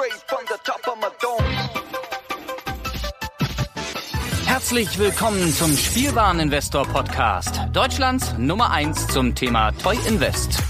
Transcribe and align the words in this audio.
Straight 0.00 0.22
from 0.28 0.46
the 0.48 0.56
top 0.64 0.88
of 0.88 0.96
my 0.98 1.10
dome. 1.20 1.44
Herzlich 4.46 4.98
willkommen 4.98 5.52
zum 5.52 5.76
Spielwareninvestor 5.76 6.86
Podcast. 6.86 7.60
Deutschlands 7.74 8.34
Nummer 8.38 8.70
1 8.70 9.08
zum 9.08 9.34
Thema 9.34 9.72
Toy 9.72 9.98
Invest. 10.08 10.62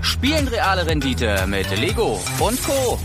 Spielen 0.00 0.48
reale 0.48 0.86
Rendite 0.86 1.46
mit 1.46 1.68
Lego 1.78 2.20
und 2.38 2.62
Co. 2.62 2.98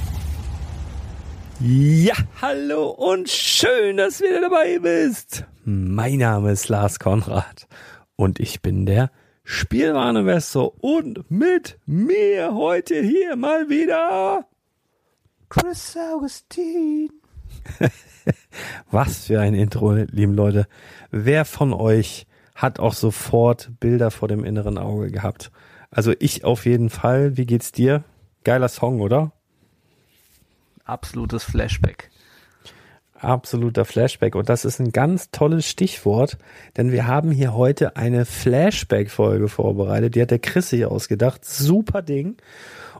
Ja, 1.59 2.15
hallo 2.41 2.91
und 2.91 3.27
schön, 3.27 3.97
dass 3.97 4.19
du 4.19 4.25
wieder 4.25 4.41
dabei 4.41 4.79
bist. 4.79 5.43
Mein 5.65 6.19
Name 6.19 6.53
ist 6.53 6.69
Lars 6.69 6.99
Konrad 6.99 7.67
und 8.15 8.39
ich 8.39 8.61
bin 8.61 8.85
der 8.85 9.11
Spielwareninvestor 9.43 10.73
und 10.81 11.29
mit 11.29 11.77
mir 11.85 12.53
heute 12.53 13.01
hier 13.01 13.35
mal 13.35 13.67
wieder 13.67 14.45
Chris 15.57 15.95
Augustin. 15.95 17.09
Was 18.91 19.27
für 19.27 19.39
ein 19.39 19.53
Intro, 19.53 19.93
lieben 19.93 20.33
Leute. 20.33 20.67
Wer 21.11 21.45
von 21.45 21.71
euch 21.71 22.27
hat 22.55 22.77
auch 22.81 22.91
sofort 22.91 23.71
Bilder 23.79 24.11
vor 24.11 24.27
dem 24.27 24.43
inneren 24.43 24.77
Auge 24.77 25.11
gehabt? 25.11 25.51
Also 25.91 26.13
ich 26.19 26.43
auf 26.43 26.65
jeden 26.65 26.89
Fall. 26.89 27.37
Wie 27.37 27.45
geht's 27.45 27.71
dir? 27.71 28.03
Geiler 28.43 28.67
Song, 28.67 28.99
oder? 28.99 29.31
Absolutes 30.83 31.45
Flashback. 31.45 32.11
Absoluter 33.13 33.85
Flashback. 33.85 34.35
Und 34.35 34.49
das 34.49 34.65
ist 34.65 34.81
ein 34.81 34.91
ganz 34.91 35.31
tolles 35.31 35.69
Stichwort, 35.69 36.37
denn 36.75 36.91
wir 36.91 37.07
haben 37.07 37.31
hier 37.31 37.53
heute 37.53 37.95
eine 37.95 38.25
Flashback-Folge 38.25 39.47
vorbereitet. 39.47 40.15
Die 40.15 40.21
hat 40.21 40.31
der 40.31 40.39
Chris 40.39 40.71
sich 40.71 40.85
ausgedacht. 40.85 41.45
Super 41.45 42.01
Ding. 42.01 42.35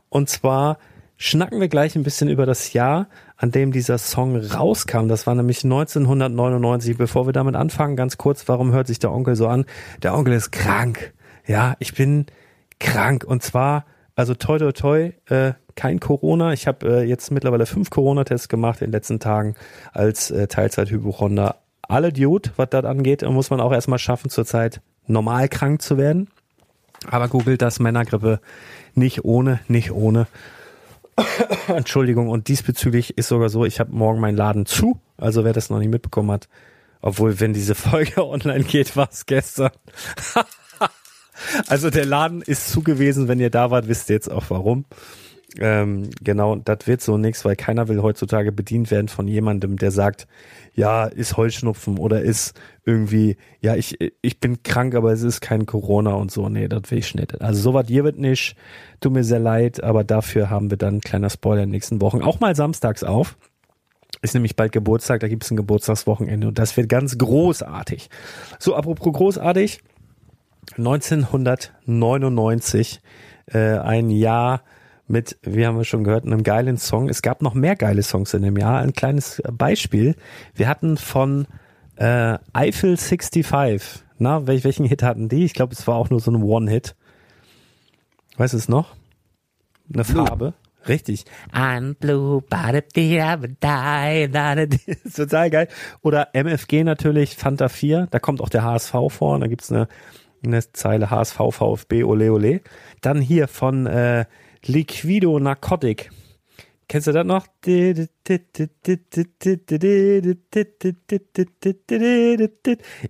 Und 0.07 0.29
zwar 0.29 0.77
schnacken 1.17 1.59
wir 1.59 1.67
gleich 1.67 1.95
ein 1.95 2.03
bisschen 2.03 2.29
über 2.29 2.45
das 2.45 2.73
Jahr, 2.73 3.07
an 3.37 3.51
dem 3.51 3.71
dieser 3.71 3.97
Song 3.97 4.35
rauskam. 4.35 5.07
Das 5.07 5.27
war 5.27 5.35
nämlich 5.35 5.63
1999. 5.63 6.97
Bevor 6.97 7.27
wir 7.27 7.33
damit 7.33 7.55
anfangen, 7.55 7.95
ganz 7.95 8.17
kurz, 8.17 8.47
warum 8.47 8.71
hört 8.71 8.87
sich 8.87 8.99
der 8.99 9.11
Onkel 9.11 9.35
so 9.35 9.47
an? 9.47 9.65
Der 10.03 10.15
Onkel 10.15 10.33
ist 10.33 10.51
krank. 10.51 11.13
Ja, 11.45 11.75
ich 11.79 11.93
bin 11.93 12.25
krank. 12.79 13.23
Und 13.23 13.43
zwar, 13.43 13.85
also 14.15 14.33
toi 14.33 14.57
toi 14.57 14.71
toi, 14.71 15.11
äh, 15.27 15.53
kein 15.75 15.99
Corona. 15.99 16.53
Ich 16.53 16.67
habe 16.67 17.01
äh, 17.01 17.03
jetzt 17.03 17.31
mittlerweile 17.31 17.65
fünf 17.65 17.89
Corona-Tests 17.89 18.49
gemacht 18.49 18.81
in 18.81 18.87
den 18.87 18.93
letzten 18.93 19.19
Tagen 19.19 19.55
als 19.93 20.31
äh, 20.31 20.47
Teilzeit-Hypochonder. 20.47 21.57
Alle 21.87 22.11
Dude, 22.11 22.51
was 22.55 22.69
das 22.69 22.85
angeht, 22.85 23.21
muss 23.23 23.49
man 23.49 23.59
auch 23.61 23.71
erstmal 23.71 23.99
schaffen, 23.99 24.29
zurzeit 24.29 24.81
normal 25.05 25.49
krank 25.49 25.81
zu 25.81 25.97
werden. 25.97 26.29
Aber 27.09 27.27
googelt 27.27 27.61
das 27.61 27.79
Männergrippe 27.79 28.39
nicht 28.95 29.23
ohne, 29.25 29.59
nicht 29.67 29.91
ohne. 29.91 30.27
Entschuldigung, 31.67 32.29
und 32.29 32.47
diesbezüglich 32.47 33.17
ist 33.17 33.29
sogar 33.29 33.49
so, 33.49 33.65
ich 33.65 33.79
habe 33.79 33.93
morgen 33.93 34.19
meinen 34.19 34.37
Laden 34.37 34.65
zu. 34.65 34.99
Also 35.17 35.43
wer 35.43 35.53
das 35.53 35.69
noch 35.69 35.79
nicht 35.79 35.89
mitbekommen 35.89 36.31
hat, 36.31 36.47
obwohl, 37.01 37.39
wenn 37.39 37.53
diese 37.53 37.75
Folge 37.75 38.25
online 38.27 38.63
geht, 38.63 38.95
war 38.95 39.09
es 39.11 39.25
gestern. 39.25 39.71
also 41.67 41.89
der 41.89 42.05
Laden 42.05 42.41
ist 42.41 42.69
zu 42.69 42.81
gewesen. 42.81 43.27
Wenn 43.27 43.39
ihr 43.39 43.49
da 43.49 43.71
wart, 43.71 43.87
wisst 43.87 44.09
ihr 44.09 44.15
jetzt 44.15 44.31
auch 44.31 44.45
warum. 44.49 44.85
Ähm, 45.57 46.09
genau, 46.21 46.57
das 46.57 46.79
wird 46.85 47.01
so 47.01 47.17
nichts, 47.17 47.45
weil 47.45 47.55
keiner 47.55 47.87
will 47.87 48.01
heutzutage 48.01 48.51
bedient 48.51 48.91
werden 48.91 49.07
von 49.07 49.25
jemandem, 49.27 49.77
der 49.77 49.91
sagt, 49.91 50.27
ja, 50.73 51.05
ist 51.05 51.37
Heuschnupfen 51.37 51.97
oder 51.97 52.21
ist 52.21 52.59
irgendwie, 52.83 53.37
ja, 53.61 53.75
ich, 53.75 53.97
ich 54.21 54.39
bin 54.41 54.63
krank, 54.63 54.95
aber 54.95 55.13
es 55.13 55.21
ist 55.21 55.39
kein 55.39 55.65
Corona 55.65 56.13
und 56.13 56.31
so. 56.31 56.49
Nee, 56.49 56.67
das 56.67 56.91
will 56.91 56.97
ich 56.97 57.15
nicht. 57.15 57.39
Also 57.41 57.61
sowas 57.61 57.85
hier 57.87 58.03
wird 58.03 58.19
nicht. 58.19 58.57
Tut 58.99 59.13
mir 59.13 59.23
sehr 59.23 59.39
leid, 59.39 59.81
aber 59.81 60.03
dafür 60.03 60.49
haben 60.49 60.69
wir 60.69 60.77
dann, 60.77 60.99
kleiner 60.99 61.29
Spoiler, 61.29 61.63
in 61.63 61.69
den 61.69 61.71
nächsten 61.71 62.01
Wochen 62.01 62.21
auch 62.21 62.41
mal 62.41 62.53
samstags 62.55 63.03
auf. 63.03 63.37
Ist 64.21 64.33
nämlich 64.33 64.57
bald 64.57 64.73
Geburtstag, 64.73 65.21
da 65.21 65.27
gibt 65.27 65.43
es 65.43 65.51
ein 65.51 65.57
Geburtstagswochenende 65.57 66.47
und 66.47 66.59
das 66.59 66.75
wird 66.75 66.89
ganz 66.89 67.17
großartig. 67.17 68.09
So, 68.59 68.75
apropos 68.75 69.13
großartig, 69.13 69.81
1999, 70.77 73.01
äh, 73.47 73.77
ein 73.77 74.09
Jahr 74.09 74.63
mit, 75.07 75.37
wie 75.43 75.65
haben 75.65 75.77
wir 75.77 75.83
schon 75.83 76.03
gehört, 76.03 76.25
einem 76.25 76.43
geilen 76.43 76.77
Song. 76.77 77.09
Es 77.09 77.21
gab 77.21 77.41
noch 77.41 77.53
mehr 77.53 77.75
geile 77.75 78.03
Songs 78.03 78.33
in 78.33 78.41
dem 78.41 78.57
Jahr. 78.57 78.79
Ein 78.79 78.93
kleines 78.93 79.41
Beispiel. 79.51 80.15
Wir 80.55 80.67
hatten 80.67 80.97
von 80.97 81.47
äh, 81.97 82.37
Eiffel 82.53 82.97
65, 82.97 84.03
na, 84.17 84.47
welch, 84.47 84.63
welchen 84.63 84.85
Hit 84.85 85.03
hatten 85.03 85.29
die? 85.29 85.45
Ich 85.45 85.53
glaube, 85.53 85.73
es 85.73 85.85
war 85.87 85.95
auch 85.95 86.09
nur 86.09 86.19
so 86.19 86.31
ein 86.31 86.41
One-Hit. 86.41 86.95
Weißt 88.37 88.53
du 88.53 88.57
es 88.57 88.67
noch? 88.67 88.95
Eine 89.93 90.03
Farbe. 90.03 90.53
Richtig. 90.87 91.25
I'm 91.51 91.95
blue, 91.95 92.41
but 92.41 92.95
die 92.95 93.19
die, 93.19 95.11
Total 95.15 95.49
geil. 95.49 95.67
Oder 96.01 96.29
MFG 96.33 96.83
natürlich, 96.83 97.35
Fanta 97.35 97.69
4, 97.69 98.07
da 98.11 98.19
kommt 98.19 98.41
auch 98.41 98.49
der 98.49 98.63
HSV 98.63 98.93
vor, 99.09 99.39
da 99.39 99.47
gibt's 99.47 99.71
eine, 99.71 99.87
eine 100.43 100.71
Zeile 100.73 101.09
HSV, 101.09 101.37
VfB, 101.51 102.03
ole 102.03 102.31
ole. 102.31 102.61
Dann 103.01 103.19
hier 103.19 103.47
von 103.47 103.87
äh, 103.87 104.25
Liquido 104.65 105.39
Narcotic. 105.39 106.11
Kennst 106.87 107.07
du 107.07 107.11
das 107.11 107.25
noch? 107.25 107.47
Ich 107.65 107.99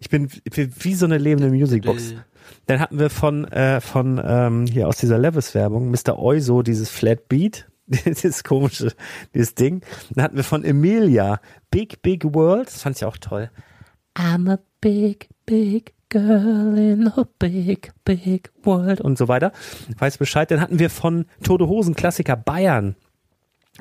bin, 0.10 0.30
wie 0.80 0.94
so 0.94 1.06
eine 1.06 1.18
lebende 1.18 1.50
Musicbox. 1.50 2.13
Dann 2.68 2.80
hatten 2.80 3.00
wir 3.00 3.10
von, 3.10 3.46
äh, 3.46 3.81
von 3.81 4.22
ähm, 4.24 4.66
hier 4.68 4.88
aus 4.88 4.98
dieser 4.98 5.18
Levis-Werbung, 5.18 5.92
Mr. 5.92 6.18
Euso, 6.18 6.62
dieses 6.62 6.90
Flat 6.90 7.28
Beat, 7.28 7.68
dieses 7.88 8.44
komische, 8.44 8.94
dieses 9.34 9.56
Ding. 9.56 9.81
Dann 10.13 10.24
hatten 10.24 10.38
wir 10.38 10.44
von 10.44 10.63
Emilia, 10.63 11.42
Big 11.72 12.02
Big 12.02 12.24
World, 12.24 12.68
das 12.68 12.84
fand 12.84 12.96
ich 12.98 13.06
auch 13.06 13.18
toll. 13.18 13.50
I'm 14.16 14.50
a 14.50 14.60
big, 14.80 15.28
big 15.46 15.94
girl 16.16 16.78
in 16.78 17.08
a 17.10 17.28
big, 17.40 17.92
big 18.06 18.50
world 18.64 19.02
und 19.02 19.18
so 19.18 19.28
weiter. 19.28 19.52
Weiß 19.98 20.18
Bescheid. 20.18 20.50
Dann 20.50 20.62
hatten 20.62 20.80
wir 20.80 20.90
von 20.90 21.26
Tote 21.44 21.68
Hosen 21.68 21.96
Klassiker 21.96 22.38
Bayern. 22.38 22.96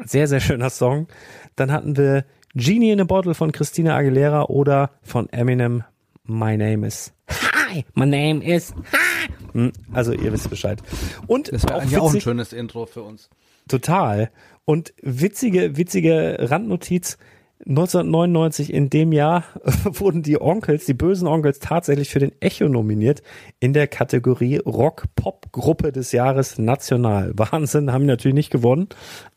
Sehr, 0.05 0.27
sehr 0.27 0.41
schöner 0.41 0.71
Song. 0.71 1.07
Dann 1.55 1.71
hatten 1.71 1.97
wir 1.97 2.25
Genie 2.55 2.91
in 2.91 3.01
a 3.01 3.05
Bottle 3.05 3.35
von 3.35 3.53
Christina 3.53 3.97
Aguilera 3.97 4.47
oder 4.47 4.91
von 5.03 5.29
Eminem 5.29 5.85
My 6.25 6.57
Name 6.57 6.87
is 6.87 7.13
Hi, 7.29 7.85
my 7.95 8.07
name 8.07 8.45
is 8.45 8.75
Hi. 8.93 9.71
Also 9.93 10.13
ihr 10.13 10.33
wisst 10.33 10.51
Bescheid. 10.51 10.83
Und 11.29 11.53
Das 11.53 11.63
wäre 11.63 11.77
auch 11.77 11.83
eigentlich 11.83 11.99
auch 11.99 12.13
ein 12.13 12.21
schönes 12.21 12.53
Intro 12.53 12.87
für 12.87 13.03
uns. 13.03 13.31
Total. 13.69 14.31
Und 14.65 14.93
witzige, 15.03 15.77
witzige 15.77 16.37
Randnotiz. 16.41 17.17
1999 17.61 18.73
in 18.73 18.91
dem 18.91 19.13
Jahr 19.13 19.45
wurden 19.85 20.23
die 20.23 20.41
Onkels, 20.41 20.85
die 20.85 20.95
bösen 20.95 21.27
Onkels 21.27 21.61
tatsächlich 21.61 22.11
für 22.11 22.19
den 22.19 22.33
Echo 22.41 22.69
nominiert 22.69 23.23
in 23.59 23.73
der 23.73 23.87
Kategorie 23.87 24.59
Rock-Pop-Gruppe 24.59 25.93
des 25.93 26.13
Jahres 26.13 26.59
national. 26.59 27.33
Wahnsinn, 27.37 27.93
haben 27.93 28.07
natürlich 28.07 28.35
nicht 28.35 28.51
gewonnen. 28.51 28.89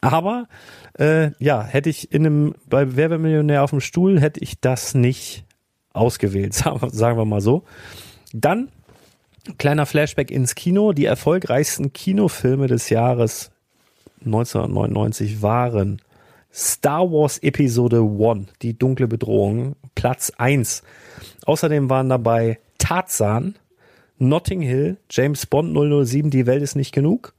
Aber 0.02 0.48
äh, 1.00 1.32
ja, 1.40 1.64
hätte 1.64 1.90
ich 1.90 2.12
in 2.12 2.26
einem, 2.26 2.56
bei 2.68 2.96
Wer 2.96 3.10
wird 3.10 3.22
Millionär 3.22 3.64
auf 3.64 3.70
dem 3.70 3.82
Stuhl, 3.82 4.20
hätte 4.20 4.42
ich 4.42 4.60
das 4.60 4.94
nicht 4.94 5.46
ausgewählt, 5.94 6.54
sagen 6.54 7.18
wir 7.18 7.26
mal 7.26 7.42
so. 7.42 7.64
Dann 8.34 8.70
kleiner 9.58 9.86
Flashback 9.86 10.32
ins 10.32 10.56
Kino. 10.56 10.92
Die 10.92 11.06
erfolgreichsten 11.06 11.94
Kinofilme 11.94 12.68
des 12.68 12.90
Jahres 12.90 13.52
1999 14.26 15.42
waren 15.42 16.02
Star 16.58 17.12
Wars 17.12 17.38
Episode 17.44 18.02
1, 18.02 18.48
die 18.64 18.76
dunkle 18.76 19.08
Bedrohung, 19.08 19.76
Platz 19.94 20.32
1. 20.40 20.82
Außerdem 21.46 21.88
waren 21.92 22.10
dabei 22.10 22.58
Tarzan, 22.80 23.60
Notting 24.18 24.62
Hill, 24.62 24.98
James 25.12 25.46
Bond 25.46 25.76
007, 25.76 26.32
Die 26.32 26.48
Welt 26.48 26.64
ist 26.64 26.76
nicht 26.76 26.96
genug, 26.96 27.36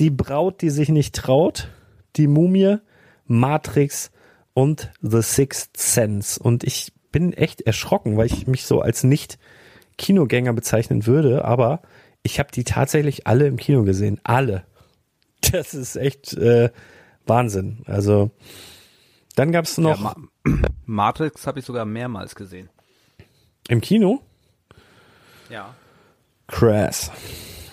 Die 0.00 0.10
Braut, 0.10 0.60
die 0.60 0.70
sich 0.70 0.88
nicht 0.88 1.14
traut, 1.14 1.68
Die 2.16 2.26
Mumie, 2.26 2.78
Matrix 3.26 4.10
und 4.54 4.90
The 5.02 5.22
Sixth 5.22 5.76
Sense. 5.76 6.42
Und 6.42 6.64
ich 6.64 6.92
bin 7.12 7.32
echt 7.34 7.60
erschrocken, 7.60 8.16
weil 8.16 8.26
ich 8.26 8.48
mich 8.48 8.64
so 8.64 8.80
als 8.80 9.04
nicht 9.04 9.38
Kinogänger 9.98 10.52
bezeichnen 10.52 11.06
würde, 11.06 11.44
aber 11.44 11.80
ich 12.24 12.40
habe 12.40 12.50
die 12.50 12.64
tatsächlich 12.64 13.24
alle 13.24 13.46
im 13.46 13.56
Kino 13.56 13.84
gesehen. 13.84 14.20
Alle. 14.24 14.64
Das 15.52 15.72
ist 15.72 15.94
echt 15.94 16.34
äh, 16.34 16.70
Wahnsinn. 17.28 17.78
Also 17.86 18.30
dann 19.36 19.52
gab's 19.52 19.76
Ja, 19.76 19.82
noch 19.82 20.00
Ma 20.00 20.14
Matrix 20.86 21.46
habe 21.46 21.58
ich 21.60 21.64
sogar 21.64 21.84
mehrmals 21.84 22.34
gesehen. 22.34 22.68
im 23.68 23.80
Kino 23.80 24.20
Ja. 25.50 25.74
Crash. 26.46 27.10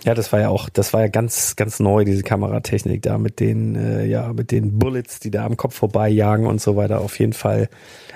Ja, 0.03 0.13
das 0.13 0.31
war 0.31 0.39
ja 0.39 0.49
auch, 0.49 0.69
das 0.69 0.93
war 0.93 1.01
ja 1.01 1.07
ganz, 1.07 1.55
ganz 1.55 1.79
neu, 1.79 2.05
diese 2.05 2.21
Kameratechnik 2.21 3.01
da 3.01 3.17
mit 3.17 3.39
den, 3.39 3.75
äh, 3.75 4.05
ja, 4.05 4.31
mit 4.33 4.51
den 4.51 4.77
Bullets, 4.77 5.19
die 5.19 5.31
da 5.31 5.45
am 5.45 5.57
Kopf 5.57 5.73
vorbeijagen 5.75 6.45
und 6.45 6.61
so 6.61 6.75
weiter. 6.75 7.01
Auf 7.01 7.17
jeden 7.17 7.33
Fall 7.33 7.69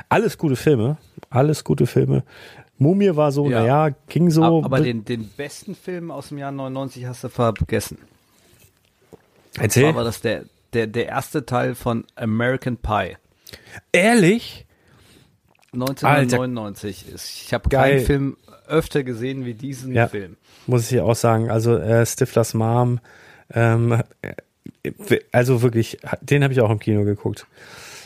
alles 0.07 0.38
gute 0.38 0.56
Filme. 0.56 0.97
Alles 1.31 1.63
gute 1.63 1.88
Filme. 1.88 2.24
Mumie 2.77 3.15
war 3.15 3.31
so, 3.31 3.50
Ja. 3.50 3.62
naja, 3.62 3.95
ging 4.07 4.30
so. 4.30 4.44
aber 4.44 4.65
aber 4.65 4.81
den, 4.81 5.03
den 5.03 5.30
besten 5.30 5.74
Film 5.75 6.12
aus 6.12 6.30
dem 6.30 6.38
Jahr 6.38 6.51
99 6.51 7.06
hast 7.07 7.24
du 7.24 7.30
vergessen. 7.30 7.97
Erzähl. 9.59 9.95
War 9.95 10.03
das 10.03 10.21
der, 10.21 10.44
der, 10.74 10.88
der 10.88 11.07
erste 11.07 11.45
Teil 11.45 11.75
von 11.75 12.06
American 12.16 12.77
Pie. 12.77 13.18
Ehrlich? 13.92 14.66
1999 15.74 17.07
ist. 17.13 17.44
Ich 17.45 17.54
habe 17.54 17.69
keinen 17.69 18.01
Film 18.01 18.38
öfter 18.67 19.03
gesehen 19.03 19.46
wie 19.46 19.53
diesen 19.53 19.94
Ja. 19.94 20.08
Film. 20.08 20.38
muss 20.67 20.91
ich 20.91 21.00
auch 21.00 21.15
sagen. 21.15 21.50
Also 21.50 21.75
äh, 21.77 22.05
Stiflers 22.05 22.53
Mom, 22.53 23.00
ähm, 23.53 24.01
äh, 24.22 24.34
also 25.32 25.62
wirklich, 25.62 25.98
den 26.22 26.44
habe 26.44 26.53
ich 26.53 26.62
auch 26.62 26.70
im 26.70 26.79
Kino 26.79 27.03
geguckt. 27.03 27.46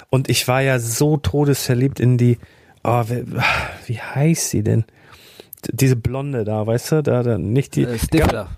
Und 0.09 0.29
ich 0.29 0.47
war 0.47 0.61
ja 0.61 0.79
so 0.79 1.17
todesverliebt 1.17 1.99
in 1.99 2.17
die, 2.17 2.37
oh, 2.83 3.03
wie, 3.07 3.25
wie 3.87 3.99
heißt 3.99 4.49
sie 4.49 4.63
denn? 4.63 4.85
Diese 5.71 5.95
Blonde 5.95 6.43
da, 6.43 6.67
weißt 6.67 6.91
du, 6.91 7.03
da, 7.03 7.23
da 7.23 7.37
nicht 7.37 7.75
die. 7.75 7.83
Äh, 7.83 7.97
Stifler. 7.97 8.49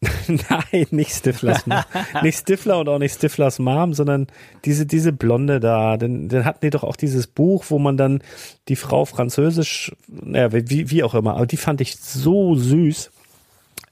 Nein, 0.28 0.86
nicht 0.90 1.12
Stiflers 1.12 1.66
Mom. 1.66 1.82
nicht 2.22 2.38
Stifler 2.38 2.78
und 2.78 2.88
auch 2.88 2.98
nicht 2.98 3.14
Stiflers 3.14 3.58
Mom, 3.58 3.94
sondern 3.94 4.26
diese, 4.64 4.84
diese 4.86 5.12
Blonde 5.12 5.58
da. 5.58 5.96
Dann, 5.96 6.28
dann 6.28 6.44
hatten 6.44 6.60
die 6.62 6.70
doch 6.70 6.84
auch 6.84 6.96
dieses 6.96 7.26
Buch, 7.26 7.64
wo 7.68 7.78
man 7.78 7.96
dann 7.96 8.22
die 8.68 8.76
Frau 8.76 9.04
französisch, 9.04 9.92
naja, 10.08 10.52
wie, 10.52 10.90
wie 10.90 11.02
auch 11.02 11.14
immer, 11.14 11.36
aber 11.36 11.46
die 11.46 11.56
fand 11.56 11.80
ich 11.80 11.96
so 11.96 12.54
süß. 12.54 13.10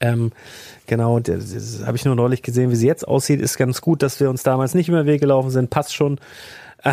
Ähm, 0.01 0.31
genau, 0.87 1.15
und 1.15 1.27
das, 1.27 1.83
habe 1.85 1.97
ich 1.97 2.05
nur 2.05 2.15
neulich 2.15 2.41
gesehen, 2.41 2.69
wie 2.69 2.75
sie 2.75 2.87
jetzt 2.87 3.07
aussieht. 3.07 3.41
Ist 3.41 3.57
ganz 3.57 3.81
gut, 3.81 4.03
dass 4.03 4.19
wir 4.19 4.29
uns 4.29 4.43
damals 4.43 4.75
nicht 4.75 4.89
über 4.89 5.03
den 5.03 5.07
Weg 5.07 5.21
gelaufen 5.21 5.49
sind. 5.49 5.69
Passt 5.69 5.95
schon. 5.95 6.19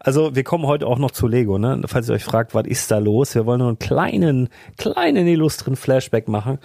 Also 0.00 0.36
wir 0.36 0.44
kommen 0.44 0.66
heute 0.66 0.86
auch 0.86 0.98
noch 0.98 1.10
zu 1.10 1.26
Lego, 1.26 1.56
ne? 1.56 1.80
Falls 1.86 2.10
ihr 2.10 2.14
euch 2.14 2.24
fragt, 2.24 2.54
was 2.54 2.66
ist 2.66 2.90
da 2.90 2.98
los? 2.98 3.34
Wir 3.34 3.46
wollen 3.46 3.60
nur 3.60 3.68
einen 3.68 3.78
kleinen, 3.78 4.50
kleinen 4.76 5.26
illustren 5.26 5.76
Flashback 5.76 6.28
machen. 6.28 6.58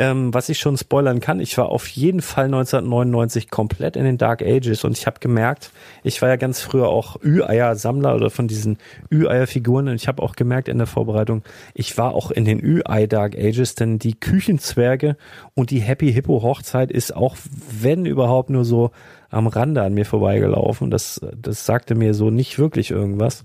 Ähm, 0.00 0.32
was 0.32 0.48
ich 0.48 0.60
schon 0.60 0.76
spoilern 0.76 1.18
kann, 1.18 1.40
ich 1.40 1.58
war 1.58 1.70
auf 1.70 1.88
jeden 1.88 2.22
Fall 2.22 2.44
1999 2.44 3.50
komplett 3.50 3.96
in 3.96 4.04
den 4.04 4.16
Dark 4.16 4.42
Ages 4.42 4.84
und 4.84 4.96
ich 4.96 5.08
habe 5.08 5.18
gemerkt, 5.18 5.72
ich 6.04 6.22
war 6.22 6.28
ja 6.28 6.36
ganz 6.36 6.60
früher 6.60 6.86
auch 6.86 7.16
Ü-Eier-Sammler 7.20 8.14
oder 8.14 8.30
von 8.30 8.46
diesen 8.46 8.78
Ü-Eier-Figuren 9.10 9.88
und 9.88 9.96
ich 9.96 10.06
habe 10.06 10.22
auch 10.22 10.36
gemerkt 10.36 10.68
in 10.68 10.78
der 10.78 10.86
Vorbereitung, 10.86 11.42
ich 11.74 11.98
war 11.98 12.14
auch 12.14 12.30
in 12.30 12.44
den 12.44 12.64
Ü-Ei-Dark 12.64 13.34
Ages, 13.36 13.74
denn 13.74 13.98
die 13.98 14.14
Küchenzwerge 14.14 15.16
und 15.54 15.72
die 15.72 15.80
Happy 15.80 16.12
Hippo 16.12 16.42
Hochzeit 16.42 16.92
ist 16.92 17.16
auch, 17.16 17.36
wenn 17.80 18.06
überhaupt, 18.06 18.50
nur 18.50 18.64
so 18.64 18.92
am 19.30 19.48
Rande 19.48 19.82
an 19.82 19.94
mir 19.94 20.06
vorbeigelaufen. 20.06 20.92
Das, 20.92 21.20
das 21.36 21.66
sagte 21.66 21.96
mir 21.96 22.14
so 22.14 22.30
nicht 22.30 22.60
wirklich 22.60 22.92
irgendwas. 22.92 23.42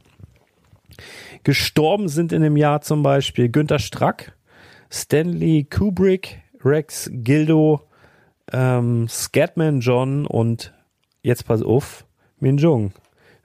Gestorben 1.43 2.09
sind 2.09 2.31
in 2.31 2.43
dem 2.43 2.57
Jahr 2.57 2.81
zum 2.81 3.01
Beispiel 3.01 3.49
Günter 3.49 3.79
Strack, 3.79 4.33
Stanley 4.91 5.65
Kubrick, 5.67 6.42
Rex 6.63 7.09
Gildo, 7.11 7.81
ähm, 8.51 9.07
Scatman 9.07 9.79
John 9.79 10.25
und 10.25 10.73
jetzt 11.21 11.45
pass 11.45 11.61
auf, 11.61 12.05
Minjung. 12.39 12.93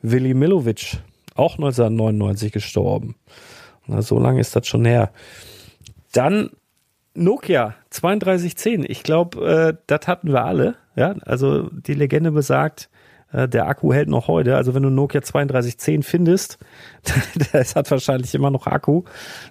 Willy 0.03 0.35
Milovic, 0.35 0.99
auch 1.35 1.55
1999 1.55 2.53
gestorben. 2.53 3.17
Na, 3.87 4.03
so 4.03 4.19
lange 4.19 4.41
ist 4.41 4.55
das 4.55 4.67
schon 4.67 4.85
her. 4.85 5.11
Dann 6.13 6.51
Nokia 7.15 7.75
3210. 7.91 8.85
Ich 8.89 9.03
glaube, 9.03 9.47
äh, 9.47 9.83
das 9.87 10.07
hatten 10.07 10.29
wir 10.29 10.45
alle. 10.45 10.77
Ja, 10.95 11.17
also 11.25 11.69
die 11.71 11.95
Legende 11.95 12.31
besagt, 12.33 12.91
der 13.33 13.69
Akku 13.69 13.93
hält 13.93 14.09
noch 14.09 14.29
heute. 14.29 14.57
Also 14.57 14.75
wenn 14.75 14.83
du 14.83 14.91
Nokia 14.91 15.21
3210 15.21 16.03
findest, 16.03 16.59
das 17.53 17.77
hat 17.77 17.91
wahrscheinlich 17.91 18.35
immer 18.35 18.51
noch 18.51 18.67
Akku. 18.67 19.05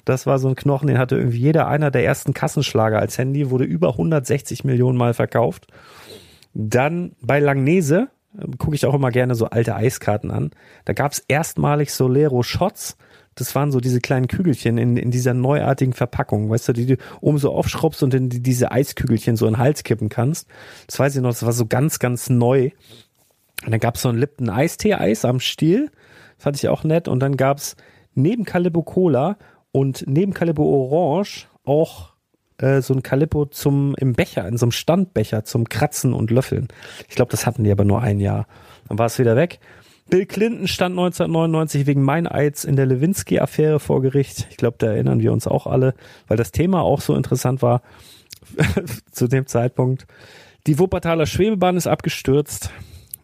Das 0.06 0.26
war 0.26 0.40
so 0.40 0.48
ein 0.48 0.56
Knochen, 0.56 0.88
den 0.88 0.98
hatte 0.98 1.16
irgendwie 1.16 1.40
jeder 1.40 1.68
einer 1.68 1.92
der 1.92 2.04
ersten 2.04 2.34
Kassenschlager 2.34 3.00
als 3.00 3.18
Handy, 3.18 3.50
wurde 3.50 3.66
über 3.66 3.90
160 3.90 4.64
Millionen 4.64 4.98
Mal 4.98 5.14
verkauft. 5.14 5.68
Dann 6.54 7.12
bei 7.22 7.40
Langnese 7.40 8.10
äh, 8.38 8.48
gucke 8.58 8.76
ich 8.76 8.86
auch 8.86 8.96
immer 8.96 9.12
gerne 9.12 9.36
so 9.36 9.46
alte 9.46 9.76
Eiskarten 9.76 10.32
an. 10.32 10.52
Da 10.86 10.94
gab 10.94 11.12
es 11.12 11.20
erstmalig 11.20 11.94
Solero 11.94 12.42
Shots. 12.42 12.98
Das 13.36 13.54
waren 13.54 13.72
so 13.72 13.80
diese 13.80 14.02
kleinen 14.02 14.28
Kügelchen 14.28 14.80
in, 14.80 14.98
in 14.98 15.12
dieser 15.12 15.36
neuartigen 15.36 15.94
Verpackung, 15.94 16.50
weißt 16.50 16.70
du, 16.70 16.74
die 16.74 16.88
du 16.88 16.98
oben 17.22 17.38
so 17.38 17.52
aufschraubst 17.52 18.02
und 18.02 18.16
in 18.16 18.30
die, 18.30 18.42
diese 18.42 18.72
Eiskügelchen 18.72 19.36
so 19.36 19.46
in 19.46 19.54
den 19.54 19.60
Hals 19.60 19.84
kippen 19.84 20.10
kannst. 20.10 20.48
Das 20.88 20.98
weiß 20.98 21.16
ich 21.16 21.22
noch, 21.22 21.30
das 21.30 21.46
war 21.46 21.54
so 21.54 21.68
ganz, 21.68 22.00
ganz 22.00 22.32
neu. 22.32 22.72
Und 23.66 23.72
dann 23.72 23.80
gab's 23.80 24.02
so 24.02 24.10
ein 24.10 24.18
Lipton 24.18 24.50
Eistee-Eis 24.50 25.26
am 25.26 25.40
Stiel. 25.40 25.92
Das 26.36 26.44
fand 26.44 26.58
ich 26.58 26.70
auch 26.70 26.84
nett. 26.84 27.08
Und 27.08 27.20
dann 27.20 27.38
gab's 27.38 27.76
neben 28.14 28.46
Calippo 28.46 28.84
Cola 28.84 29.38
und 29.72 30.06
neben 30.08 30.34
Calippo 30.34 30.64
Orange 30.64 31.48
auch 31.66 32.14
äh, 32.58 32.82
so 32.82 32.94
ein 32.94 33.04
Calippo 33.04 33.46
zum 33.46 33.96
im 33.98 34.14
Becher, 34.14 34.48
in 34.48 34.58
so 34.58 34.66
einem 34.66 34.72
Standbecher 34.72 35.44
zum 35.44 35.70
Kratzen 35.70 36.14
und 36.14 36.32
Löffeln. 36.32 36.68
Ich 37.08 37.16
glaube, 37.16 37.32
das 37.32 37.46
hatten 37.46 37.64
die 37.64 37.72
aber 37.72 37.86
nur 37.86 38.02
ein 38.02 38.20
Jahr. 38.20 38.48
Dann 38.88 38.98
war 38.98 39.08
es 39.08 39.20
wieder 39.20 39.36
weg. 39.36 39.60
Bill 40.10 40.26
Clinton 40.26 40.68
stand 40.68 40.94
1999 40.94 41.86
wegen 41.86 42.02
Meineids 42.02 42.64
in 42.64 42.78
der 42.78 42.86
Lewinsky-Affäre 42.86 43.80
vor 43.80 44.02
Gericht. 44.02 44.48
Ich 44.50 44.58
glaube, 44.58 44.78
da 44.80 44.88
erinnern 44.88 45.20
wir 45.20 45.34
uns 45.34 45.48
auch 45.48 45.68
alle, 45.68 45.96
weil 46.28 46.38
das 46.38 46.52
Thema 46.52 46.82
auch 46.82 47.02
so 47.02 47.14
interessant 47.14 47.62
war 47.62 47.82
zu 49.12 49.28
dem 49.28 49.48
Zeitpunkt. 49.48 50.08
Die 50.66 50.80
Wuppertaler 50.80 51.26
Schwebebahn 51.26 51.76
ist 51.76 51.88
abgestürzt. 51.88 52.72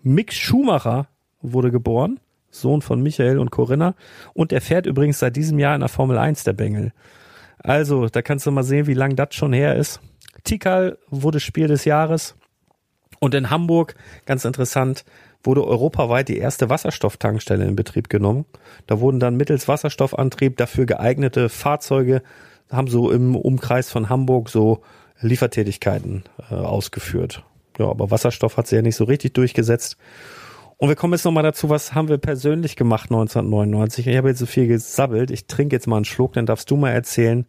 Mick 0.03 0.33
Schumacher 0.33 1.07
wurde 1.41 1.71
geboren, 1.71 2.19
Sohn 2.49 2.81
von 2.81 3.01
Michael 3.01 3.39
und 3.39 3.51
Corinna. 3.51 3.95
Und 4.33 4.51
er 4.51 4.61
fährt 4.61 4.85
übrigens 4.85 5.19
seit 5.19 5.35
diesem 5.35 5.59
Jahr 5.59 5.75
in 5.75 5.79
der 5.79 5.89
Formel 5.89 6.17
1 6.17 6.43
der 6.43 6.53
Bengel. 6.53 6.91
Also, 7.59 8.07
da 8.07 8.21
kannst 8.21 8.45
du 8.45 8.51
mal 8.51 8.63
sehen, 8.63 8.87
wie 8.87 8.93
lang 8.93 9.15
das 9.15 9.33
schon 9.33 9.53
her 9.53 9.75
ist. 9.75 10.01
Tikal 10.43 10.97
wurde 11.09 11.39
Spiel 11.39 11.67
des 11.67 11.85
Jahres. 11.85 12.35
Und 13.19 13.33
in 13.33 13.49
Hamburg, 13.49 13.95
ganz 14.25 14.43
interessant, 14.43 15.05
wurde 15.43 15.65
europaweit 15.65 16.27
die 16.27 16.37
erste 16.37 16.69
Wasserstofftankstelle 16.69 17.65
in 17.65 17.75
Betrieb 17.75 18.09
genommen. 18.09 18.45
Da 18.87 18.99
wurden 18.99 19.19
dann 19.19 19.37
mittels 19.37 19.67
Wasserstoffantrieb 19.67 20.57
dafür 20.57 20.85
geeignete 20.85 21.47
Fahrzeuge, 21.47 22.21
haben 22.69 22.87
so 22.87 23.11
im 23.11 23.35
Umkreis 23.35 23.89
von 23.89 24.09
Hamburg 24.09 24.49
so 24.49 24.81
Liefertätigkeiten 25.19 26.23
äh, 26.49 26.55
ausgeführt. 26.55 27.43
Ja, 27.77 27.89
aber 27.89 28.11
Wasserstoff 28.11 28.57
hat 28.57 28.67
sich 28.67 28.75
ja 28.75 28.81
nicht 28.81 28.95
so 28.95 29.03
richtig 29.05 29.33
durchgesetzt. 29.33 29.97
Und 30.77 30.89
wir 30.89 30.95
kommen 30.95 31.13
jetzt 31.13 31.23
nochmal 31.23 31.43
dazu, 31.43 31.69
was 31.69 31.93
haben 31.93 32.09
wir 32.09 32.17
persönlich 32.17 32.75
gemacht 32.75 33.09
1999? 33.11 34.07
Ich 34.07 34.17
habe 34.17 34.29
jetzt 34.29 34.39
so 34.39 34.45
viel 34.45 34.67
gesabbelt. 34.67 35.31
Ich 35.31 35.47
trinke 35.47 35.75
jetzt 35.75 35.87
mal 35.87 35.97
einen 35.97 36.05
Schluck, 36.05 36.33
dann 36.33 36.45
darfst 36.45 36.69
du 36.69 36.75
mal 36.75 36.91
erzählen, 36.91 37.45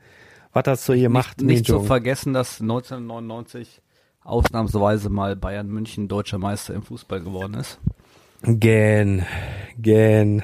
was 0.53 0.65
hast 0.67 0.89
du 0.89 0.93
hier 0.93 1.05
gemacht? 1.05 1.41
Nicht, 1.41 1.49
nicht 1.49 1.67
zu 1.67 1.81
vergessen, 1.83 2.33
dass 2.33 2.61
1999 2.61 3.83
ausnahmsweise 4.23 5.11
mal 5.11 5.37
Bayern 5.37 5.69
München 5.69 6.07
deutscher 6.09 6.39
Meister 6.39 6.75
im 6.75 6.83
Fußball 6.83 7.21
geworden 7.21 7.55
ist. 7.55 7.79
Gähn, 8.43 9.25
gähn, 9.79 10.43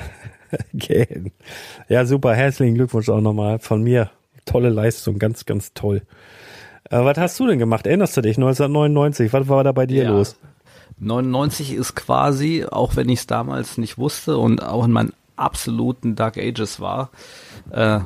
gähn. 0.73 1.33
Ja, 1.89 2.05
super. 2.05 2.35
Herzlichen 2.35 2.75
Glückwunsch 2.75 3.09
auch 3.09 3.21
nochmal 3.21 3.59
von 3.59 3.83
mir. 3.83 4.11
Tolle 4.47 4.69
Leistung, 4.69 5.19
ganz, 5.19 5.45
ganz 5.45 5.75
toll. 5.75 6.03
Äh, 6.91 7.05
was 7.05 7.17
hast 7.19 7.41
du 7.41 7.47
denn 7.47 7.59
gemacht? 7.59 7.87
Erinnerst 7.87 8.17
du 8.17 8.21
dich? 8.21 8.37
1999, 8.37 9.33
was 9.33 9.49
war 9.49 9.65
da 9.65 9.73
bei 9.73 9.87
dir 9.87 10.05
Ja. 10.05 10.11
los? 10.11 10.37
99 10.99 11.73
ist 11.73 11.95
quasi, 11.97 12.67
auch 12.71 12.97
wenn 12.97 13.09
ich 13.09 13.21
es 13.21 13.27
damals 13.27 13.79
nicht 13.79 13.97
wusste 13.97 14.37
und 14.37 14.63
auch 14.63 14.85
in 14.85 14.91
meinen 14.93 15.13
absoluten 15.37 16.15
Dark 16.15 16.37
Ages 16.37 16.81
war, 16.81 17.11
äh, 17.71 18.01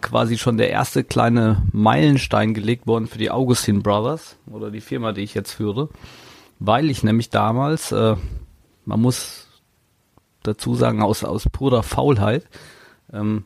quasi 0.00 0.36
schon 0.38 0.56
der 0.56 0.70
erste 0.70 1.04
kleine 1.04 1.62
Meilenstein 1.72 2.54
gelegt 2.54 2.88
worden 2.88 3.06
für 3.06 3.18
die 3.18 3.30
Augustin 3.30 3.82
Brothers 3.84 4.36
oder 4.50 4.72
die 4.72 4.80
Firma, 4.80 5.12
die 5.12 5.20
ich 5.20 5.34
jetzt 5.34 5.52
führe, 5.52 5.88
weil 6.58 6.90
ich 6.90 7.04
nämlich 7.04 7.30
damals, 7.30 7.92
äh, 7.92 8.16
man 8.84 9.00
muss 9.00 9.46
dazu 10.42 10.74
sagen, 10.74 11.00
aus, 11.02 11.22
aus 11.22 11.44
purer 11.48 11.84
Faulheit, 11.84 12.46
ähm, 13.12 13.44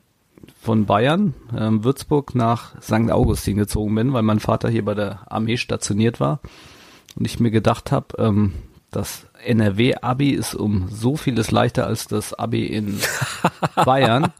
von 0.61 0.87
Bayern, 0.87 1.34
ähm, 1.56 1.84
Würzburg 1.84 2.34
nach 2.34 2.80
St. 2.80 3.11
Augustin 3.11 3.56
gezogen 3.56 3.94
bin, 3.94 4.12
weil 4.12 4.22
mein 4.22 4.40
Vater 4.40 4.68
hier 4.68 4.84
bei 4.84 4.94
der 4.94 5.20
Armee 5.30 5.56
stationiert 5.56 6.20
war 6.20 6.40
und 7.16 7.25
ich 7.25 7.40
mir 7.40 7.50
gedacht 7.50 7.92
habe, 7.92 8.06
ähm, 8.18 8.52
das 8.92 9.26
NRW-Abi 9.44 10.30
ist 10.30 10.54
um 10.54 10.88
so 10.88 11.16
vieles 11.16 11.50
leichter 11.50 11.87
als 11.87 12.06
das 12.06 12.34
Abi 12.34 12.66
in 12.66 13.00
Bayern. 13.75 14.30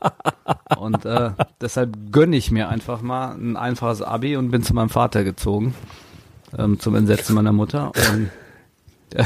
Und 0.76 1.04
äh, 1.06 1.30
deshalb 1.61 2.12
gönne 2.12 2.37
ich 2.37 2.50
mir 2.50 2.68
einfach 2.68 3.00
mal 3.00 3.35
ein 3.35 3.56
einfaches 3.56 4.02
Abi 4.02 4.37
und 4.37 4.50
bin 4.50 4.62
zu 4.62 4.75
meinem 4.75 4.90
Vater 4.90 5.25
gezogen, 5.25 5.75
ähm, 6.56 6.78
zum 6.78 6.94
Entsetzen 6.94 7.35
meiner 7.35 7.52
Mutter. 7.52 7.92
Und 8.12 8.30
äh, 9.14 9.25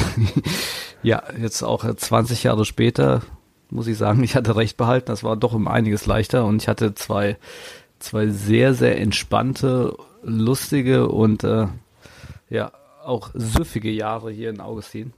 ja, 1.03 1.25
jetzt 1.41 1.63
auch 1.65 1.85
äh, 1.85 1.97
20 1.97 2.45
Jahre 2.45 2.65
später 2.65 3.23
muss 3.71 3.87
ich 3.87 3.99
sagen, 3.99 4.23
ich 4.23 4.37
hatte 4.37 4.57
recht 4.57 4.77
behalten. 4.77 5.07
Das 5.07 5.25
war 5.25 5.37
doch 5.37 5.53
um 5.53 5.69
einiges 5.69 6.07
leichter 6.07 6.45
und 6.45 6.63
ich 6.63 6.69
hatte 6.69 6.95
zwei, 6.95 7.37
zwei 7.99 8.29
sehr, 8.29 8.75
sehr 8.75 9.01
entspannte, 9.01 9.97
lustige 10.23 11.09
und 11.09 11.45
äh, 11.45 11.67
ja, 12.49 12.73
auch 13.05 13.31
süffige 13.35 13.91
Jahre 13.91 14.31
hier 14.31 14.51
in 14.51 14.61
Augustin. 14.61 15.13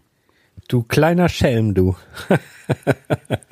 Du 0.69 0.83
kleiner 0.83 1.29
Schelm, 1.29 1.75
du. 1.75 1.97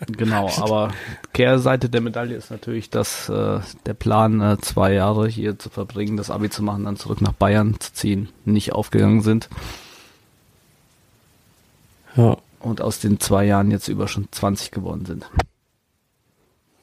Genau, 0.09 0.51
aber 0.59 0.93
Kehrseite 1.33 1.89
der 1.89 2.01
Medaille 2.01 2.37
ist 2.37 2.51
natürlich, 2.51 2.91
dass 2.91 3.29
äh, 3.29 3.61
der 3.87 3.95
Plan, 3.95 4.41
äh, 4.41 4.59
zwei 4.61 4.93
Jahre 4.93 5.27
hier 5.27 5.59
zu 5.59 5.71
verbringen, 5.71 6.17
das 6.17 6.31
Abi 6.31 6.51
zu 6.51 6.63
machen, 6.63 6.85
dann 6.85 6.97
zurück 6.97 7.21
nach 7.21 7.33
Bayern 7.33 7.81
zu 7.81 7.93
ziehen, 7.93 8.29
nicht 8.45 8.73
aufgegangen 8.73 9.23
sind. 9.23 9.49
Ja, 12.15 12.37
Und 12.61 12.81
aus 12.81 13.01
den 13.01 13.21
zwei 13.21 13.45
Jahren 13.45 13.71
jetzt 13.71 13.89
über 13.89 14.09
schon 14.09 14.29
20 14.31 14.71
geworden 14.71 15.05
sind. 15.05 15.31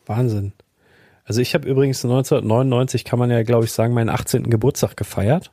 Wahnsinn. 0.05 0.53
Also 1.25 1.41
ich 1.41 1.53
habe 1.53 1.67
übrigens 1.67 2.03
1999, 2.03 3.05
kann 3.05 3.19
man 3.19 3.31
ja, 3.31 3.43
glaube 3.43 3.65
ich, 3.65 3.71
sagen, 3.71 3.93
meinen 3.93 4.09
18. 4.09 4.49
Geburtstag 4.49 4.97
gefeiert. 4.97 5.51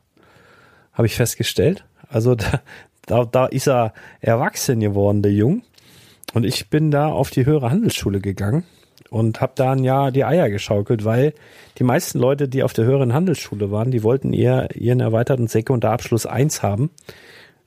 Habe 0.92 1.06
ich 1.06 1.14
festgestellt. 1.14 1.84
Also 2.08 2.34
da, 2.34 2.60
da, 3.06 3.24
da 3.24 3.46
ist 3.46 3.68
er 3.68 3.94
erwachsen 4.20 4.80
geworden, 4.80 5.22
der 5.22 5.32
Jung. 5.32 5.62
Und 6.34 6.44
ich 6.44 6.70
bin 6.70 6.90
da 6.90 7.08
auf 7.08 7.30
die 7.30 7.46
höhere 7.46 7.70
Handelsschule 7.70 8.20
gegangen 8.20 8.64
und 9.10 9.40
habe 9.40 9.52
da 9.56 9.72
ein 9.72 9.84
Jahr 9.84 10.12
die 10.12 10.24
Eier 10.24 10.48
geschaukelt, 10.48 11.04
weil 11.04 11.34
die 11.78 11.84
meisten 11.84 12.18
Leute, 12.18 12.48
die 12.48 12.62
auf 12.62 12.72
der 12.72 12.84
höheren 12.84 13.12
Handelsschule 13.12 13.70
waren, 13.70 13.90
die 13.90 14.02
wollten 14.02 14.32
eher 14.32 14.74
ihren 14.76 15.00
erweiterten 15.00 15.48
Sekundarabschluss 15.48 16.26
1 16.26 16.62
haben, 16.62 16.90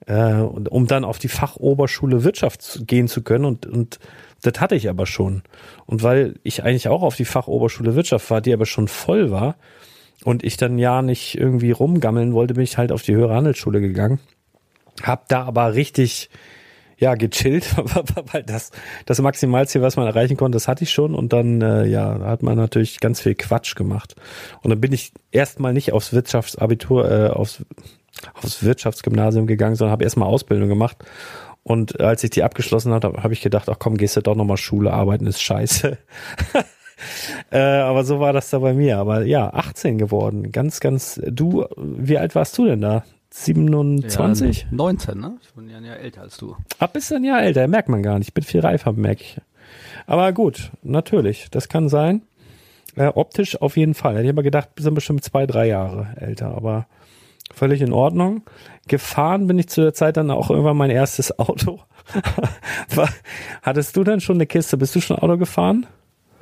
äh, 0.05 0.33
um 0.33 0.87
dann 0.87 1.03
auf 1.03 1.19
die 1.19 1.27
Fachoberschule 1.27 2.23
Wirtschaft 2.23 2.87
gehen 2.87 3.07
zu 3.07 3.21
können. 3.21 3.45
Und, 3.45 3.65
und 3.65 3.99
das 4.41 4.59
hatte 4.59 4.75
ich 4.75 4.89
aber 4.89 5.05
schon. 5.05 5.43
Und 5.85 6.03
weil 6.03 6.35
ich 6.43 6.63
eigentlich 6.63 6.87
auch 6.87 7.01
auf 7.01 7.15
die 7.15 7.25
Fachoberschule 7.25 7.95
Wirtschaft 7.95 8.29
war, 8.29 8.41
die 8.41 8.53
aber 8.53 8.65
schon 8.65 8.87
voll 8.87 9.31
war 9.31 9.55
und 10.23 10.43
ich 10.43 10.57
dann 10.57 10.77
ja 10.77 11.01
nicht 11.01 11.37
irgendwie 11.37 11.71
rumgammeln 11.71 12.33
wollte, 12.33 12.53
bin 12.53 12.63
ich 12.63 12.77
halt 12.77 12.91
auf 12.91 13.03
die 13.03 13.15
höhere 13.15 13.35
Handelsschule 13.35 13.81
gegangen. 13.81 14.19
Hab 15.01 15.27
da 15.29 15.43
aber 15.43 15.73
richtig, 15.73 16.29
ja, 16.97 17.15
gechillt, 17.15 17.75
weil 18.31 18.43
das, 18.43 18.71
das 19.05 19.21
Maximalziel, 19.21 19.81
was 19.81 19.95
man 19.95 20.07
erreichen 20.07 20.37
konnte, 20.37 20.57
das 20.57 20.67
hatte 20.67 20.83
ich 20.83 20.91
schon. 20.91 21.15
Und 21.15 21.33
dann, 21.33 21.61
äh, 21.61 21.85
ja, 21.85 22.19
hat 22.19 22.43
man 22.43 22.57
natürlich 22.57 22.99
ganz 22.99 23.21
viel 23.21 23.35
Quatsch 23.35 23.75
gemacht. 23.75 24.15
Und 24.61 24.69
dann 24.69 24.81
bin 24.81 24.93
ich 24.93 25.13
erstmal 25.31 25.73
nicht 25.73 25.93
aufs 25.93 26.13
Wirtschaftsabitur, 26.13 27.09
äh, 27.09 27.29
aufs, 27.29 27.65
aufs 28.33 28.63
Wirtschaftsgymnasium 28.63 29.47
gegangen, 29.47 29.75
sondern 29.75 29.91
habe 29.91 30.03
erstmal 30.03 30.29
Ausbildung 30.29 30.69
gemacht. 30.69 30.97
Und 31.63 32.01
als 32.01 32.23
ich 32.23 32.29
die 32.29 32.43
abgeschlossen 32.43 32.91
habe, 32.91 33.23
habe 33.23 33.33
ich 33.33 33.41
gedacht, 33.41 33.69
ach 33.69 33.79
komm, 33.79 33.97
gehst 33.97 34.17
du 34.17 34.21
doch 34.21 34.35
nochmal 34.35 34.57
Schule, 34.57 34.91
arbeiten 34.91 35.25
ist 35.27 35.41
scheiße. 35.41 35.97
äh, 37.51 37.57
aber 37.57 38.03
so 38.03 38.19
war 38.19 38.33
das 38.33 38.49
da 38.49 38.59
bei 38.59 38.73
mir. 38.73 38.97
Aber 38.97 39.23
ja, 39.23 39.53
18 39.53 39.97
geworden. 39.97 40.51
Ganz, 40.51 40.81
ganz. 40.81 41.21
Du, 41.25 41.65
wie 41.77 42.17
alt 42.17 42.35
warst 42.35 42.57
du 42.57 42.65
denn 42.65 42.81
da? 42.81 43.03
27? 43.31 44.61
Ja, 44.63 44.67
19, 44.71 45.19
ne? 45.19 45.37
Ich 45.41 45.53
bin 45.53 45.69
ja 45.69 45.77
ein 45.77 45.85
Jahr 45.85 45.97
älter 45.97 46.21
als 46.21 46.37
du. 46.37 46.55
Ach, 46.79 46.87
bist 46.87 47.11
ein 47.11 47.23
Jahr 47.23 47.41
älter, 47.41 47.67
merkt 47.67 47.89
man 47.89 48.03
gar 48.03 48.19
nicht. 48.19 48.27
Ich 48.27 48.33
bin 48.33 48.43
viel 48.43 48.59
reifer, 48.59 48.91
merke 48.91 49.23
ich. 49.23 49.41
Aber 50.05 50.31
gut, 50.33 50.71
natürlich, 50.83 51.47
das 51.49 51.69
kann 51.69 51.89
sein. 51.89 52.21
Äh, 52.95 53.07
optisch 53.07 53.59
auf 53.59 53.75
jeden 53.75 53.95
Fall. 53.95 54.23
Ich 54.23 54.29
aber 54.29 54.43
gedacht, 54.43 54.69
wir 54.75 54.83
sind 54.83 54.93
bestimmt 54.93 55.23
zwei, 55.23 55.47
drei 55.47 55.67
Jahre 55.67 56.09
älter. 56.17 56.55
Aber 56.55 56.85
Völlig 57.51 57.81
in 57.81 57.93
Ordnung. 57.93 58.43
Gefahren 58.87 59.47
bin 59.47 59.59
ich 59.59 59.69
zu 59.69 59.81
der 59.81 59.93
Zeit 59.93 60.17
dann 60.17 60.31
auch 60.31 60.49
irgendwann 60.49 60.77
mein 60.77 60.89
erstes 60.89 61.37
Auto. 61.39 61.79
Hattest 63.61 63.95
du 63.95 64.03
denn 64.03 64.19
schon 64.21 64.37
eine 64.37 64.45
Kiste? 64.45 64.77
Bist 64.77 64.95
du 64.95 65.01
schon 65.01 65.17
Auto 65.19 65.37
gefahren? 65.37 65.85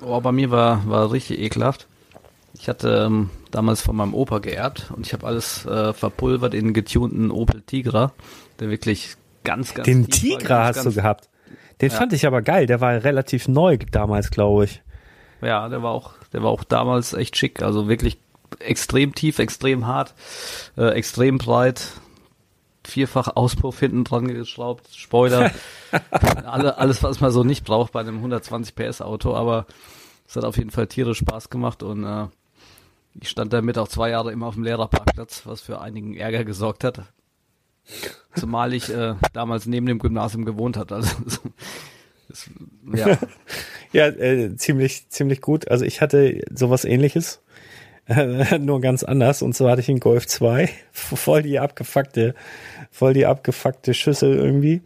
Oh, 0.01 0.19
bei 0.21 0.31
mir 0.31 0.49
war, 0.51 0.87
war 0.87 1.11
richtig 1.11 1.39
ekelhaft. 1.39 1.87
Ich 2.57 2.67
hatte 2.67 3.05
ähm, 3.07 3.29
damals 3.51 3.81
von 3.81 3.95
meinem 3.95 4.13
Opa 4.13 4.39
geerbt 4.39 4.91
und 4.95 5.05
ich 5.05 5.13
habe 5.13 5.25
alles 5.27 5.65
äh, 5.65 5.93
verpulvert 5.93 6.53
in 6.53 6.73
getunten 6.73 7.31
Opel 7.31 7.61
Tigra, 7.61 8.11
der 8.59 8.69
wirklich 8.69 9.15
ganz, 9.43 9.73
ganz 9.73 9.85
Den 9.85 10.03
war, 10.03 10.09
Tigra 10.09 10.47
ganz, 10.47 10.77
hast 10.77 10.83
ganz, 10.83 10.95
du 10.95 11.01
gehabt. 11.01 11.29
Den 11.81 11.89
Ja. 11.91 11.95
fand 11.97 12.13
ich 12.13 12.27
aber 12.27 12.41
geil. 12.41 12.65
Der 12.67 12.81
war 12.81 13.03
relativ 13.03 13.47
neu 13.47 13.77
damals, 13.91 14.29
glaube 14.31 14.65
ich. 14.65 14.81
Ja, 15.41 15.69
der 15.69 15.81
war 15.81 15.91
auch, 15.91 16.13
der 16.33 16.43
war 16.43 16.51
auch 16.51 16.63
damals 16.63 17.13
echt 17.13 17.37
schick. 17.37 17.63
Also 17.63 17.87
wirklich 17.87 18.19
extrem 18.59 19.15
tief, 19.15 19.39
extrem 19.39 19.87
hart, 19.87 20.13
äh, 20.77 20.89
extrem 20.89 21.37
breit, 21.37 21.87
vierfach 22.85 23.35
Auspuff 23.35 23.79
hinten 23.79 24.03
dran 24.03 24.27
geschraubt, 24.27 24.87
Spoiler, 24.95 25.51
alle, 26.11 26.77
alles, 26.77 27.03
was 27.03 27.19
man 27.19 27.31
so 27.31 27.43
nicht 27.43 27.63
braucht 27.65 27.91
bei 27.91 28.01
einem 28.01 28.17
120 28.17 28.75
PS 28.75 29.01
Auto, 29.01 29.35
aber 29.35 29.65
es 30.27 30.35
hat 30.35 30.45
auf 30.45 30.57
jeden 30.57 30.71
Fall 30.71 30.87
tierisch 30.87 31.19
Spaß 31.19 31.49
gemacht 31.49 31.83
und 31.83 32.03
äh, 32.03 32.27
ich 33.19 33.29
stand 33.29 33.51
damit 33.53 33.77
auch 33.77 33.87
zwei 33.87 34.09
Jahre 34.09 34.31
immer 34.31 34.47
auf 34.47 34.55
dem 34.55 34.63
Lehrerparkplatz, 34.63 35.45
was 35.45 35.61
für 35.61 35.81
einigen 35.81 36.15
Ärger 36.15 36.45
gesorgt 36.45 36.83
hat. 36.83 37.01
Zumal 38.35 38.73
ich 38.73 38.89
äh, 38.89 39.15
damals 39.33 39.65
neben 39.65 39.85
dem 39.85 39.99
Gymnasium 39.99 40.45
gewohnt 40.45 40.77
hatte. 40.77 40.95
Also, 40.95 41.15
das, 42.29 42.49
ja, 42.93 43.17
Ja, 43.93 44.07
äh, 44.07 44.55
ziemlich, 44.55 45.09
ziemlich 45.09 45.41
gut. 45.41 45.69
Also 45.69 45.85
ich 45.85 46.01
hatte 46.01 46.41
sowas 46.53 46.85
ähnliches. 46.85 47.41
Nur 48.59 48.81
ganz 48.81 49.03
anders. 49.03 49.41
Und 49.41 49.53
zwar 49.53 49.71
hatte 49.71 49.81
ich 49.81 49.89
einen 49.89 49.99
Golf 49.99 50.27
2. 50.27 50.69
Voll 50.91 51.43
die 51.43 51.59
abgefuckte, 51.59 52.35
voll 52.89 53.13
die 53.13 53.25
abgefuckte 53.25 53.93
Schüssel 53.93 54.35
irgendwie. 54.35 54.81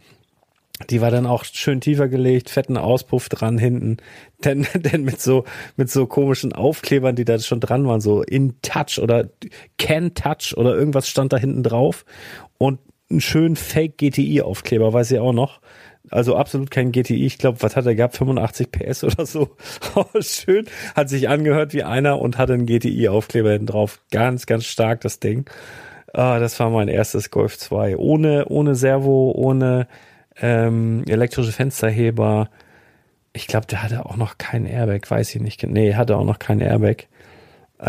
Die 0.90 1.00
war 1.00 1.10
dann 1.10 1.26
auch 1.26 1.44
schön 1.44 1.80
tiefer 1.80 2.06
gelegt, 2.06 2.50
fetten 2.50 2.76
Auspuff 2.76 3.28
dran 3.30 3.56
hinten. 3.56 3.96
Denn, 4.44 4.66
denn 4.74 5.02
mit 5.04 5.18
so, 5.22 5.44
mit 5.76 5.90
so 5.90 6.06
komischen 6.06 6.52
Aufklebern, 6.52 7.16
die 7.16 7.24
da 7.24 7.38
schon 7.38 7.58
dran 7.58 7.86
waren, 7.86 8.02
so 8.02 8.22
in 8.22 8.60
Touch 8.60 8.98
oder 9.00 9.30
Can 9.78 10.12
Touch 10.12 10.54
oder 10.54 10.76
irgendwas 10.76 11.08
stand 11.08 11.32
da 11.32 11.38
hinten 11.38 11.62
drauf. 11.62 12.04
Und 12.58 12.78
einen 13.10 13.22
schönen 13.22 13.56
Fake 13.56 13.96
GTI 13.96 14.42
Aufkleber, 14.42 14.92
weiß 14.92 15.10
ich 15.12 15.18
auch 15.18 15.32
noch. 15.32 15.60
Also 16.10 16.36
absolut 16.36 16.70
kein 16.70 16.92
GTI. 16.92 17.26
Ich 17.26 17.38
glaube, 17.38 17.62
was 17.62 17.74
hat 17.74 17.86
er 17.86 17.94
gehabt? 17.94 18.16
85 18.16 18.70
PS 18.70 19.04
oder 19.04 19.26
so. 19.26 19.56
Aber 19.94 20.08
Schön. 20.22 20.66
Hat 20.94 21.08
sich 21.08 21.28
angehört 21.28 21.72
wie 21.72 21.82
einer 21.82 22.20
und 22.20 22.38
hatte 22.38 22.54
einen 22.54 22.66
GTI-Aufkleber 22.66 23.52
hinten 23.52 23.66
drauf. 23.66 24.00
Ganz, 24.10 24.46
ganz 24.46 24.64
stark 24.64 25.00
das 25.00 25.18
Ding. 25.18 25.50
Ah, 26.12 26.38
das 26.38 26.58
war 26.60 26.70
mein 26.70 26.88
erstes 26.88 27.30
Golf 27.30 27.58
2. 27.58 27.96
Ohne, 27.96 28.46
ohne 28.46 28.74
Servo, 28.74 29.32
ohne 29.34 29.88
ähm, 30.40 31.04
elektrische 31.08 31.52
Fensterheber. 31.52 32.50
Ich 33.32 33.48
glaube, 33.48 33.66
der 33.66 33.82
hatte 33.82 34.06
auch 34.06 34.16
noch 34.16 34.38
keinen 34.38 34.66
Airbag. 34.66 35.10
Weiß 35.10 35.34
ich 35.34 35.40
nicht. 35.40 35.62
Nee, 35.64 35.94
hatte 35.94 36.16
auch 36.16 36.24
noch 36.24 36.38
keinen 36.38 36.60
Airbag. 36.60 37.08
Äh, 37.78 37.84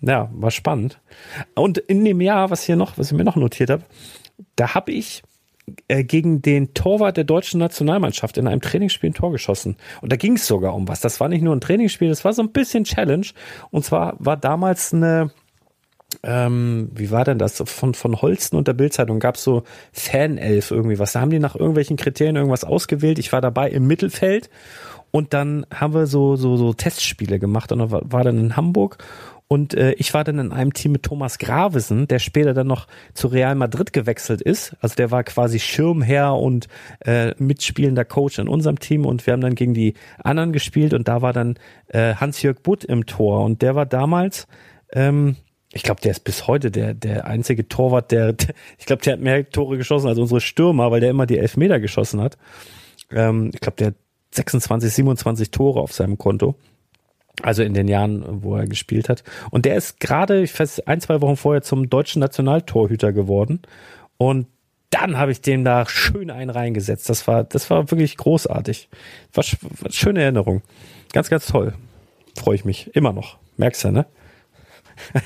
ja, 0.00 0.30
war 0.32 0.50
spannend. 0.50 1.00
Und 1.54 1.78
in 1.78 2.04
dem 2.04 2.20
Jahr, 2.20 2.50
was 2.50 2.62
hier 2.62 2.76
noch, 2.76 2.96
was 2.96 3.10
ich 3.10 3.16
mir 3.16 3.24
noch 3.24 3.36
notiert 3.36 3.70
habe, 3.70 3.82
da 4.56 4.74
habe 4.74 4.92
ich 4.92 5.22
äh, 5.88 6.04
gegen 6.04 6.42
den 6.42 6.74
Torwart 6.74 7.16
der 7.16 7.24
deutschen 7.24 7.60
Nationalmannschaft 7.60 8.38
in 8.38 8.46
einem 8.46 8.60
Trainingsspiel 8.60 9.10
ein 9.10 9.14
Tor 9.14 9.32
geschossen. 9.32 9.76
Und 10.00 10.12
da 10.12 10.16
ging 10.16 10.34
es 10.34 10.46
sogar 10.46 10.74
um 10.74 10.88
was. 10.88 11.00
Das 11.00 11.20
war 11.20 11.28
nicht 11.28 11.42
nur 11.42 11.54
ein 11.54 11.60
Trainingsspiel, 11.60 12.08
das 12.08 12.24
war 12.24 12.32
so 12.32 12.42
ein 12.42 12.52
bisschen 12.52 12.84
Challenge. 12.84 13.26
Und 13.70 13.84
zwar 13.84 14.14
war 14.18 14.36
damals 14.36 14.92
eine, 14.92 15.30
ähm, 16.22 16.90
wie 16.94 17.10
war 17.10 17.24
denn 17.24 17.38
das? 17.38 17.62
Von, 17.66 17.94
von 17.94 18.20
Holsten 18.20 18.56
und 18.56 18.68
der 18.68 18.74
Bildzeitung 18.74 19.20
gab 19.20 19.36
es 19.36 19.44
so 19.44 19.64
Fanelf 19.92 20.70
irgendwie 20.70 20.98
was. 20.98 21.12
Da 21.12 21.20
haben 21.20 21.30
die 21.30 21.38
nach 21.38 21.54
irgendwelchen 21.54 21.96
Kriterien 21.96 22.36
irgendwas 22.36 22.64
ausgewählt. 22.64 23.18
Ich 23.18 23.32
war 23.32 23.40
dabei 23.40 23.70
im 23.70 23.86
Mittelfeld 23.86 24.50
und 25.10 25.34
dann 25.34 25.66
haben 25.72 25.94
wir 25.94 26.06
so, 26.06 26.36
so, 26.36 26.56
so 26.56 26.72
Testspiele 26.72 27.38
gemacht 27.38 27.72
und 27.72 27.90
war, 27.90 28.02
war 28.04 28.24
dann 28.24 28.38
in 28.38 28.56
Hamburg 28.56 28.98
und 29.48 29.72
äh, 29.72 29.92
ich 29.92 30.12
war 30.12 30.24
dann 30.24 30.38
in 30.38 30.52
einem 30.52 30.74
Team 30.74 30.92
mit 30.92 31.04
Thomas 31.04 31.38
Gravesen, 31.38 32.06
der 32.06 32.18
später 32.18 32.52
dann 32.52 32.66
noch 32.66 32.86
zu 33.14 33.28
Real 33.28 33.54
Madrid 33.54 33.94
gewechselt 33.94 34.42
ist. 34.42 34.76
Also 34.80 34.94
der 34.94 35.10
war 35.10 35.24
quasi 35.24 35.58
Schirmherr 35.58 36.34
und 36.34 36.68
äh, 37.00 37.32
mitspielender 37.38 38.04
Coach 38.04 38.38
in 38.38 38.46
unserem 38.46 38.78
Team 38.78 39.06
und 39.06 39.26
wir 39.26 39.32
haben 39.32 39.40
dann 39.40 39.54
gegen 39.54 39.72
die 39.72 39.94
anderen 40.22 40.52
gespielt 40.52 40.92
und 40.92 41.08
da 41.08 41.22
war 41.22 41.32
dann 41.32 41.58
äh, 41.88 42.14
Hans-Jörg 42.14 42.60
Butt 42.62 42.84
im 42.84 43.06
Tor 43.06 43.42
und 43.42 43.62
der 43.62 43.74
war 43.74 43.86
damals, 43.86 44.46
ähm, 44.92 45.36
ich 45.72 45.82
glaube, 45.82 46.02
der 46.02 46.10
ist 46.10 46.24
bis 46.24 46.46
heute 46.46 46.70
der, 46.70 46.92
der 46.92 47.26
einzige 47.26 47.68
Torwart, 47.68 48.12
der, 48.12 48.34
ich 48.78 48.84
glaube, 48.84 49.00
der 49.02 49.14
hat 49.14 49.20
mehr 49.20 49.48
Tore 49.48 49.78
geschossen 49.78 50.08
als 50.08 50.18
unsere 50.18 50.42
Stürmer, 50.42 50.90
weil 50.90 51.00
der 51.00 51.10
immer 51.10 51.24
die 51.24 51.38
Elfmeter 51.38 51.80
geschossen 51.80 52.20
hat. 52.20 52.36
Ähm, 53.10 53.50
ich 53.54 53.60
glaube, 53.60 53.76
der 53.76 53.86
hat 53.88 53.94
26, 54.32 54.92
27 54.92 55.50
Tore 55.50 55.80
auf 55.80 55.94
seinem 55.94 56.18
Konto. 56.18 56.54
Also 57.42 57.62
in 57.62 57.74
den 57.74 57.88
Jahren, 57.88 58.42
wo 58.42 58.56
er 58.56 58.66
gespielt 58.66 59.08
hat. 59.08 59.22
Und 59.50 59.64
der 59.64 59.76
ist 59.76 60.00
gerade, 60.00 60.42
ich 60.42 60.58
weiß, 60.58 60.80
ein, 60.86 61.00
zwei 61.00 61.20
Wochen 61.20 61.36
vorher 61.36 61.62
zum 61.62 61.88
deutschen 61.88 62.20
Nationaltorhüter 62.20 63.12
geworden. 63.12 63.62
Und 64.16 64.46
dann 64.90 65.18
habe 65.18 65.32
ich 65.32 65.40
dem 65.40 65.64
da 65.64 65.86
schön 65.86 66.30
einen 66.30 66.50
reingesetzt. 66.50 67.08
Das 67.10 67.26
war, 67.28 67.44
das 67.44 67.68
war 67.70 67.90
wirklich 67.90 68.16
großartig. 68.16 68.88
War, 69.34 69.44
war 69.80 69.92
schöne 69.92 70.22
Erinnerung. 70.22 70.62
Ganz, 71.12 71.28
ganz 71.30 71.46
toll. 71.46 71.74
Freue 72.36 72.54
ich 72.56 72.64
mich. 72.64 72.94
Immer 72.96 73.12
noch. 73.12 73.38
Merkst 73.56 73.84
du, 73.84 73.90
ne? 73.92 74.06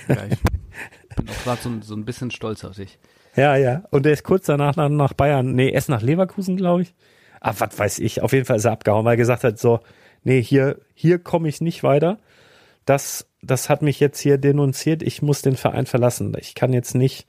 ja 0.09 0.17
ich 0.29 0.39
bin 1.17 1.29
auch 1.29 1.45
gerade 1.45 1.63
so, 1.63 1.69
ein- 1.69 1.83
so 1.83 1.95
ein 1.95 2.05
bisschen 2.05 2.31
stolz 2.31 2.65
auf 2.65 2.77
dich. 2.77 2.99
Ja, 3.37 3.57
ja. 3.57 3.85
Und 3.91 4.05
der 4.05 4.13
ist 4.13 4.25
kurz 4.25 4.47
danach 4.47 4.77
nach, 4.77 4.89
nach 4.91 5.15
Bayern, 5.15 5.55
nee, 5.55 5.71
erst 5.71 5.89
nach 5.89 6.03
Leverkusen, 6.03 6.57
glaube 6.57 6.83
ich. 6.83 6.95
Ah, 7.41 7.55
was 7.59 7.79
weiß 7.79 7.99
ich. 8.01 8.21
Auf 8.23 8.33
jeden 8.33 8.45
Fall 8.45 8.57
ist 8.57 8.65
er 8.67 8.73
abgehauen, 8.73 9.05
weil 9.05 9.15
er 9.15 9.17
gesagt 9.19 9.45
hat, 9.45 9.59
so, 9.59 9.81
nee, 10.25 10.43
hier, 10.43 10.79
hier 10.95 11.19
komme 11.19 11.49
ich 11.49 11.61
nicht 11.61 11.83
weiter. 11.83 12.19
Das, 12.85 13.27
das 13.43 13.69
hat 13.69 13.83
mich 13.83 14.01
jetzt 14.01 14.21
hier 14.21 14.39
denunziert. 14.39 15.03
Ich 15.03 15.23
muss 15.23 15.43
den 15.43 15.57
Verein 15.57 15.87
verlassen. 15.87 16.35
Ich 16.41 16.55
kann 16.55 16.73
jetzt 16.73 16.95
nicht, 16.95 17.27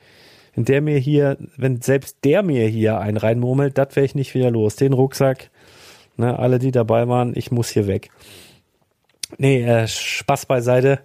wenn 0.55 0.65
der 0.65 0.81
mir 0.81 0.97
hier, 0.97 1.37
wenn 1.57 1.81
selbst 1.81 2.17
der 2.23 2.43
mir 2.43 2.67
hier 2.67 2.99
einen 2.99 3.17
reinmurmelt, 3.17 3.77
das 3.77 3.95
wäre 3.95 4.05
ich 4.05 4.15
nicht 4.15 4.33
wieder 4.33 4.51
los. 4.51 4.75
Den 4.75 4.93
Rucksack, 4.93 5.49
ne, 6.17 6.37
alle, 6.37 6.59
die 6.59 6.71
dabei 6.71 7.07
waren, 7.07 7.33
ich 7.35 7.51
muss 7.51 7.69
hier 7.69 7.87
weg. 7.87 8.09
Nee, 9.37 9.63
äh, 9.63 9.87
Spaß 9.87 10.45
beiseite. 10.45 10.99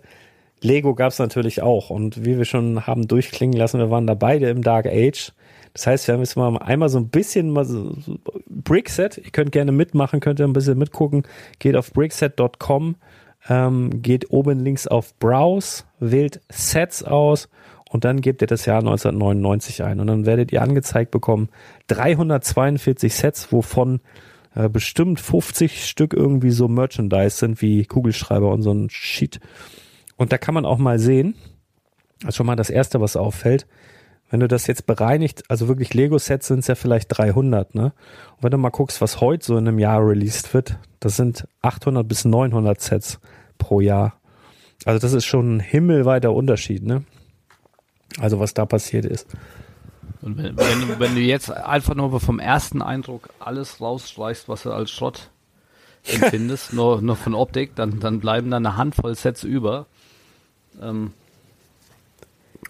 Lego 0.60 0.94
gab's 0.94 1.18
natürlich 1.18 1.62
auch. 1.62 1.90
Und 1.90 2.24
wie 2.24 2.36
wir 2.36 2.44
schon 2.44 2.86
haben 2.86 3.06
durchklingen 3.06 3.56
lassen, 3.56 3.78
wir 3.78 3.90
waren 3.90 4.06
da 4.06 4.14
beide 4.14 4.48
im 4.48 4.62
Dark 4.62 4.86
Age. 4.86 5.32
Das 5.78 5.86
heißt, 5.86 6.08
wir 6.08 6.14
haben 6.14 6.22
jetzt 6.22 6.34
mal 6.34 6.58
einmal 6.58 6.88
so 6.88 6.98
ein 6.98 7.08
bisschen 7.08 7.50
mal 7.50 7.64
so, 7.64 7.94
so 8.00 8.18
Brickset. 8.48 9.16
Ihr 9.16 9.30
könnt 9.30 9.52
gerne 9.52 9.70
mitmachen, 9.70 10.18
könnt 10.18 10.40
ihr 10.40 10.44
ein 10.44 10.52
bisschen 10.52 10.76
mitgucken. 10.76 11.22
Geht 11.60 11.76
auf 11.76 11.92
brickset.com, 11.92 12.96
ähm, 13.48 14.02
geht 14.02 14.32
oben 14.32 14.58
links 14.58 14.88
auf 14.88 15.16
Browse, 15.20 15.84
wählt 16.00 16.40
Sets 16.48 17.04
aus 17.04 17.48
und 17.88 18.04
dann 18.04 18.20
gebt 18.20 18.42
ihr 18.42 18.48
das 18.48 18.66
Jahr 18.66 18.80
1999 18.80 19.84
ein. 19.84 20.00
Und 20.00 20.08
dann 20.08 20.26
werdet 20.26 20.50
ihr 20.50 20.62
angezeigt 20.62 21.12
bekommen 21.12 21.48
342 21.86 23.14
Sets, 23.14 23.52
wovon 23.52 24.00
äh, 24.56 24.68
bestimmt 24.68 25.20
50 25.20 25.86
Stück 25.86 26.12
irgendwie 26.12 26.50
so 26.50 26.66
Merchandise 26.66 27.36
sind 27.36 27.62
wie 27.62 27.86
Kugelschreiber 27.86 28.50
und 28.50 28.62
so 28.62 28.72
ein 28.72 28.90
Sheet. 28.90 29.38
Und 30.16 30.32
da 30.32 30.38
kann 30.38 30.54
man 30.54 30.66
auch 30.66 30.78
mal 30.78 30.98
sehen, 30.98 31.36
das 32.18 32.30
ist 32.30 32.36
schon 32.36 32.46
mal 32.46 32.56
das 32.56 32.68
erste, 32.68 33.00
was 33.00 33.16
auffällt, 33.16 33.68
wenn 34.30 34.40
du 34.40 34.48
das 34.48 34.66
jetzt 34.66 34.86
bereinigt, 34.86 35.44
also 35.48 35.68
wirklich 35.68 35.94
Lego-Sets 35.94 36.48
sind 36.48 36.60
es 36.60 36.66
ja 36.66 36.74
vielleicht 36.74 37.08
300, 37.16 37.74
ne? 37.74 37.92
Und 38.36 38.42
wenn 38.42 38.50
du 38.50 38.58
mal 38.58 38.70
guckst, 38.70 39.00
was 39.00 39.20
heute 39.20 39.44
so 39.44 39.56
in 39.56 39.66
einem 39.66 39.78
Jahr 39.78 40.06
released 40.06 40.52
wird, 40.52 40.78
das 41.00 41.16
sind 41.16 41.48
800 41.62 42.06
bis 42.06 42.24
900 42.24 42.80
Sets 42.80 43.20
pro 43.56 43.80
Jahr. 43.80 44.14
Also 44.84 44.98
das 45.00 45.12
ist 45.12 45.24
schon 45.24 45.56
ein 45.56 45.60
himmelweiter 45.60 46.32
Unterschied, 46.32 46.84
ne? 46.84 47.04
Also 48.18 48.38
was 48.38 48.54
da 48.54 48.66
passiert 48.66 49.04
ist. 49.04 49.26
Und 50.20 50.36
wenn, 50.36 50.56
wenn, 50.56 50.80
du, 50.80 50.98
wenn 50.98 51.14
du 51.14 51.20
jetzt 51.20 51.50
einfach 51.50 51.94
nur 51.94 52.20
vom 52.20 52.38
ersten 52.38 52.82
Eindruck 52.82 53.30
alles 53.38 53.80
rausstreichst, 53.80 54.48
was 54.48 54.64
du 54.64 54.72
als 54.72 54.90
Schrott 54.90 55.30
empfindest, 56.06 56.72
nur, 56.74 57.00
nur 57.00 57.16
von 57.16 57.34
Optik, 57.34 57.74
dann, 57.76 58.00
dann 58.00 58.20
bleiben 58.20 58.50
da 58.50 58.56
eine 58.56 58.76
Handvoll 58.76 59.14
Sets 59.14 59.44
über. 59.44 59.86
Ähm, 60.82 61.12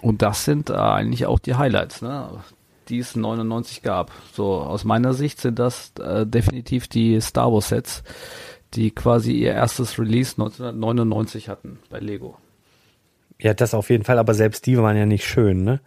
und 0.00 0.22
das 0.22 0.44
sind 0.44 0.70
äh, 0.70 0.74
eigentlich 0.74 1.26
auch 1.26 1.38
die 1.38 1.54
Highlights, 1.54 2.02
ne? 2.02 2.28
die 2.88 2.98
es 2.98 3.16
99 3.16 3.82
gab. 3.82 4.10
So 4.32 4.54
aus 4.54 4.84
meiner 4.84 5.12
Sicht 5.12 5.40
sind 5.40 5.58
das 5.58 5.92
äh, 6.00 6.26
definitiv 6.26 6.88
die 6.88 7.20
Star 7.20 7.52
Wars 7.52 7.68
Sets, 7.68 8.02
die 8.74 8.90
quasi 8.90 9.32
ihr 9.32 9.52
erstes 9.52 9.98
Release 9.98 10.32
1999 10.32 11.48
hatten 11.48 11.78
bei 11.90 11.98
Lego. 11.98 12.36
Ja, 13.40 13.54
das 13.54 13.74
auf 13.74 13.90
jeden 13.90 14.04
Fall, 14.04 14.18
aber 14.18 14.34
selbst 14.34 14.66
die 14.66 14.78
waren 14.78 14.96
ja 14.96 15.06
nicht 15.06 15.24
schön, 15.24 15.64
ne? 15.64 15.80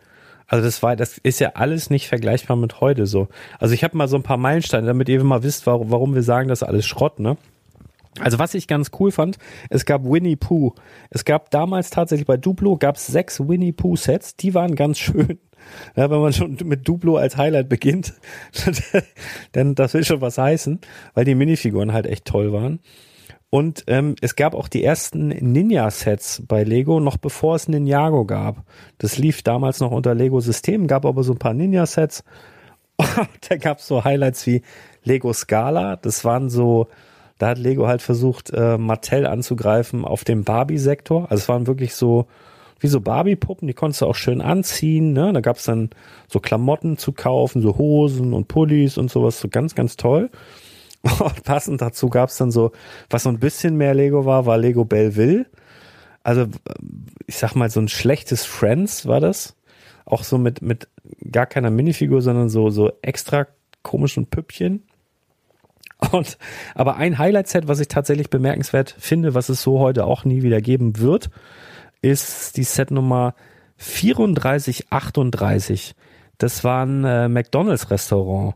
Also 0.47 0.65
das 0.65 0.83
war, 0.83 0.97
das 0.97 1.17
ist 1.17 1.39
ja 1.39 1.51
alles 1.55 1.89
nicht 1.89 2.09
vergleichbar 2.09 2.57
mit 2.57 2.81
heute 2.81 3.07
so. 3.07 3.29
Also 3.59 3.73
ich 3.73 3.85
habe 3.85 3.97
mal 3.97 4.09
so 4.09 4.17
ein 4.17 4.23
paar 4.23 4.37
Meilensteine, 4.37 4.85
damit 4.85 5.07
ihr 5.07 5.23
mal 5.23 5.43
wisst, 5.43 5.65
warum, 5.65 5.91
warum 5.91 6.13
wir 6.13 6.23
sagen, 6.23 6.49
das 6.49 6.61
ist 6.61 6.67
alles 6.67 6.85
Schrott, 6.85 7.19
ne? 7.19 7.37
Also 8.19 8.39
was 8.39 8.53
ich 8.53 8.67
ganz 8.67 8.91
cool 8.99 9.11
fand, 9.11 9.37
es 9.69 9.85
gab 9.85 10.03
Winnie 10.03 10.35
Pooh. 10.35 10.73
Es 11.09 11.23
gab 11.23 11.49
damals 11.49 11.89
tatsächlich 11.89 12.27
bei 12.27 12.37
Duplo 12.37 12.77
gab 12.77 12.97
es 12.97 13.07
sechs 13.07 13.39
Winnie 13.39 13.71
Pooh 13.71 13.95
Sets, 13.95 14.35
die 14.35 14.53
waren 14.53 14.75
ganz 14.75 14.99
schön. 14.99 15.39
Ja, 15.95 16.09
wenn 16.09 16.21
man 16.21 16.33
schon 16.33 16.57
mit 16.63 16.87
Duplo 16.87 17.17
als 17.17 17.37
Highlight 17.37 17.69
beginnt, 17.69 18.15
dann 19.51 19.75
das 19.75 19.93
will 19.93 20.03
schon 20.03 20.19
was 20.19 20.39
heißen, 20.39 20.79
weil 21.13 21.23
die 21.23 21.35
Minifiguren 21.35 21.93
halt 21.93 22.07
echt 22.07 22.25
toll 22.25 22.51
waren. 22.51 22.79
Und 23.51 23.83
ähm, 23.87 24.15
es 24.21 24.35
gab 24.35 24.55
auch 24.55 24.69
die 24.69 24.83
ersten 24.83 25.27
Ninja-Sets 25.27 26.43
bei 26.47 26.63
Lego, 26.63 27.01
noch 27.01 27.17
bevor 27.17 27.55
es 27.55 27.67
Ninjago 27.67 28.25
gab. 28.25 28.63
Das 28.97 29.17
lief 29.17 29.43
damals 29.43 29.81
noch 29.81 29.91
unter 29.91 30.15
Lego-Systemen, 30.15 30.87
gab 30.87 31.05
aber 31.05 31.23
so 31.23 31.33
ein 31.33 31.37
paar 31.37 31.53
Ninja-Sets. 31.53 32.23
da 33.49 33.57
gab 33.57 33.79
es 33.79 33.87
so 33.87 34.05
Highlights 34.05 34.47
wie 34.47 34.61
Lego 35.03 35.33
Scala. 35.33 35.97
Das 35.97 36.23
waren 36.23 36.49
so, 36.49 36.87
da 37.41 37.49
hat 37.49 37.57
Lego 37.57 37.87
halt 37.87 38.03
versucht, 38.03 38.51
äh, 38.51 38.77
Mattel 38.77 39.25
anzugreifen 39.25 40.05
auf 40.05 40.23
dem 40.23 40.43
Barbie-Sektor. 40.43 41.23
Also 41.23 41.41
es 41.41 41.49
waren 41.49 41.65
wirklich 41.65 41.95
so, 41.95 42.27
wie 42.79 42.87
so 42.87 43.01
Barbie-Puppen, 43.01 43.67
die 43.67 43.73
konntest 43.73 44.01
du 44.01 44.05
auch 44.05 44.13
schön 44.13 44.41
anziehen. 44.41 45.13
Ne? 45.13 45.33
Da 45.33 45.41
gab 45.41 45.57
es 45.57 45.63
dann 45.63 45.89
so 46.27 46.39
Klamotten 46.39 46.99
zu 46.99 47.13
kaufen, 47.13 47.63
so 47.63 47.79
Hosen 47.79 48.33
und 48.33 48.47
Pullis 48.47 48.99
und 48.99 49.09
sowas, 49.09 49.39
so 49.39 49.47
ganz, 49.47 49.73
ganz 49.73 49.97
toll. 49.97 50.29
Und 51.19 51.43
passend 51.45 51.81
dazu 51.81 52.09
gab 52.09 52.29
es 52.29 52.37
dann 52.37 52.51
so, 52.51 52.73
was 53.09 53.23
so 53.23 53.29
ein 53.29 53.39
bisschen 53.39 53.75
mehr 53.75 53.95
Lego 53.95 54.25
war, 54.25 54.45
war 54.45 54.59
Lego 54.59 54.85
Belleville. 54.85 55.47
Also 56.21 56.45
ich 57.25 57.37
sag 57.37 57.55
mal, 57.55 57.71
so 57.71 57.79
ein 57.79 57.87
schlechtes 57.87 58.45
Friends 58.45 59.07
war 59.07 59.19
das. 59.19 59.55
Auch 60.05 60.23
so 60.23 60.37
mit, 60.37 60.61
mit 60.61 60.89
gar 61.31 61.47
keiner 61.47 61.71
Minifigur, 61.71 62.21
sondern 62.21 62.49
so, 62.49 62.69
so 62.69 62.91
extra 63.01 63.47
komischen 63.81 64.27
Püppchen. 64.27 64.83
Und, 66.11 66.37
aber 66.73 66.95
ein 66.95 67.17
Highlight-Set, 67.17 67.67
was 67.67 67.79
ich 67.79 67.87
tatsächlich 67.87 68.29
bemerkenswert 68.29 68.95
finde, 68.97 69.35
was 69.35 69.49
es 69.49 69.61
so 69.61 69.79
heute 69.79 70.05
auch 70.05 70.25
nie 70.25 70.41
wieder 70.41 70.61
geben 70.61 70.99
wird, 70.99 71.29
ist 72.01 72.57
die 72.57 72.63
Set 72.63 72.91
Nummer 72.91 73.35
3438. 73.77 75.95
Das 76.37 76.63
war 76.63 76.85
ein 76.85 77.05
äh, 77.05 77.29
McDonalds 77.29 77.91
Restaurant. 77.91 78.55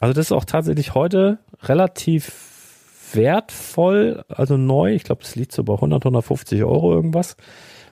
Also 0.00 0.14
das 0.14 0.26
ist 0.26 0.32
auch 0.32 0.44
tatsächlich 0.44 0.94
heute 0.94 1.38
relativ 1.62 2.32
wertvoll, 3.12 4.24
also 4.28 4.56
neu. 4.56 4.94
Ich 4.94 5.04
glaube, 5.04 5.22
das 5.22 5.36
liegt 5.36 5.52
so 5.52 5.64
bei 5.64 5.74
100, 5.74 6.04
150 6.04 6.64
Euro 6.64 6.94
irgendwas, 6.94 7.36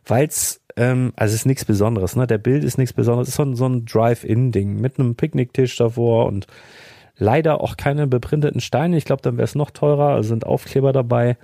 weil 0.06 0.26
es 0.26 0.60
ähm, 0.76 1.12
also 1.16 1.34
es 1.34 1.40
ist 1.40 1.46
nichts 1.46 1.64
Besonderes. 1.64 2.16
Ne, 2.16 2.26
der 2.26 2.38
Bild 2.38 2.64
ist 2.64 2.78
nichts 2.78 2.94
Besonderes. 2.94 3.28
Es 3.28 3.32
ist 3.32 3.36
so 3.36 3.42
ein, 3.42 3.54
so 3.54 3.66
ein 3.66 3.84
Drive-In-Ding 3.84 4.80
mit 4.80 4.98
einem 4.98 5.14
Picknicktisch 5.14 5.76
davor 5.76 6.26
und 6.26 6.46
leider 7.20 7.60
auch 7.60 7.76
keine 7.76 8.08
beprinteten 8.08 8.60
Steine. 8.60 8.96
Ich 8.96 9.04
glaube, 9.04 9.22
dann 9.22 9.36
wäre 9.36 9.44
es 9.44 9.54
noch 9.54 9.70
teurer. 9.70 10.14
Also 10.14 10.30
sind 10.30 10.44
Aufkleber 10.44 10.92
dabei. 10.92 11.36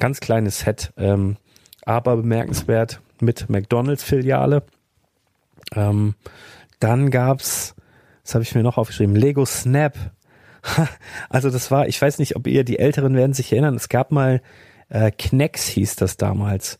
Ganz 0.00 0.18
kleines 0.18 0.60
Set, 0.60 0.92
ähm, 0.96 1.36
aber 1.84 2.16
bemerkenswert 2.16 3.00
mit 3.20 3.48
McDonalds-Filiale. 3.48 4.64
Ähm, 5.76 6.14
dann 6.80 7.10
gab's 7.10 7.76
das 8.22 8.34
habe 8.34 8.44
ich 8.44 8.54
mir 8.54 8.62
noch 8.62 8.78
aufgeschrieben, 8.78 9.16
Lego 9.16 9.44
Snap. 9.44 9.96
also 11.28 11.50
das 11.50 11.70
war, 11.70 11.88
ich 11.88 12.00
weiß 12.00 12.18
nicht, 12.18 12.36
ob 12.36 12.46
ihr 12.46 12.64
die 12.64 12.78
Älteren 12.78 13.14
werden 13.16 13.32
sich 13.32 13.52
erinnern, 13.52 13.74
es 13.74 13.88
gab 13.88 14.12
mal 14.12 14.40
äh, 14.88 15.10
Knex 15.10 15.66
hieß 15.66 15.96
das 15.96 16.16
damals. 16.16 16.78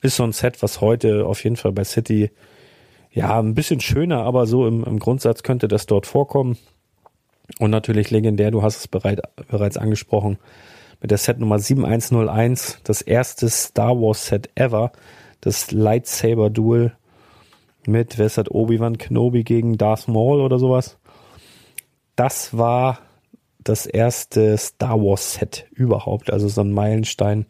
ist 0.00 0.16
so 0.16 0.24
ein 0.24 0.32
Set, 0.32 0.60
was 0.62 0.80
heute 0.80 1.26
auf 1.26 1.44
jeden 1.44 1.54
Fall 1.56 1.70
bei 1.72 1.84
City 1.84 2.30
ja, 3.12 3.38
ein 3.38 3.54
bisschen 3.54 3.78
schöner, 3.80 4.24
aber 4.24 4.46
so 4.46 4.66
im, 4.66 4.82
im 4.84 4.98
Grundsatz 4.98 5.44
könnte 5.44 5.68
das 5.68 5.86
dort 5.86 6.06
vorkommen. 6.06 6.58
Und 7.58 7.70
natürlich 7.70 8.10
legendär, 8.10 8.50
du 8.50 8.62
hast 8.62 8.78
es 8.78 8.88
bereit, 8.88 9.20
bereits 9.48 9.76
angesprochen, 9.76 10.38
mit 11.00 11.10
der 11.10 11.18
Set 11.18 11.38
Nummer 11.38 11.58
7101, 11.58 12.80
das 12.84 13.02
erste 13.02 13.48
Star 13.48 14.00
Wars 14.00 14.26
Set 14.26 14.50
ever, 14.54 14.92
das 15.40 15.72
Lightsaber 15.72 16.48
Duel 16.48 16.92
mit, 17.86 18.18
wer 18.18 18.26
ist 18.26 18.38
das, 18.38 18.50
Obi-Wan 18.50 18.98
Kenobi 18.98 19.42
gegen 19.42 19.76
Darth 19.76 20.06
Maul 20.06 20.40
oder 20.40 20.58
sowas. 20.58 20.98
Das 22.14 22.56
war 22.56 23.00
das 23.64 23.86
erste 23.86 24.56
Star 24.56 25.00
Wars 25.00 25.34
Set 25.34 25.66
überhaupt, 25.72 26.32
also 26.32 26.48
so 26.48 26.60
ein 26.60 26.72
Meilenstein, 26.72 27.46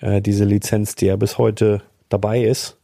äh, 0.00 0.20
diese 0.20 0.44
Lizenz, 0.44 0.94
die 0.94 1.06
ja 1.06 1.16
bis 1.16 1.38
heute 1.38 1.82
dabei 2.08 2.42
ist 2.42 2.78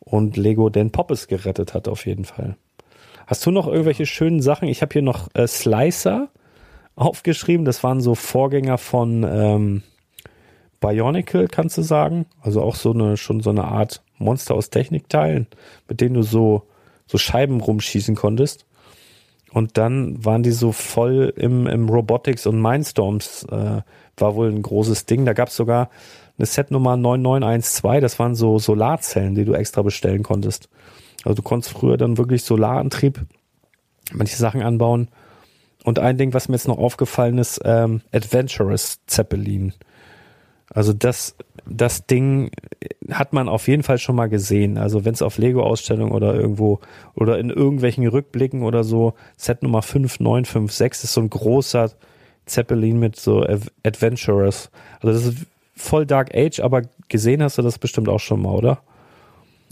und 0.00 0.36
Lego 0.36 0.70
den 0.70 0.90
Poppes 0.90 1.28
gerettet 1.28 1.74
hat 1.74 1.88
auf 1.88 2.06
jeden 2.06 2.24
Fall. 2.24 2.56
Hast 3.32 3.46
du 3.46 3.50
noch 3.50 3.66
irgendwelche 3.66 4.04
schönen 4.04 4.42
Sachen? 4.42 4.68
Ich 4.68 4.82
habe 4.82 4.92
hier 4.92 5.00
noch 5.00 5.30
äh, 5.32 5.46
Slicer 5.46 6.28
aufgeschrieben. 6.96 7.64
Das 7.64 7.82
waren 7.82 8.02
so 8.02 8.14
Vorgänger 8.14 8.76
von 8.76 9.24
ähm, 9.26 9.82
Bionicle, 10.80 11.48
kannst 11.48 11.78
du 11.78 11.82
sagen. 11.82 12.26
Also 12.42 12.60
auch 12.60 12.74
so 12.74 12.92
eine 12.92 13.16
schon 13.16 13.40
so 13.40 13.48
eine 13.48 13.64
Art 13.64 14.02
Monster 14.18 14.54
aus 14.54 14.68
Technikteilen, 14.68 15.46
mit 15.88 16.02
denen 16.02 16.12
du 16.16 16.22
so 16.22 16.64
so 17.06 17.16
Scheiben 17.16 17.62
rumschießen 17.62 18.16
konntest. 18.16 18.66
Und 19.50 19.78
dann 19.78 20.22
waren 20.22 20.42
die 20.42 20.52
so 20.52 20.70
voll 20.70 21.32
im, 21.34 21.66
im 21.66 21.88
Robotics 21.88 22.46
und 22.46 22.60
Mindstorms, 22.60 23.46
äh, 23.50 23.80
war 24.18 24.34
wohl 24.34 24.50
ein 24.50 24.60
großes 24.60 25.06
Ding. 25.06 25.24
Da 25.24 25.32
gab 25.32 25.48
es 25.48 25.56
sogar 25.56 25.88
eine 26.36 26.44
Setnummer 26.44 26.98
9912, 26.98 28.02
das 28.02 28.18
waren 28.18 28.34
so 28.34 28.58
Solarzellen, 28.58 29.34
die 29.34 29.46
du 29.46 29.54
extra 29.54 29.80
bestellen 29.80 30.22
konntest. 30.22 30.68
Also 31.24 31.36
du 31.36 31.42
konntest 31.42 31.72
früher 31.72 31.96
dann 31.96 32.18
wirklich 32.18 32.44
Solarantrieb, 32.44 33.24
manche 34.12 34.36
Sachen 34.36 34.62
anbauen. 34.62 35.08
Und 35.84 35.98
ein 35.98 36.16
Ding, 36.16 36.32
was 36.32 36.48
mir 36.48 36.54
jetzt 36.54 36.68
noch 36.68 36.78
aufgefallen 36.78 37.38
ist, 37.38 37.60
ähm, 37.64 38.02
Adventurous 38.12 39.00
Zeppelin. 39.06 39.72
Also 40.74 40.92
das, 40.92 41.36
das 41.66 42.06
Ding 42.06 42.50
hat 43.10 43.32
man 43.32 43.48
auf 43.48 43.68
jeden 43.68 43.82
Fall 43.82 43.98
schon 43.98 44.16
mal 44.16 44.28
gesehen. 44.28 44.78
Also 44.78 45.04
wenn 45.04 45.12
es 45.12 45.22
auf 45.22 45.38
Lego-Ausstellungen 45.38 46.12
oder 46.12 46.34
irgendwo 46.34 46.80
oder 47.14 47.38
in 47.38 47.50
irgendwelchen 47.50 48.06
Rückblicken 48.06 48.62
oder 48.62 48.84
so, 48.84 49.14
Set 49.36 49.62
Nummer 49.62 49.82
5956 49.82 51.04
ist 51.04 51.12
so 51.12 51.20
ein 51.20 51.30
großer 51.30 51.90
Zeppelin 52.46 52.98
mit 52.98 53.16
so 53.16 53.44
Adventurous. 53.82 54.70
Also 55.00 55.12
das 55.12 55.34
ist 55.34 55.46
voll 55.76 56.06
Dark 56.06 56.34
Age, 56.34 56.60
aber 56.60 56.82
gesehen 57.08 57.42
hast 57.42 57.58
du 57.58 57.62
das 57.62 57.78
bestimmt 57.78 58.08
auch 58.08 58.20
schon 58.20 58.42
mal, 58.42 58.54
oder? 58.54 58.82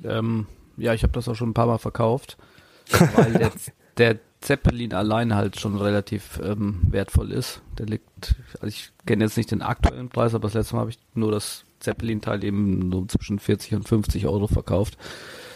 Ähm, 0.05 0.47
ja, 0.77 0.95
ich 0.95 1.03
habe 1.03 1.13
das 1.13 1.29
auch 1.29 1.35
schon 1.35 1.51
ein 1.51 1.55
paar 1.55 1.67
Mal 1.67 1.79
verkauft, 1.79 2.37
weil 3.15 3.33
der, 3.33 3.53
der 3.97 4.19
Zeppelin 4.41 4.95
allein 4.95 5.35
halt 5.35 5.61
schon 5.61 5.77
relativ 5.77 6.41
ähm, 6.43 6.81
wertvoll 6.91 7.33
ist. 7.33 7.63
Der 7.79 7.87
liegt, 7.87 8.37
also 8.55 8.67
ich 8.67 8.93
kenne 9.07 9.25
jetzt 9.25 9.37
nicht 9.37 9.51
den 9.51 9.63
aktuellen 9.63 10.09
Preis, 10.09 10.35
aber 10.35 10.49
das 10.49 10.55
letzte 10.55 10.75
Mal 10.75 10.81
habe 10.83 10.91
ich 10.91 10.99
nur 11.15 11.31
das 11.31 11.65
Zeppelin-Teil 11.81 12.45
eben 12.45 12.91
so 12.93 13.05
zwischen 13.07 13.39
40 13.39 13.75
und 13.75 13.89
50 13.89 14.27
Euro 14.27 14.47
verkauft. 14.47 14.97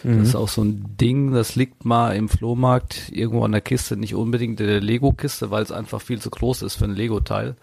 Das 0.05 0.29
ist 0.29 0.35
auch 0.35 0.49
so 0.49 0.63
ein 0.63 0.97
Ding, 1.01 1.33
das 1.33 1.57
liegt 1.57 1.87
mal 1.87 2.15
im 2.15 2.29
Flohmarkt 2.29 3.11
irgendwo 3.11 3.43
an 3.43 3.53
der 3.53 3.63
Kiste, 3.63 3.97
nicht 3.97 4.15
unbedingt 4.15 4.61
in 4.61 4.67
der 4.67 4.83
Lego-Kiste, 4.83 5.51
weil 5.51 5.63
es 5.63 5.73
einfach 5.73 6.03
viel 6.03 6.21
zu 6.21 6.29
groß 6.29 6.61
ist 6.61 6.75
für 6.75 6.85
ein 6.85 6.95
Lego-Teil. 6.95 7.57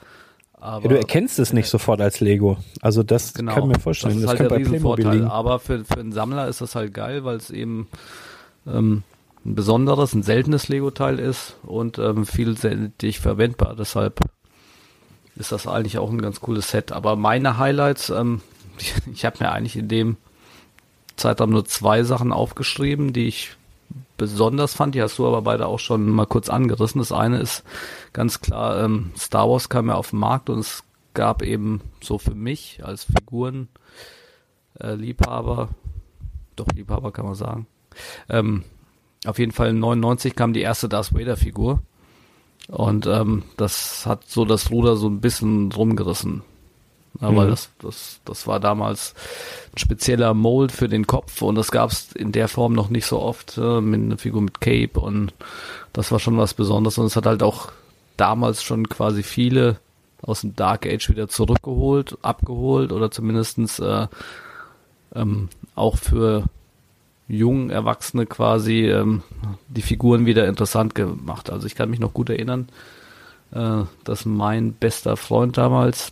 Aber 0.61 0.83
Ja, 0.85 0.89
du 0.91 0.97
erkennst 0.97 1.39
es 1.39 1.53
nicht 1.53 1.67
sofort 1.67 1.99
als 2.01 2.19
Lego. 2.19 2.57
Also 2.81 3.03
das 3.03 3.33
Genau. 3.33 3.53
kann 3.53 3.63
ich 3.63 3.77
mir 3.77 3.79
vorstellen. 3.81 4.13
Das 4.21 4.23
Das, 4.23 4.33
ist 4.35 4.39
halt 4.39 4.49
kann 4.49 4.57
der 4.59 4.67
Riesenvorteil. 4.67 5.13
liegen. 5.15 5.27
Aber 5.27 5.59
für, 5.59 5.83
für 5.83 5.99
einen 5.99 6.11
Sammler 6.11 6.47
ist 6.47 6.61
das 6.61 6.75
halt 6.75 6.93
geil, 6.93 7.25
weil 7.25 7.37
es 7.37 7.49
eben 7.49 7.87
ähm, 8.67 9.03
ein 9.43 9.55
besonderes, 9.55 10.13
ein 10.13 10.21
seltenes 10.23 10.67
Lego-Teil 10.69 11.17
ist 11.19 11.55
und 11.63 11.97
ähm, 11.97 12.25
vielseitig 12.27 13.19
verwendbar. 13.19 13.75
Deshalb 13.75 14.19
ist 15.35 15.51
das 15.51 15.65
eigentlich 15.67 15.97
auch 15.97 16.11
ein 16.11 16.21
ganz 16.21 16.41
cooles 16.41 16.69
Set. 16.69 16.91
Aber 16.91 17.15
meine 17.15 17.57
Highlights, 17.57 18.09
ähm, 18.11 18.41
ich 19.13 19.25
habe 19.25 19.37
mir 19.39 19.51
eigentlich 19.51 19.75
in 19.75 19.87
dem 19.87 20.17
Zeitraum 21.15 21.49
nur 21.49 21.65
zwei 21.65 22.03
Sachen 22.03 22.31
aufgeschrieben, 22.31 23.13
die 23.13 23.27
ich 23.27 23.51
besonders 24.21 24.75
fand. 24.75 24.95
Die 24.95 25.01
hast 25.01 25.17
du 25.17 25.27
aber 25.27 25.41
beide 25.41 25.67
auch 25.67 25.79
schon 25.79 26.09
mal 26.09 26.27
kurz 26.27 26.47
angerissen. 26.47 26.99
Das 26.99 27.11
eine 27.11 27.39
ist 27.39 27.63
ganz 28.13 28.39
klar, 28.39 28.83
ähm, 28.83 29.11
Star 29.17 29.49
Wars 29.49 29.67
kam 29.67 29.87
ja 29.87 29.95
auf 29.95 30.11
den 30.11 30.19
Markt 30.19 30.49
und 30.49 30.59
es 30.59 30.83
gab 31.13 31.41
eben 31.41 31.81
so 32.01 32.17
für 32.17 32.35
mich 32.35 32.81
als 32.83 33.03
Figuren 33.03 33.67
äh, 34.79 34.93
Liebhaber, 34.93 35.69
doch 36.55 36.67
Liebhaber 36.73 37.11
kann 37.11 37.25
man 37.25 37.35
sagen. 37.35 37.67
Ähm, 38.29 38.63
auf 39.25 39.39
jeden 39.39 39.51
Fall 39.51 39.73
99 39.73 40.35
kam 40.35 40.53
die 40.53 40.61
erste 40.61 40.87
Darth 40.87 41.13
Vader 41.13 41.35
Figur 41.35 41.81
und 42.67 43.07
ähm, 43.07 43.43
das 43.57 44.05
hat 44.05 44.25
so 44.27 44.45
das 44.45 44.69
Ruder 44.71 44.95
so 44.95 45.09
ein 45.09 45.19
bisschen 45.19 45.71
rumgerissen. 45.71 46.43
Weil 47.19 47.47
Mhm. 47.47 47.49
das, 47.51 47.69
das, 47.79 48.19
das 48.25 48.47
war 48.47 48.59
damals 48.59 49.13
ein 49.73 49.77
spezieller 49.77 50.33
Mold 50.33 50.71
für 50.71 50.87
den 50.87 51.05
Kopf 51.07 51.41
und 51.41 51.55
das 51.55 51.69
gab 51.71 51.91
es 51.91 52.13
in 52.13 52.31
der 52.31 52.47
Form 52.47 52.73
noch 52.73 52.89
nicht 52.89 53.05
so 53.05 53.19
oft, 53.19 53.57
äh, 53.57 53.81
mit 53.81 54.01
einer 54.01 54.17
Figur 54.17 54.41
mit 54.41 54.61
Cape 54.61 54.99
und 54.99 55.33
das 55.93 56.11
war 56.11 56.19
schon 56.19 56.37
was 56.37 56.53
Besonderes 56.53 56.97
und 56.97 57.05
es 57.05 57.15
hat 57.15 57.25
halt 57.25 57.43
auch 57.43 57.71
damals 58.17 58.63
schon 58.63 58.87
quasi 58.89 59.23
viele 59.23 59.77
aus 60.21 60.41
dem 60.41 60.55
Dark 60.55 60.85
Age 60.85 61.09
wieder 61.09 61.27
zurückgeholt, 61.27 62.17
abgeholt 62.21 62.91
oder 62.91 63.11
zumindestens 63.11 63.79
äh, 63.79 64.07
ähm, 65.13 65.49
auch 65.75 65.97
für 65.97 66.45
jungen 67.27 67.69
Erwachsene 67.69 68.25
quasi 68.25 68.87
ähm, 68.89 69.23
die 69.67 69.81
Figuren 69.81 70.25
wieder 70.25 70.47
interessant 70.47 70.95
gemacht. 70.95 71.49
Also 71.49 71.67
ich 71.67 71.75
kann 71.75 71.89
mich 71.89 71.99
noch 71.99 72.13
gut 72.13 72.29
erinnern, 72.29 72.69
äh, 73.51 73.83
dass 74.03 74.25
mein 74.25 74.73
bester 74.73 75.17
Freund 75.17 75.57
damals, 75.57 76.11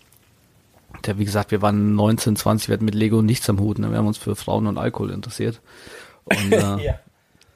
der 1.06 1.18
wie 1.18 1.26
gesagt, 1.26 1.52
wir 1.52 1.62
waren 1.62 1.96
19, 1.96 2.36
20, 2.36 2.70
wir 2.70 2.74
hatten 2.74 2.86
mit 2.86 2.96
Lego 2.96 3.22
nichts 3.22 3.50
am 3.50 3.60
Hut, 3.60 3.80
ne? 3.80 3.92
wir 3.92 3.98
haben 3.98 4.08
uns 4.08 4.18
für 4.18 4.36
Frauen 4.36 4.68
und 4.68 4.78
Alkohol 4.78 5.12
interessiert. 5.12 5.62
Und 6.26 6.52
äh, 6.52 6.94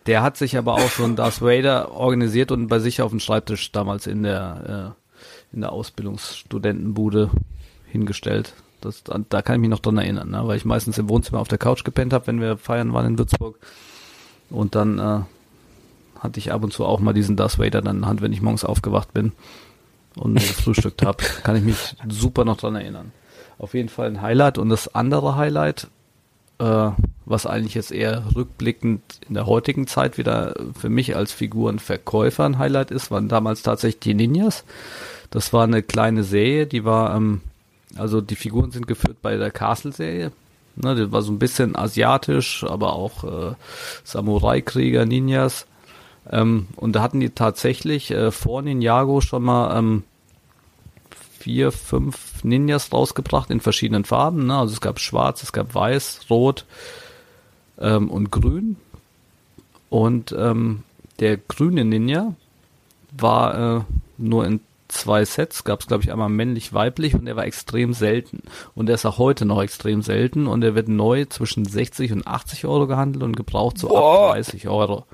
der 0.05 0.21
hat 0.21 0.37
sich 0.37 0.57
aber 0.57 0.73
auch 0.73 0.89
so 0.89 1.03
ein 1.03 1.15
Darth 1.15 1.41
Vader 1.41 1.91
organisiert 1.91 2.51
und 2.51 2.67
bei 2.67 2.79
sich 2.79 3.01
auf 3.01 3.11
dem 3.11 3.19
Schreibtisch 3.19 3.71
damals 3.71 4.07
in 4.07 4.23
der 4.23 4.95
äh, 4.95 5.03
in 5.53 5.61
der 5.61 5.71
Ausbildungsstudentenbude 5.71 7.29
hingestellt. 7.87 8.53
Das, 8.81 9.03
da 9.03 9.41
kann 9.41 9.55
ich 9.55 9.61
mich 9.61 9.69
noch 9.69 9.79
dran 9.79 9.97
erinnern, 9.97 10.31
ne? 10.31 10.45
weil 10.45 10.57
ich 10.57 10.65
meistens 10.65 10.97
im 10.97 11.07
Wohnzimmer 11.07 11.39
auf 11.39 11.47
der 11.47 11.57
Couch 11.57 11.85
gepennt 11.85 12.11
habe, 12.11 12.27
wenn 12.27 12.41
wir 12.41 12.57
feiern 12.57 12.91
waren 12.91 13.05
in 13.05 13.17
Würzburg. 13.17 13.57
Und 14.49 14.75
dann 14.75 14.99
äh, 14.99 15.21
hatte 16.19 16.39
ich 16.39 16.51
ab 16.51 16.63
und 16.63 16.73
zu 16.73 16.85
auch 16.85 16.99
mal 16.99 17.13
diesen 17.13 17.37
Darth 17.37 17.59
Vader 17.59 17.81
dann 17.81 17.97
in 17.97 18.01
der 18.01 18.09
Hand, 18.09 18.21
wenn 18.21 18.33
ich 18.33 18.41
morgens 18.41 18.65
aufgewacht 18.65 19.13
bin 19.13 19.31
und 20.15 20.33
gefrühstückt 20.35 21.05
habe. 21.05 21.23
Kann 21.43 21.55
ich 21.55 21.63
mich 21.63 21.95
super 22.09 22.43
noch 22.43 22.57
dran 22.57 22.75
erinnern. 22.75 23.13
Auf 23.57 23.73
jeden 23.73 23.89
Fall 23.89 24.07
ein 24.07 24.21
Highlight. 24.21 24.57
Und 24.57 24.69
das 24.69 24.93
andere 24.93 25.35
Highlight, 25.35 25.87
äh, 26.59 26.89
was 27.25 27.45
eigentlich 27.45 27.75
jetzt 27.75 27.91
eher 27.91 28.23
rückblickend 28.35 29.01
in 29.27 29.35
der 29.35 29.45
heutigen 29.45 29.87
Zeit 29.87 30.17
wieder 30.17 30.55
für 30.77 30.89
mich 30.89 31.15
als 31.15 31.31
Figurenverkäufer 31.31 32.45
ein 32.45 32.57
Highlight 32.57 32.91
ist, 32.91 33.11
waren 33.11 33.29
damals 33.29 33.63
tatsächlich 33.63 33.99
die 33.99 34.13
Ninjas. 34.13 34.63
Das 35.29 35.53
war 35.53 35.63
eine 35.63 35.81
kleine 35.81 36.23
Serie, 36.23 36.67
die 36.67 36.85
war, 36.85 37.15
ähm, 37.15 37.41
also 37.95 38.21
die 38.21 38.35
Figuren 38.35 38.71
sind 38.71 38.87
geführt 38.87 39.17
bei 39.21 39.37
der 39.37 39.51
Castle-Serie. 39.51 40.31
Ne, 40.75 40.95
die 40.95 41.11
war 41.11 41.21
so 41.21 41.31
ein 41.31 41.39
bisschen 41.39 41.75
asiatisch, 41.75 42.63
aber 42.63 42.93
auch 42.93 43.23
äh, 43.23 43.55
Samurai-Krieger, 44.03 45.05
Ninjas. 45.05 45.67
Ähm, 46.29 46.67
und 46.75 46.95
da 46.95 47.01
hatten 47.01 47.19
die 47.19 47.29
tatsächlich 47.29 48.11
äh, 48.11 48.31
vor 48.31 48.61
Ninjago 48.61 49.21
schon 49.21 49.43
mal 49.43 49.77
ähm, 49.77 50.03
vier, 51.43 51.73
fünf 51.73 52.41
Ninjas 52.45 52.93
rausgebracht 52.93 53.49
in 53.49 53.60
verschiedenen 53.60 54.06
Farben. 54.06 54.47
Ne? 54.47 54.58
Also 54.58 54.73
es 54.73 54.82
gab 54.82 54.99
schwarz, 54.99 55.43
es 55.43 55.51
gab 55.51 55.75
weiß, 55.75 56.21
rot 56.29 56.65
ähm, 57.79 58.10
und 58.10 58.32
grün. 58.32 58.77
Und 59.89 60.34
ähm, 60.38 60.84
der 61.19 61.36
grüne 61.36 61.84
Ninja 61.84 62.34
war 63.12 63.77
äh, 63.77 63.82
nur 64.17 64.45
in 64.45 64.62
zwei 64.88 65.25
Sets, 65.25 65.65
gab 65.65 65.82
es 65.82 65.88
glaube 65.88 66.03
ich 66.03 66.13
einmal 66.13 66.29
männlich-weiblich 66.29 67.13
und 67.13 67.25
der 67.25 67.36
war 67.36 67.45
extrem 67.45 67.93
selten. 67.93 68.43
Und 68.73 68.86
der 68.86 68.95
ist 68.95 69.06
auch 69.06 69.17
heute 69.17 69.43
noch 69.43 69.62
extrem 69.62 70.01
selten 70.01 70.47
und 70.47 70.62
der 70.62 70.75
wird 70.75 70.88
neu 70.88 71.25
zwischen 71.25 71.65
60 71.65 72.13
und 72.13 72.25
80 72.25 72.65
Euro 72.65 72.88
gehandelt 72.88 73.23
und 73.23 73.36
gebraucht 73.36 73.77
so 73.77 73.95
ab 73.97 74.36
30 74.36 74.69
Euro. 74.69 75.06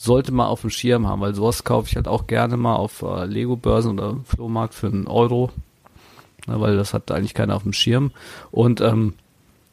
Sollte 0.00 0.30
man 0.30 0.46
auf 0.46 0.60
dem 0.60 0.70
Schirm 0.70 1.08
haben, 1.08 1.20
weil 1.20 1.34
sowas 1.34 1.64
kaufe 1.64 1.88
ich 1.88 1.96
halt 1.96 2.06
auch 2.06 2.28
gerne 2.28 2.56
mal 2.56 2.76
auf 2.76 3.02
äh, 3.02 3.24
Lego-Börsen 3.24 3.98
oder 3.98 4.16
Flohmarkt 4.24 4.74
für 4.74 4.86
einen 4.86 5.08
Euro. 5.08 5.50
Ne, 6.46 6.60
weil 6.60 6.76
das 6.76 6.94
hat 6.94 7.10
eigentlich 7.10 7.34
keiner 7.34 7.56
auf 7.56 7.64
dem 7.64 7.72
Schirm. 7.72 8.12
Und 8.52 8.80
ähm, 8.80 9.14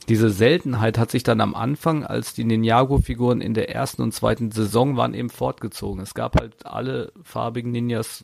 diese 0.09 0.31
Seltenheit 0.31 0.97
hat 0.97 1.11
sich 1.11 1.21
dann 1.21 1.41
am 1.41 1.53
Anfang, 1.53 2.03
als 2.03 2.33
die 2.33 2.43
Ninjago-Figuren 2.43 3.39
in 3.39 3.53
der 3.53 3.73
ersten 3.73 4.01
und 4.01 4.13
zweiten 4.13 4.49
Saison 4.49 4.97
waren, 4.97 5.13
eben 5.13 5.29
fortgezogen. 5.29 6.01
Es 6.01 6.15
gab 6.15 6.39
halt 6.39 6.65
alle 6.65 7.11
farbigen 7.23 7.71
Ninjas 7.71 8.23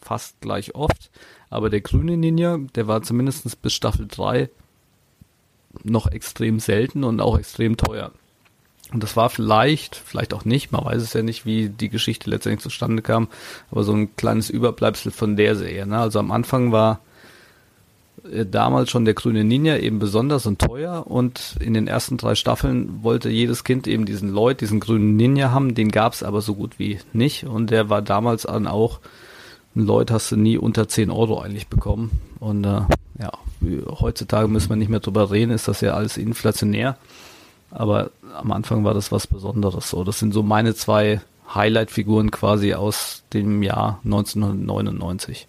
fast 0.00 0.40
gleich 0.40 0.74
oft, 0.74 1.10
aber 1.50 1.68
der 1.68 1.82
grüne 1.82 2.16
Ninja, 2.16 2.58
der 2.74 2.86
war 2.86 3.02
zumindest 3.02 3.60
bis 3.60 3.74
Staffel 3.74 4.06
3 4.08 4.48
noch 5.84 6.06
extrem 6.06 6.60
selten 6.60 7.04
und 7.04 7.20
auch 7.20 7.38
extrem 7.38 7.76
teuer. 7.76 8.12
Und 8.92 9.02
das 9.02 9.16
war 9.16 9.30
vielleicht, 9.30 9.96
vielleicht 9.96 10.32
auch 10.32 10.44
nicht, 10.44 10.70
man 10.70 10.84
weiß 10.84 11.02
es 11.02 11.12
ja 11.12 11.22
nicht, 11.22 11.44
wie 11.44 11.68
die 11.68 11.88
Geschichte 11.88 12.30
letztendlich 12.30 12.62
zustande 12.62 13.02
kam, 13.02 13.28
aber 13.70 13.82
so 13.82 13.92
ein 13.92 14.14
kleines 14.16 14.48
Überbleibsel 14.48 15.10
von 15.10 15.36
der 15.36 15.56
Serie. 15.56 15.86
Ne? 15.86 15.98
Also 15.98 16.20
am 16.20 16.30
Anfang 16.30 16.70
war 16.70 17.00
äh, 18.32 18.46
damals 18.46 18.90
schon 18.90 19.04
der 19.04 19.14
grüne 19.14 19.44
Ninja 19.44 19.76
eben 19.76 19.98
besonders 19.98 20.46
und 20.46 20.60
teuer 20.60 21.04
und 21.06 21.56
in 21.60 21.74
den 21.74 21.88
ersten 21.88 22.16
drei 22.16 22.34
Staffeln 22.34 23.02
wollte 23.02 23.28
jedes 23.28 23.64
Kind 23.64 23.86
eben 23.86 24.06
diesen 24.06 24.32
Lloyd, 24.32 24.60
diesen 24.60 24.80
grünen 24.80 25.16
Ninja 25.16 25.50
haben, 25.50 25.74
den 25.74 25.90
gab 25.90 26.12
es 26.12 26.22
aber 26.22 26.40
so 26.40 26.54
gut 26.54 26.78
wie 26.78 26.98
nicht 27.12 27.44
und 27.44 27.70
der 27.70 27.90
war 27.90 28.02
damals 28.02 28.42
dann 28.42 28.66
auch, 28.66 29.00
ein 29.74 29.84
Lloyd 29.84 30.10
hast 30.10 30.32
du 30.32 30.36
nie 30.36 30.56
unter 30.56 30.88
10 30.88 31.10
Euro 31.10 31.40
eigentlich 31.40 31.66
bekommen 31.66 32.20
und 32.38 32.64
äh, 32.64 32.82
ja, 33.18 33.32
heutzutage 34.00 34.48
müssen 34.48 34.70
wir 34.70 34.76
nicht 34.76 34.88
mehr 34.88 35.00
drüber 35.00 35.30
reden, 35.30 35.50
ist 35.50 35.68
das 35.68 35.80
ja 35.80 35.92
alles 35.94 36.16
inflationär, 36.16 36.96
aber 37.76 38.10
am 38.34 38.52
Anfang 38.52 38.84
war 38.84 38.94
das 38.94 39.12
was 39.12 39.26
Besonderes 39.26 39.90
so. 39.90 40.02
Das 40.02 40.18
sind 40.18 40.32
so 40.32 40.42
meine 40.42 40.74
zwei 40.74 41.20
Highlight-Figuren 41.54 42.30
quasi 42.30 42.74
aus 42.74 43.22
dem 43.32 43.62
Jahr 43.62 44.00
1999. 44.04 45.46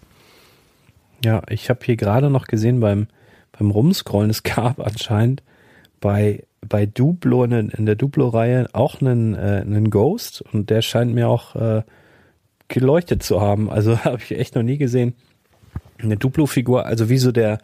Ja, 1.24 1.42
ich 1.48 1.70
habe 1.70 1.80
hier 1.84 1.96
gerade 1.96 2.30
noch 2.30 2.46
gesehen 2.46 2.80
beim, 2.80 3.08
beim 3.58 3.70
Rumscrollen, 3.70 4.30
es 4.30 4.42
gab 4.42 4.78
anscheinend 4.86 5.42
bei, 6.00 6.44
bei 6.60 6.86
Duplo 6.86 7.44
in, 7.44 7.52
in 7.52 7.86
der 7.86 7.96
Duplo-Reihe 7.96 8.68
auch 8.72 9.00
einen, 9.00 9.34
äh, 9.34 9.62
einen 9.64 9.90
Ghost 9.90 10.44
und 10.52 10.70
der 10.70 10.82
scheint 10.82 11.14
mir 11.14 11.28
auch 11.28 11.56
äh, 11.56 11.82
geleuchtet 12.68 13.22
zu 13.22 13.40
haben. 13.40 13.70
Also 13.70 13.98
habe 14.04 14.18
ich 14.22 14.38
echt 14.38 14.54
noch 14.54 14.62
nie 14.62 14.78
gesehen. 14.78 15.14
Eine 16.00 16.16
Duplo-Figur, 16.16 16.86
also 16.86 17.08
wie 17.08 17.18
so 17.18 17.32
der, 17.32 17.58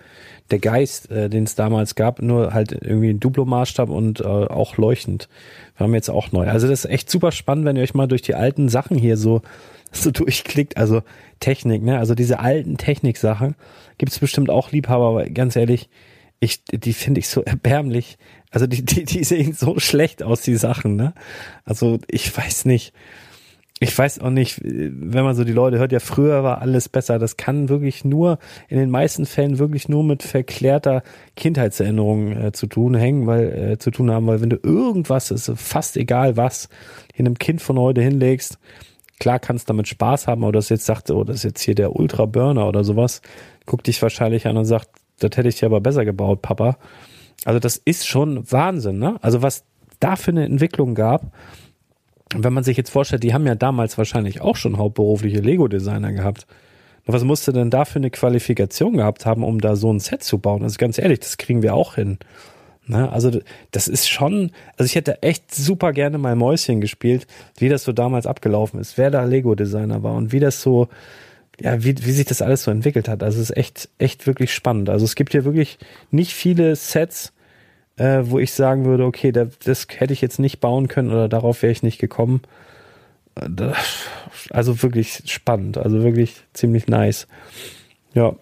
der 0.51 0.59
Geist, 0.59 1.11
äh, 1.11 1.29
den 1.29 1.45
es 1.45 1.55
damals 1.55 1.95
gab, 1.95 2.21
nur 2.21 2.53
halt 2.53 2.73
irgendwie 2.73 3.11
ein 3.11 3.21
Duplo-Maßstab 3.21 3.89
und 3.89 4.21
äh, 4.21 4.25
auch 4.25 4.77
leuchtend. 4.77 5.29
Wir 5.77 5.85
haben 5.85 5.95
jetzt 5.95 6.11
auch 6.11 6.33
neu. 6.33 6.49
Also 6.49 6.69
das 6.69 6.85
ist 6.85 6.91
echt 6.91 7.11
super 7.11 7.33
spannend, 7.33 7.65
wenn 7.65 7.77
ihr 7.77 7.83
euch 7.83 7.95
mal 7.95 8.09
durch 8.09 8.23
die 8.23 8.35
alten 8.35 8.69
Sachen 8.69 8.99
hier 8.99 9.17
so, 9.17 9.43
so 9.93 10.11
durchklickt. 10.11 10.77
Also 10.77 11.03
Technik, 11.41 11.83
ne? 11.83 11.99
Also 11.99 12.15
diese 12.15 12.41
alten 12.41 12.77
Technik-Sachen 12.77 13.55
gibt 13.99 14.13
es 14.13 14.19
bestimmt 14.19 14.51
auch 14.51 14.73
Liebhaber, 14.73 15.09
aber 15.09 15.31
ganz 15.31 15.57
ehrlich, 15.57 15.89
ich, 16.41 16.65
die 16.65 16.93
finde 16.93 17.21
ich 17.21 17.29
so 17.29 17.43
erbärmlich. 17.43 18.19
Also 18.51 18.67
die, 18.67 18.85
die, 18.85 19.05
die 19.05 19.25
sehen 19.25 19.53
so 19.53 19.79
schlecht 19.79 20.23
aus, 20.23 20.43
die 20.43 20.57
Sachen, 20.57 20.97
ne? 20.97 21.15
Also 21.65 21.99
ich 22.09 22.37
weiß 22.37 22.67
nicht. 22.67 22.93
Ich 23.85 23.97
weiß 23.97 24.21
auch 24.21 24.31
nicht, 24.31 24.61
wenn 24.63 25.25
man 25.25 25.35
so 25.35 25.45
die 25.45 25.53
Leute 25.53 25.79
hört, 25.79 25.93
ja, 25.93 26.01
früher 26.01 26.43
war 26.43 26.63
alles 26.63 26.89
besser. 26.89 27.19
Das 27.19 27.37
kann 27.37 27.69
wirklich 27.69 28.05
nur, 28.05 28.39
in 28.69 28.79
den 28.79 28.91
meisten 28.91 29.27
Fällen 29.27 29.59
wirklich 29.59 29.91
nur 29.91 30.03
mit 30.03 30.23
verklärter 30.23 31.03
Kindheitserinnerung 31.37 32.33
äh, 32.33 32.53
zu 32.53 32.67
tun 32.67 32.95
hängen, 32.95 33.27
weil, 33.27 33.73
äh, 33.73 33.79
zu 33.79 33.91
tun 33.91 34.11
haben, 34.11 34.27
weil 34.27 34.41
wenn 34.41 34.49
du 34.49 34.59
irgendwas, 34.63 35.31
ist 35.31 35.53
fast 35.57 35.99
egal 35.99 36.37
was, 36.39 36.71
in 37.15 37.27
einem 37.27 37.39
Kind 37.39 37.61
von 37.61 37.79
heute 37.79 38.01
hinlegst, 38.01 38.59
klar 39.21 39.39
kannst 39.39 39.69
damit 39.69 39.87
Spaß 39.87 40.27
haben, 40.29 40.45
aber 40.45 40.53
das 40.53 40.71
jetzt 40.71 40.87
sagt, 40.87 41.11
oh, 41.11 41.23
das 41.23 41.37
ist 41.37 41.45
jetzt 41.45 41.61
hier 41.61 41.75
der 41.75 41.95
Ultra 41.95 42.25
Burner 42.25 42.67
oder 42.67 42.85
sowas, 42.85 43.21
guckt 43.67 43.87
dich 43.87 44.01
wahrscheinlich 44.01 44.47
an 44.47 44.57
und 44.57 44.65
sagt, 44.65 44.89
das 45.19 45.37
hätte 45.37 45.49
ich 45.49 45.57
dir 45.57 45.67
aber 45.67 45.83
besser 45.83 46.07
gebaut, 46.07 46.41
Papa. 46.41 46.79
Also 47.45 47.61
das 47.61 47.77
ist 47.77 48.07
schon 48.07 48.51
Wahnsinn, 48.51 48.99
ne? 48.99 49.17
Also 49.21 49.43
was 49.43 49.65
da 50.01 50.17
für 50.17 50.31
eine 50.31 50.45
Entwicklung 50.47 50.95
gab, 50.95 51.33
wenn 52.35 52.53
man 52.53 52.65
sich 52.65 52.77
jetzt 52.77 52.91
vorstellt, 52.91 53.23
die 53.23 53.35
haben 53.35 53.47
ja 53.47 53.55
damals 53.55 53.99
wahrscheinlich 53.99 54.41
auch 54.41 54.57
schon 54.57 54.79
hauptberufliche 54.79 55.41
Lego-Designer 55.41 56.13
gehabt. 56.13 56.47
Was 57.07 57.23
musste 57.23 57.53
denn 57.53 57.71
da 57.71 57.85
für 57.85 57.99
eine 57.99 58.11
Qualifikation 58.11 58.97
gehabt 58.97 59.27
haben, 59.27 59.45
um 59.45 59.61
da 59.61 59.77
so 59.77 59.93
ein 59.93 60.01
Set 60.01 60.23
zu 60.23 60.39
bauen? 60.39 60.63
Also 60.63 60.77
ganz 60.79 60.99
ehrlich, 60.99 61.21
das 61.21 61.37
kriegen 61.37 61.63
wir 61.63 61.75
auch 61.75 61.97
hin. 61.97 62.19
Ne? 62.87 63.11
Also 63.13 63.41
das 63.73 63.89
ist 63.89 64.09
schon, 64.09 64.53
also 64.77 64.87
ich 64.87 64.95
hätte 64.95 65.23
echt 65.23 65.55
super 65.55 65.93
gerne 65.93 66.17
mal 66.17 66.35
Mäuschen 66.35 66.81
gespielt, 66.81 67.27
wie 67.59 67.69
das 67.69 67.85
so 67.85 67.93
damals 67.93 68.27
abgelaufen 68.27 68.81
ist, 68.81 68.97
wer 68.97 69.11
da 69.11 69.25
Lego-Designer 69.25 70.03
war 70.03 70.15
und 70.15 70.33
wie 70.33 70.41
das 70.41 70.63
so, 70.63 70.89
ja, 71.61 71.85
wie, 71.85 71.95
wie 72.05 72.13
sich 72.13 72.27
das 72.27 72.41
alles 72.41 72.65
so 72.65 72.71
entwickelt 72.71 73.07
hat. 73.07 73.23
Also 73.23 73.41
es 73.41 73.51
ist 73.51 73.57
echt, 73.57 73.91
echt 73.99 74.27
wirklich 74.27 74.53
spannend. 74.55 74.89
Also 74.89 75.05
es 75.05 75.15
gibt 75.15 75.33
hier 75.33 75.45
wirklich 75.45 75.79
nicht 76.11 76.33
viele 76.33 76.75
Sets, 76.75 77.34
äh, 77.97 78.23
wo 78.25 78.39
ich 78.39 78.53
sagen 78.53 78.85
würde, 78.85 79.05
okay, 79.05 79.33
da, 79.33 79.47
das 79.65 79.87
hätte 79.97 80.13
ich 80.13 80.21
jetzt 80.21 80.39
nicht 80.39 80.61
bauen 80.61 80.89
können 80.89 81.11
oder 81.11 81.29
darauf 81.29 81.63
wäre 81.63 81.73
ich 81.73 81.83
nicht 81.83 81.99
gekommen. 81.99 82.43
Äh, 83.37 83.73
also 84.51 84.83
wirklich 84.83 85.23
spannend, 85.27 85.79
also 85.79 86.03
wirklich 86.03 86.43
ziemlich 86.53 86.87
nice. 86.89 87.27
Ja, 88.15 88.35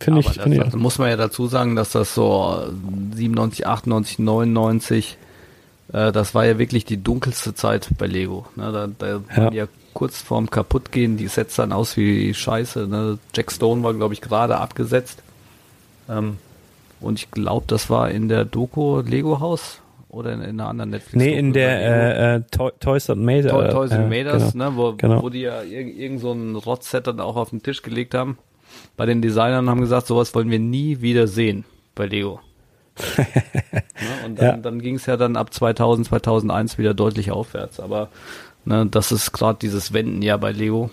finde 0.00 0.20
ich. 0.20 0.30
Find 0.30 0.58
das, 0.58 0.68
ich 0.68 0.74
muss 0.74 0.98
man 0.98 1.10
ja 1.10 1.16
dazu 1.16 1.46
sagen, 1.46 1.76
dass 1.76 1.92
das 1.92 2.14
so 2.14 2.62
97, 3.14 3.66
98, 3.66 4.18
99, 4.18 5.18
äh, 5.92 6.12
das 6.12 6.34
war 6.34 6.44
ja 6.44 6.58
wirklich 6.58 6.84
die 6.84 7.02
dunkelste 7.02 7.54
Zeit 7.54 7.88
bei 7.98 8.06
Lego. 8.06 8.46
Ne? 8.56 8.72
Da, 8.72 8.86
da 8.86 9.42
Ja. 9.42 9.52
ja 9.52 9.68
kurz 9.94 10.20
vorm 10.20 10.50
Kaputtgehen, 10.50 11.16
die 11.16 11.28
Sets 11.28 11.56
sahen 11.56 11.72
aus 11.72 11.96
wie 11.96 12.34
Scheiße. 12.34 12.86
Ne? 12.88 13.18
Jack 13.34 13.52
Stone 13.52 13.82
war, 13.82 13.94
glaube 13.94 14.14
ich, 14.14 14.20
gerade 14.20 14.58
abgesetzt. 14.58 15.22
Ähm, 16.08 16.38
und 17.02 17.18
ich 17.18 17.30
glaube, 17.30 17.64
das 17.68 17.90
war 17.90 18.10
in 18.10 18.28
der 18.28 18.44
Doku 18.44 19.00
Lego 19.00 19.40
Haus 19.40 19.80
oder 20.08 20.32
in, 20.32 20.40
in 20.42 20.60
einer 20.60 20.68
anderen 20.68 20.90
Netflix. 20.90 21.14
nee, 21.24 21.36
in 21.38 21.52
der 21.52 21.80
äh, 21.80 22.34
äh, 22.36 22.40
Toy- 22.50 22.72
Toys 22.80 23.06
that 23.06 23.16
Made 23.18 23.48
Toy, 23.48 23.64
äh, 23.66 23.70
Toys 23.70 23.90
äh, 23.90 23.94
and 23.94 24.08
Maders, 24.10 24.52
genau. 24.52 24.70
ne, 24.70 24.76
wo, 24.76 24.92
genau. 24.94 25.22
wo 25.22 25.28
die 25.30 25.40
ja 25.40 25.62
irg 25.62 25.88
irgend 25.96 26.20
so 26.20 26.32
ein 26.32 26.54
Rotset 26.56 27.06
dann 27.06 27.20
auch 27.20 27.36
auf 27.36 27.50
den 27.50 27.62
Tisch 27.62 27.82
gelegt 27.82 28.14
haben. 28.14 28.38
Bei 28.96 29.06
den 29.06 29.22
Designern 29.22 29.68
haben 29.68 29.80
gesagt, 29.80 30.06
sowas 30.06 30.34
wollen 30.34 30.50
wir 30.50 30.58
nie 30.58 31.00
wieder 31.00 31.26
sehen 31.26 31.64
bei 31.94 32.06
Lego. 32.06 32.40
ne, 33.16 33.26
und 34.26 34.38
dann, 34.38 34.46
Ja. 34.46 34.56
dann 34.58 34.80
ging 34.80 34.96
es 34.96 35.06
ja 35.06 35.16
dann 35.16 35.36
ab 35.36 35.52
2000, 35.52 36.08
2001 36.08 36.78
wieder 36.78 36.94
deutlich 36.94 37.30
aufwärts. 37.30 37.80
Aber 37.80 38.08
ne, 38.64 38.86
das 38.90 39.12
ist 39.12 39.32
gerade 39.32 39.58
dieses 39.60 39.92
Wendenjahr 39.92 40.38
bei 40.38 40.52
Lego, 40.52 40.90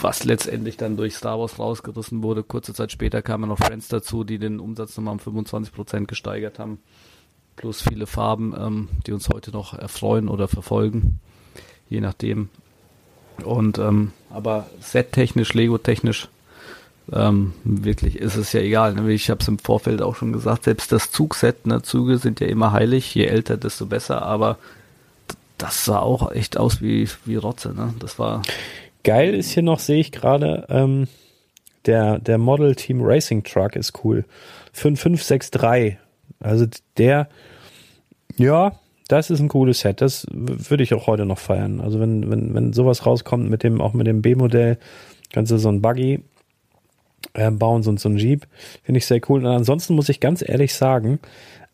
was 0.00 0.24
letztendlich 0.24 0.76
dann 0.76 0.96
durch 0.96 1.16
Star 1.16 1.38
Wars 1.38 1.58
rausgerissen 1.58 2.22
wurde. 2.22 2.42
Kurze 2.42 2.74
Zeit 2.74 2.92
später 2.92 3.22
kamen 3.22 3.48
noch 3.48 3.58
Friends 3.58 3.88
dazu, 3.88 4.24
die 4.24 4.38
den 4.38 4.60
Umsatz 4.60 4.96
nochmal 4.96 5.14
um 5.14 5.20
25 5.20 5.72
Prozent 5.72 6.08
gesteigert 6.08 6.58
haben. 6.58 6.78
Plus 7.56 7.82
viele 7.82 8.06
Farben, 8.06 8.54
ähm, 8.58 8.88
die 9.06 9.12
uns 9.12 9.28
heute 9.28 9.50
noch 9.50 9.74
erfreuen 9.74 10.28
oder 10.28 10.48
verfolgen. 10.48 11.18
Je 11.88 12.00
nachdem. 12.00 12.50
Und 13.44 13.78
ähm, 13.78 14.12
aber 14.30 14.66
set-technisch, 14.80 15.54
Lego-technisch, 15.54 16.28
ähm, 17.12 17.54
wirklich 17.64 18.16
ist 18.16 18.36
es 18.36 18.52
ja 18.52 18.60
egal. 18.60 18.94
Ne? 18.94 19.12
Ich 19.12 19.30
habe 19.30 19.40
es 19.40 19.48
im 19.48 19.58
Vorfeld 19.58 20.02
auch 20.02 20.16
schon 20.16 20.32
gesagt, 20.32 20.64
selbst 20.64 20.92
das 20.92 21.10
Zugset, 21.10 21.66
ne, 21.66 21.82
Züge 21.82 22.18
sind 22.18 22.40
ja 22.40 22.48
immer 22.48 22.72
heilig, 22.72 23.14
je 23.14 23.24
älter, 23.24 23.56
desto 23.56 23.86
besser, 23.86 24.22
aber 24.22 24.58
das 25.56 25.84
sah 25.84 26.00
auch 26.00 26.30
echt 26.32 26.56
aus 26.56 26.82
wie, 26.82 27.08
wie 27.24 27.36
Rotze, 27.36 27.72
ne? 27.74 27.94
Das 27.98 28.18
war 28.18 28.42
Geil 29.04 29.34
ist 29.34 29.50
hier 29.52 29.62
noch, 29.62 29.78
sehe 29.78 30.00
ich 30.00 30.12
gerade, 30.12 30.66
ähm, 30.68 31.08
der, 31.86 32.18
der 32.18 32.38
Model 32.38 32.74
Team 32.74 33.00
Racing 33.02 33.44
Truck 33.44 33.76
ist 33.76 34.04
cool. 34.04 34.24
5563. 34.72 35.96
Also 36.40 36.66
der, 36.96 37.28
ja, 38.36 38.72
das 39.08 39.30
ist 39.30 39.40
ein 39.40 39.48
cooles 39.48 39.80
Set. 39.80 40.00
Das 40.00 40.26
würde 40.30 40.82
ich 40.82 40.92
auch 40.94 41.06
heute 41.06 41.24
noch 41.24 41.38
feiern. 41.38 41.80
Also 41.80 41.98
wenn, 41.98 42.30
wenn, 42.30 42.54
wenn 42.54 42.72
sowas 42.72 43.06
rauskommt 43.06 43.48
mit 43.48 43.62
dem, 43.62 43.80
auch 43.80 43.94
mit 43.94 44.06
dem 44.06 44.22
B-Modell, 44.22 44.78
kannst 45.32 45.50
du 45.50 45.58
so 45.58 45.70
ein 45.70 45.80
Buggy 45.80 46.22
äh, 47.32 47.50
bauen, 47.50 47.82
so, 47.82 47.96
so 47.96 48.08
ein 48.08 48.18
Jeep. 48.18 48.46
Finde 48.82 48.98
ich 48.98 49.06
sehr 49.06 49.20
cool. 49.28 49.40
Und 49.40 49.46
ansonsten 49.46 49.94
muss 49.94 50.10
ich 50.10 50.20
ganz 50.20 50.46
ehrlich 50.46 50.74
sagen, 50.74 51.18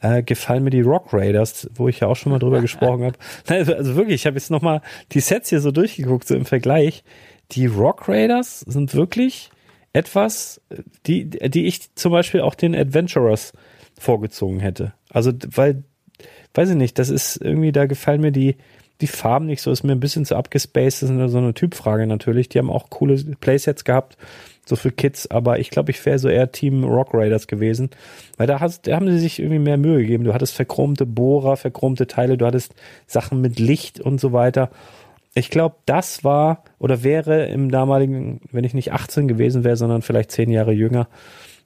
äh, 0.05 0.23
gefallen 0.23 0.65
mir 0.65 0.71
die 0.71 0.83
Rock 0.83 1.15
Raiders, 1.15 1.69
wo 1.75 1.89
ich 1.89 2.01
ja 2.01 2.09
auch 2.09 2.17
schon 2.17 2.31
mal 2.31 2.39
drüber 2.39 2.61
gesprochen 2.61 3.05
habe. 3.05 3.17
Nein, 3.49 3.69
Also 3.73 3.97
wirklich, 3.97 4.17
ich 4.17 4.27
habe 4.27 4.37
jetzt 4.37 4.51
nochmal 4.51 4.83
die 5.13 5.21
Sets 5.21 5.49
hier 5.49 5.61
so 5.61 5.71
durchgeguckt, 5.71 6.29
so 6.29 6.35
im 6.35 6.45
Vergleich. 6.45 7.05
Die 7.53 7.67
Rock 7.67 8.09
Raiders 8.09 8.61
sind 8.61 8.95
wirklich 8.95 9.51
etwas, 9.95 10.61
die, 11.07 11.31
die 11.31 11.67
ich 11.67 11.95
zum 11.95 12.13
Beispiel 12.13 12.43
auch 12.43 12.55
den 12.55 12.75
Adventurers 12.75 13.53
vorgezogen 13.99 14.61
hätte. 14.61 14.93
Also, 15.09 15.33
weil, 15.55 15.85
weiß 16.53 16.71
ich 16.71 16.77
nicht, 16.77 16.99
das 16.99 17.09
ist 17.09 17.37
irgendwie, 17.37 17.73
da 17.73 17.87
gefallen 17.87 18.21
mir 18.21 18.33
die, 18.33 18.57
die 19.01 19.07
Farben 19.07 19.47
nicht 19.47 19.63
so, 19.63 19.71
ist 19.71 19.85
mir 19.85 19.93
ein 19.93 20.01
bisschen 20.01 20.25
zu 20.25 20.37
abgespaced, 20.37 21.03
das 21.03 21.11
ist 21.11 21.17
nur 21.17 21.29
so 21.29 21.39
eine 21.39 21.55
Typfrage 21.55 22.07
natürlich. 22.07 22.49
Die 22.49 22.59
haben 22.59 22.71
auch 22.71 22.91
coole 22.91 23.17
Playsets 23.41 23.85
gehabt, 23.85 24.17
so 24.67 24.77
für 24.77 24.91
Kids, 24.91 25.31
aber 25.31 25.59
ich 25.59 25.71
glaube, 25.71 25.91
ich 25.91 26.05
wäre 26.07 26.19
so 26.19 26.29
eher 26.29 26.53
Team 26.53 26.85
Rock 26.85 27.13
Raiders 27.13 27.47
gewesen, 27.47 27.91
weil 28.37 28.47
da, 28.47 28.61
hast, 28.61 28.87
da 28.87 28.97
haben 28.97 29.11
sie 29.11 29.19
sich 29.19 29.39
irgendwie 29.39 29.59
mehr 29.59 29.77
Mühe 29.77 29.99
gegeben. 29.99 30.25
Du 30.25 30.35
hattest 30.35 30.55
verchromte 30.55 31.07
Bohrer, 31.07 31.57
verchromte 31.57 32.07
Teile, 32.07 32.39
du 32.39 32.47
hattest 32.47 32.75
Sachen 33.07 33.41
mit 33.41 33.59
Licht 33.59 34.01
und 34.01 34.21
so 34.21 34.33
weiter. 34.33 34.71
Ich 35.35 35.51
glaube, 35.51 35.77
das 35.85 36.25
war 36.25 36.65
oder 36.79 37.03
wäre 37.03 37.47
im 37.47 37.71
damaligen, 37.71 38.41
wenn 38.53 38.65
ich 38.65 38.75
nicht 38.75 38.93
18 38.93 39.29
gewesen 39.29 39.65
wäre, 39.65 39.77
sondern 39.77 40.03
vielleicht 40.03 40.31
10 40.31 40.51
Jahre 40.51 40.73
jünger, 40.73 41.09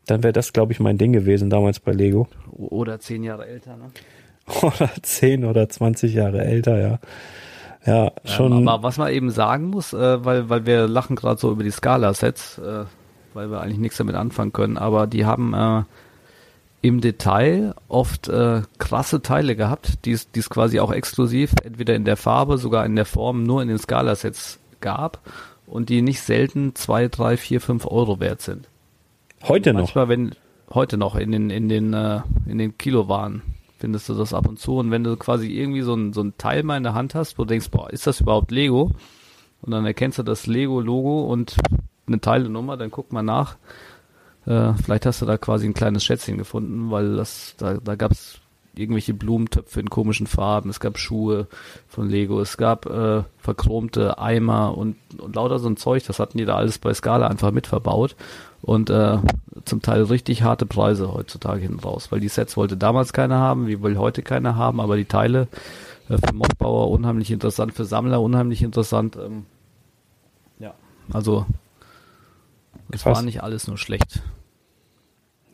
dann 0.07 0.23
wäre 0.23 0.33
das, 0.33 0.53
glaube 0.53 0.73
ich, 0.73 0.81
mein 0.81 0.99
Ding 0.99 1.13
gewesen 1.13 1.51
damals 1.51 1.81
bei 1.81 1.93
Lego. 1.93 2.29
oder 2.57 2.99
zehn 2.99 3.23
Jahre 3.23 3.47
älter, 3.47 3.77
ne? 3.77 3.91
Oder 4.63 4.91
10 5.03 5.45
oder 5.45 5.69
20 5.69 6.15
Jahre 6.15 6.43
älter, 6.43 6.81
ja. 6.81 7.01
Ja, 7.88 8.12
schon. 8.24 8.53
Ähm, 8.53 8.68
aber 8.68 8.83
was 8.83 8.98
man 8.98 9.11
eben 9.12 9.31
sagen 9.31 9.68
muss, 9.70 9.94
äh, 9.94 10.24
weil, 10.24 10.51
weil 10.51 10.66
wir 10.66 10.87
lachen 10.87 11.16
gerade 11.16 11.40
so 11.40 11.51
über 11.51 11.62
die 11.62 11.70
Scala-Sets, 11.70 12.59
äh, 12.59 12.85
weil 13.33 13.51
wir 13.51 13.62
eigentlich 13.62 13.79
nichts 13.79 13.96
damit 13.96 14.14
anfangen 14.14 14.53
können, 14.53 14.77
aber 14.77 15.07
die 15.07 15.24
haben 15.24 15.55
äh, 15.55 15.85
im 16.83 17.01
Detail 17.01 17.74
oft 17.88 18.29
äh, 18.29 18.61
krasse 18.77 19.22
Teile 19.22 19.57
gehabt, 19.57 20.05
die 20.05 20.12
es 20.12 20.31
die 20.31 20.40
es 20.40 20.51
quasi 20.51 20.81
auch 20.81 20.92
exklusiv, 20.92 21.53
entweder 21.64 21.94
in 21.94 22.05
der 22.05 22.18
Farbe, 22.18 22.59
sogar 22.59 22.85
in 22.85 22.94
der 22.94 23.07
Form, 23.07 23.44
nur 23.44 23.62
in 23.62 23.68
den 23.68 23.79
Scala-Sets 23.79 24.59
gab 24.81 25.20
und 25.66 25.88
die 25.88 26.03
nicht 26.03 26.20
selten 26.20 26.74
zwei, 26.74 27.09
drei, 27.09 27.38
vier, 27.38 27.62
fünf 27.62 27.87
Euro 27.87 28.20
wert 28.20 28.42
sind. 28.42 28.68
heute 29.44 29.72
noch. 29.72 29.81
Manchmal, 29.81 30.09
wenn 30.11 30.35
heute 30.74 30.98
noch 30.98 31.16
in 31.16 31.33
den 31.33 31.48
in 31.48 31.70
den 31.70 31.94
äh, 31.94 32.20
in 32.46 32.59
den 32.59 32.77
Kilowaren 32.77 33.42
findest 33.79 34.09
du 34.09 34.14
das 34.14 34.35
ab 34.35 34.49
und 34.49 34.59
zu 34.59 34.77
und 34.77 34.91
wenn 34.91 35.05
du 35.05 35.17
quasi 35.17 35.49
irgendwie 35.49 35.83
so 35.83 35.95
ein 35.95 36.12
so 36.12 36.21
ein 36.23 36.37
Teil 36.37 36.62
mal 36.64 36.77
in 36.77 36.83
der 36.83 36.95
Hand 36.95 37.14
hast, 37.14 37.38
wo 37.38 37.45
du 37.45 37.49
denkst, 37.49 37.71
boah, 37.71 37.91
ist 37.91 38.07
das 38.07 38.21
überhaupt 38.21 38.51
Lego? 38.51 38.93
Und 39.62 39.73
dann 39.73 39.87
erkennst 39.87 40.19
du 40.19 40.23
das 40.23 40.47
Lego 40.47 40.81
Logo 40.81 41.25
und 41.25 41.57
eine 42.07 42.21
Teilenummer, 42.21 42.77
dann 42.77 42.91
guck 42.91 43.12
mal 43.12 43.23
nach. 43.23 43.57
Äh, 44.47 44.75
vielleicht 44.75 45.07
hast 45.07 45.23
du 45.23 45.27
da 45.27 45.37
quasi 45.38 45.67
ein 45.67 45.75
kleines 45.75 46.05
Schätzchen 46.05 46.38
gefunden, 46.38 46.91
weil 46.91 47.17
das 47.17 47.55
da 47.57 47.75
da 47.75 47.95
gab's 47.95 48.41
irgendwelche 48.79 49.14
Blumentöpfe 49.14 49.81
in 49.81 49.91
komischen 49.91 50.27
Farben, 50.27 50.71
es 50.71 50.81
gab 50.81 50.99
Schuhe 50.99 51.47
von 51.88 52.09
Lego, 52.09 52.41
es 52.41 52.57
gab 52.57 52.87
äh, 52.87 53.23
verchromte 53.38 54.19
Eimer 54.19 54.77
und, 54.77 54.97
und 55.19 55.35
lauter 55.35 55.59
so 55.59 55.69
ein 55.69 55.77
Zeug, 55.77 56.05
das 56.07 56.19
hatten 56.19 56.38
die 56.38 56.45
da 56.45 56.57
alles 56.57 56.79
bei 56.79 56.95
Scala 56.95 57.27
einfach 57.27 57.51
mit 57.51 57.67
verbaut 57.67 58.17
und 58.62 58.91
äh, 58.91 59.19
zum 59.64 59.83
Teil 59.83 60.03
richtig 60.05 60.43
harte 60.43 60.67
Preise 60.67 61.12
heutzutage 61.12 61.61
hinten 61.61 61.81
raus, 61.81 62.11
weil 62.11 62.21
die 62.21 62.29
Sets 62.29 62.57
wollte 62.57 62.77
damals 62.77 63.12
keiner 63.12 63.38
haben, 63.38 63.67
wie 63.67 63.83
will 63.83 63.99
heute 63.99 64.23
keiner 64.23 64.57
haben, 64.57 64.81
aber 64.81 64.97
die 64.97 65.05
Teile 65.05 65.49
äh, 66.09 66.17
für 66.19 66.35
Mockbauer 66.35 66.91
unheimlich 66.91 67.31
interessant, 67.31 67.75
für 67.75 67.85
Sammler 67.85 68.21
unheimlich 68.21 68.62
interessant. 68.62 69.17
Ähm, 69.17 69.47
ja, 70.59 70.75
also 71.12 71.47
es 72.91 73.05
war 73.05 73.23
nicht 73.23 73.43
alles 73.43 73.66
nur 73.66 73.79
schlecht. 73.79 74.22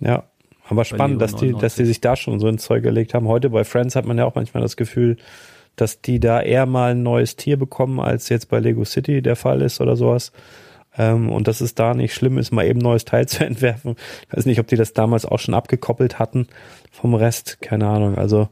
Ja, 0.00 0.24
aber 0.68 0.84
spannend, 0.84 1.20
dass 1.20 1.36
die, 1.36 1.52
dass 1.52 1.74
die 1.74 1.82
99. 1.82 1.86
sich 1.86 2.00
da 2.00 2.16
schon 2.16 2.40
so 2.40 2.46
ein 2.46 2.58
Zeug 2.58 2.82
gelegt 2.82 3.14
haben. 3.14 3.28
Heute 3.28 3.50
bei 3.50 3.64
Friends 3.64 3.96
hat 3.96 4.06
man 4.06 4.18
ja 4.18 4.24
auch 4.24 4.34
manchmal 4.34 4.62
das 4.62 4.76
Gefühl, 4.76 5.16
dass 5.76 6.00
die 6.00 6.20
da 6.20 6.40
eher 6.40 6.66
mal 6.66 6.92
ein 6.92 7.02
neues 7.02 7.36
Tier 7.36 7.56
bekommen, 7.56 8.00
als 8.00 8.28
jetzt 8.28 8.48
bei 8.48 8.60
Lego 8.60 8.84
City 8.84 9.22
der 9.22 9.36
Fall 9.36 9.60
ist 9.62 9.80
oder 9.80 9.96
sowas. 9.96 10.32
Ähm, 10.96 11.30
und 11.30 11.48
dass 11.48 11.60
es 11.60 11.74
da 11.74 11.94
nicht 11.94 12.14
schlimm 12.14 12.38
ist, 12.38 12.52
mal 12.52 12.64
eben 12.64 12.80
ein 12.80 12.84
neues 12.84 13.04
Teil 13.04 13.26
zu 13.28 13.44
entwerfen. 13.44 13.96
Ich 14.28 14.36
weiß 14.36 14.46
nicht, 14.46 14.60
ob 14.60 14.66
die 14.66 14.76
das 14.76 14.92
damals 14.92 15.26
auch 15.26 15.38
schon 15.38 15.54
abgekoppelt 15.54 16.18
hatten 16.18 16.46
vom 16.92 17.14
Rest. 17.14 17.58
Keine 17.60 17.86
Ahnung. 17.86 18.16
Also 18.16 18.48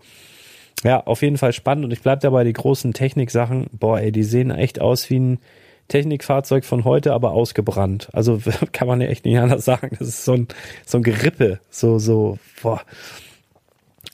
Ja, 0.83 1.01
auf 1.07 1.23
jeden 1.23 1.39
Fall 1.39 1.53
spannend 1.53 1.85
und 1.85 1.93
ich 1.93 2.03
bleib 2.03 2.21
dabei, 2.21 2.45
die 2.45 2.53
großen 2.53 2.93
Techniksachen, 2.93 3.67
boah, 3.73 4.01
ey, 4.01 4.11
die 4.13 4.25
sehen 4.25 4.51
echt 4.51 4.81
aus 4.81 5.09
wie 5.11 5.21
ein 5.21 5.39
Technikfahrzeug 5.93 6.65
von 6.65 6.85
heute, 6.85 7.13
aber 7.13 7.33
ausgebrannt. 7.33 8.09
Also 8.15 8.41
kann 8.73 8.89
man 8.89 9.03
ja 9.03 9.09
echt 9.09 9.27
nicht 9.27 9.39
anders 9.39 9.67
sagen. 9.67 9.95
Das 9.99 10.09
ist 10.09 10.25
so 10.25 10.33
ein, 10.33 10.49
so 10.87 10.99
ein 10.99 11.03
Gerippe, 11.03 11.61
so, 11.69 11.99
so, 11.99 12.39
boah. 12.63 12.81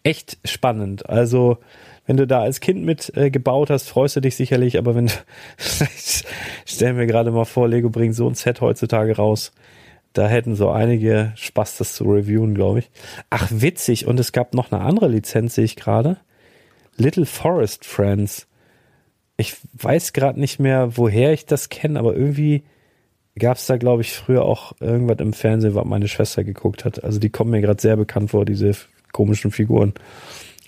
Echt 0.02 0.38
spannend. 0.44 1.08
Also, 1.08 1.58
wenn 2.04 2.16
du 2.16 2.26
da 2.26 2.40
als 2.40 2.60
Kind 2.60 2.84
mit 2.84 3.16
äh, 3.16 3.30
gebaut 3.30 3.70
hast, 3.70 3.88
freust 3.88 4.16
du 4.16 4.20
dich 4.20 4.34
sicherlich, 4.34 4.76
aber 4.76 4.96
wenn 4.96 5.06
ich 5.58 6.24
stell 6.64 6.94
mir 6.94 7.06
gerade 7.06 7.30
mal 7.30 7.44
vor, 7.44 7.68
Lego 7.68 7.90
bringt 7.90 8.16
so 8.16 8.28
ein 8.28 8.34
Set 8.34 8.60
heutzutage 8.60 9.14
raus. 9.16 9.52
Da 10.14 10.26
hätten 10.26 10.56
so 10.56 10.70
einige 10.70 11.32
Spaß, 11.36 11.76
das 11.76 11.94
zu 11.94 12.04
reviewen, 12.04 12.54
glaube 12.54 12.80
ich. 12.80 12.90
Ach, 13.30 13.46
witzig. 13.52 14.06
Und 14.06 14.18
es 14.18 14.32
gab 14.32 14.52
noch 14.52 14.72
eine 14.72 14.80
andere 14.80 15.06
Lizenz, 15.06 15.54
sehe 15.54 15.64
ich 15.64 15.76
gerade. 15.76 16.16
Little 16.96 17.26
Forest 17.26 17.84
Friends. 17.84 18.47
Ich 19.38 19.56
weiß 19.72 20.12
gerade 20.12 20.38
nicht 20.38 20.58
mehr, 20.58 20.96
woher 20.96 21.32
ich 21.32 21.46
das 21.46 21.70
kenne, 21.70 21.98
aber 21.98 22.14
irgendwie 22.14 22.64
gab 23.38 23.56
es 23.56 23.66
da, 23.66 23.76
glaube 23.76 24.02
ich, 24.02 24.12
früher 24.12 24.44
auch 24.44 24.72
irgendwas 24.80 25.20
im 25.20 25.32
Fernsehen, 25.32 25.74
was 25.74 25.84
meine 25.84 26.08
Schwester 26.08 26.44
geguckt 26.44 26.84
hat. 26.84 27.02
Also 27.02 27.18
die 27.18 27.30
kommen 27.30 27.52
mir 27.52 27.60
gerade 27.60 27.80
sehr 27.80 27.96
bekannt 27.96 28.32
vor, 28.32 28.44
diese 28.44 28.72
komischen 29.12 29.50
Figuren. 29.50 29.94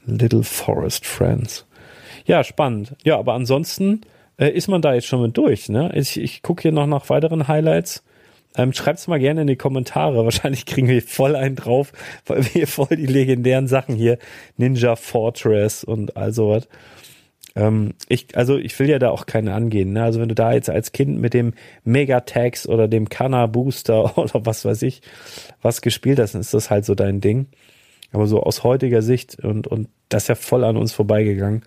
Little 0.07 0.45
Forest 0.45 1.05
Friends. 1.05 1.67
Ja, 2.25 2.45
spannend. 2.45 2.95
Ja, 3.05 3.19
aber 3.19 3.35
ansonsten 3.35 4.03
äh, 4.39 4.51
ist 4.51 4.69
man 4.69 4.83
da 4.83 4.95
jetzt 4.95 5.07
schon 5.07 5.23
mit 5.23 5.37
durch. 5.37 5.69
Ne? 5.69 5.91
Ich, 5.95 6.19
ich 6.19 6.43
gucke 6.43 6.63
hier 6.63 6.73
noch 6.73 6.87
nach 6.87 7.09
weiteren 7.11 7.49
Highlights. 7.49 8.03
Ähm, 8.57 8.73
schreibt's 8.73 9.07
mal 9.07 9.19
gerne 9.19 9.43
in 9.43 9.47
die 9.47 9.57
Kommentare. 9.57 10.25
Wahrscheinlich 10.25 10.67
kriegen 10.67 10.89
wir 10.89 11.03
voll 11.03 11.37
einen 11.37 11.57
drauf, 11.57 11.93
weil 12.27 12.45
wir 12.45 12.51
hier 12.51 12.67
voll 12.67 12.97
die 12.97 13.07
legendären 13.07 13.69
Sachen 13.69 13.95
hier, 13.95 14.19
Ninja 14.57 14.97
Fortress 14.97 15.85
und 15.85 16.17
all 16.17 16.33
sowas. 16.33 16.69
Ähm, 17.57 17.95
ich, 18.09 18.37
also 18.37 18.57
ich 18.57 18.79
will 18.79 18.89
ja 18.89 18.99
da 18.99 19.11
auch 19.11 19.27
keine 19.27 19.55
angehen. 19.55 19.93
Ne? 19.93 20.03
Also 20.03 20.21
wenn 20.21 20.29
du 20.29 20.35
da 20.35 20.53
jetzt 20.53 20.71
als 20.71 20.93
Kind 20.93 21.21
mit 21.21 21.35
dem 21.35 21.55
Megatax 21.85 22.69
oder 22.69 22.89
dem 22.89 23.09
Kana 23.09 23.47
Booster 23.47 24.19
oder 24.19 24.47
was 24.47 24.65
weiß 24.65 24.83
ich 24.83 25.03
was 25.63 25.83
gespielt 25.83 26.19
hast, 26.19 26.35
dann 26.35 26.41
ist 26.41 26.55
das 26.55 26.71
halt 26.71 26.85
so 26.85 26.95
dein 26.95 27.21
Ding. 27.21 27.47
Aber 28.13 28.27
so 28.27 28.43
aus 28.43 28.65
heutiger 28.65 29.03
Sicht 29.03 29.39
und, 29.43 29.67
und 29.67 29.89
das 30.09 30.25
ist 30.25 30.29
ja 30.29 30.35
voll 30.35 30.65
an 30.65 30.77
uns 30.77 30.93
vorbeigegangen, 30.93 31.63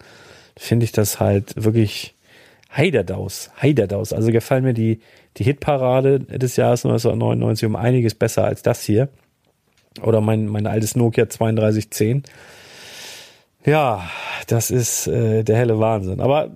finde 0.58 0.84
ich 0.84 0.92
das 0.92 1.20
halt 1.20 1.54
wirklich 1.56 2.16
Heiderdaus, 2.76 3.52
Heiderdaus. 3.62 4.14
Also 4.14 4.32
gefallen 4.32 4.64
mir 4.64 4.74
die, 4.74 5.00
die 5.38 5.44
Hitparade 5.44 6.20
des 6.20 6.56
Jahres 6.58 6.86
1999 6.86 7.66
um 7.66 7.76
einiges 7.76 8.16
besser 8.16 8.44
als 8.46 8.62
das 8.62 8.84
hier. 8.84 9.10
Oder 10.02 10.22
mein, 10.22 10.48
mein 10.48 10.68
altes 10.68 10.96
Nokia 10.96 11.26
3210. 11.26 12.24
Ja, 13.66 14.10
das 14.48 14.72
ist 14.72 15.08
äh, 15.08 15.44
der 15.44 15.56
helle 15.58 15.80
Wahnsinn. 15.80 16.20
Aber 16.20 16.52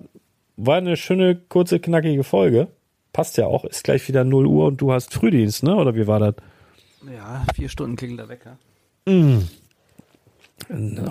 war 0.56 0.76
eine 0.76 0.96
schöne, 0.96 1.36
kurze, 1.36 1.80
knackige 1.80 2.24
Folge. 2.24 2.68
Passt 3.12 3.36
ja 3.38 3.46
auch. 3.46 3.64
Ist 3.64 3.84
gleich 3.84 4.06
wieder 4.08 4.24
0 4.24 4.46
Uhr 4.46 4.66
und 4.66 4.76
du 4.80 4.92
hast 4.92 5.14
Frühdienst, 5.14 5.62
ne? 5.62 5.74
Oder 5.74 5.94
wie 5.94 6.06
war 6.06 6.20
das? 6.20 6.34
Ja, 7.10 7.44
vier 7.54 7.68
Stunden 7.68 7.96
klingelt 7.96 8.20
der 8.20 8.28
Wecker. 8.28 8.58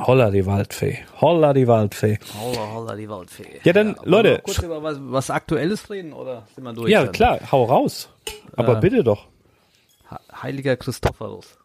Holla 0.06 0.30
die 0.30 0.46
Waldfee. 0.46 1.00
Holla 1.20 1.54
die 1.54 1.68
Waldfee. 1.68 2.20
Holla, 2.40 2.74
holla, 2.74 2.96
die 2.96 3.10
Waldfee. 3.10 3.60
Ja, 3.64 3.74
dann, 3.74 3.96
wollen 3.98 4.10
Leute, 4.10 4.40
kurz 4.44 4.60
über 4.60 4.84
was, 4.84 4.98
was 5.02 5.30
Aktuelles 5.32 5.90
reden 5.90 6.14
oder 6.14 6.44
sind 6.54 6.64
wir 6.64 6.74
durch? 6.74 6.92
Ja, 6.92 7.04
dann? 7.04 7.12
klar, 7.14 7.40
hau 7.52 7.64
raus. 7.64 8.10
Aber 8.56 8.78
Äh. 8.78 8.82
bitte 8.82 9.04
doch. 9.04 9.26
He- 10.10 10.42
Heiliger 10.44 10.76
Christophorus. 10.76 11.57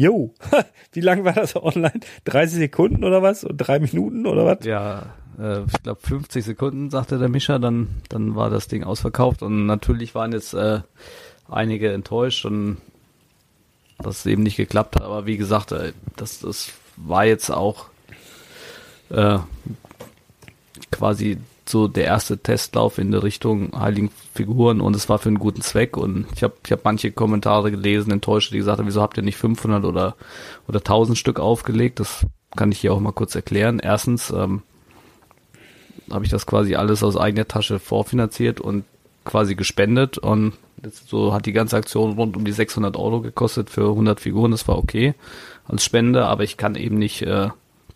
Jo, 0.00 0.32
wie 0.92 1.02
lang 1.02 1.24
war 1.24 1.34
das 1.34 1.54
online? 1.54 2.00
30 2.24 2.58
Sekunden 2.58 3.04
oder 3.04 3.22
was? 3.22 3.44
Und 3.44 3.58
drei 3.58 3.78
Minuten 3.80 4.26
oder 4.26 4.46
was? 4.46 4.64
Ja, 4.64 5.12
äh, 5.38 5.60
ich 5.64 5.82
glaube 5.82 6.00
50 6.00 6.42
Sekunden, 6.42 6.88
sagte 6.88 7.18
der 7.18 7.28
Mischer, 7.28 7.58
dann, 7.58 8.00
dann 8.08 8.34
war 8.34 8.48
das 8.48 8.66
Ding 8.66 8.82
ausverkauft 8.82 9.42
und 9.42 9.66
natürlich 9.66 10.14
waren 10.14 10.32
jetzt 10.32 10.54
äh, 10.54 10.80
einige 11.50 11.92
enttäuscht 11.92 12.46
und 12.46 12.78
dass 13.98 14.20
es 14.20 14.26
eben 14.26 14.42
nicht 14.42 14.56
geklappt 14.56 14.96
hat. 14.96 15.02
Aber 15.02 15.26
wie 15.26 15.36
gesagt, 15.36 15.72
äh, 15.72 15.92
das, 16.16 16.40
das 16.40 16.72
war 16.96 17.26
jetzt 17.26 17.50
auch 17.50 17.88
äh, 19.10 19.38
quasi 20.90 21.36
so 21.70 21.88
der 21.88 22.04
erste 22.04 22.38
Testlauf 22.38 22.98
in 22.98 23.10
der 23.10 23.22
Richtung 23.22 23.78
heiligen 23.78 24.10
Figuren 24.34 24.80
und 24.80 24.96
es 24.96 25.08
war 25.08 25.18
für 25.18 25.28
einen 25.28 25.38
guten 25.38 25.62
Zweck 25.62 25.96
und 25.96 26.26
ich 26.34 26.42
habe 26.42 26.54
ich 26.64 26.72
hab 26.72 26.84
manche 26.84 27.12
Kommentare 27.12 27.70
gelesen, 27.70 28.12
enttäuscht, 28.12 28.52
die 28.52 28.58
gesagt 28.58 28.78
haben, 28.78 28.86
wieso 28.86 29.02
habt 29.02 29.16
ihr 29.16 29.22
nicht 29.22 29.36
500 29.36 29.84
oder 29.84 30.16
oder 30.68 30.78
1000 30.78 31.16
Stück 31.16 31.40
aufgelegt? 31.40 32.00
Das 32.00 32.26
kann 32.56 32.72
ich 32.72 32.80
hier 32.80 32.92
auch 32.92 33.00
mal 33.00 33.12
kurz 33.12 33.34
erklären. 33.34 33.78
Erstens 33.78 34.30
ähm, 34.30 34.62
habe 36.10 36.24
ich 36.24 36.30
das 36.30 36.46
quasi 36.46 36.74
alles 36.74 37.02
aus 37.02 37.16
eigener 37.16 37.46
Tasche 37.46 37.78
vorfinanziert 37.78 38.60
und 38.60 38.84
quasi 39.24 39.54
gespendet 39.54 40.18
und 40.18 40.54
so 41.06 41.34
hat 41.34 41.46
die 41.46 41.52
ganze 41.52 41.76
Aktion 41.76 42.12
rund 42.12 42.36
um 42.36 42.44
die 42.44 42.52
600 42.52 42.96
Euro 42.96 43.20
gekostet 43.20 43.70
für 43.70 43.88
100 43.90 44.18
Figuren. 44.18 44.50
Das 44.50 44.66
war 44.66 44.78
okay 44.78 45.14
als 45.66 45.84
Spende, 45.84 46.26
aber 46.26 46.42
ich 46.42 46.56
kann 46.56 46.74
eben 46.74 46.96
nicht 46.96 47.22
äh, 47.22 47.50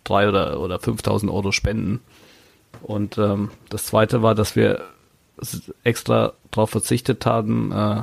drei 0.05 0.29
oder 0.29 0.61
oder 0.61 0.79
5000 0.79 1.33
Euro 1.33 1.51
spenden. 1.51 2.01
Und 2.83 3.19
ähm, 3.19 3.51
das 3.69 3.87
zweite 3.87 4.23
war, 4.23 4.35
dass 4.35 4.57
wir 4.57 4.83
extra 5.83 6.33
darauf 6.51 6.71
verzichtet 6.71 7.27
haben, 7.27 7.73
äh, 7.73 8.03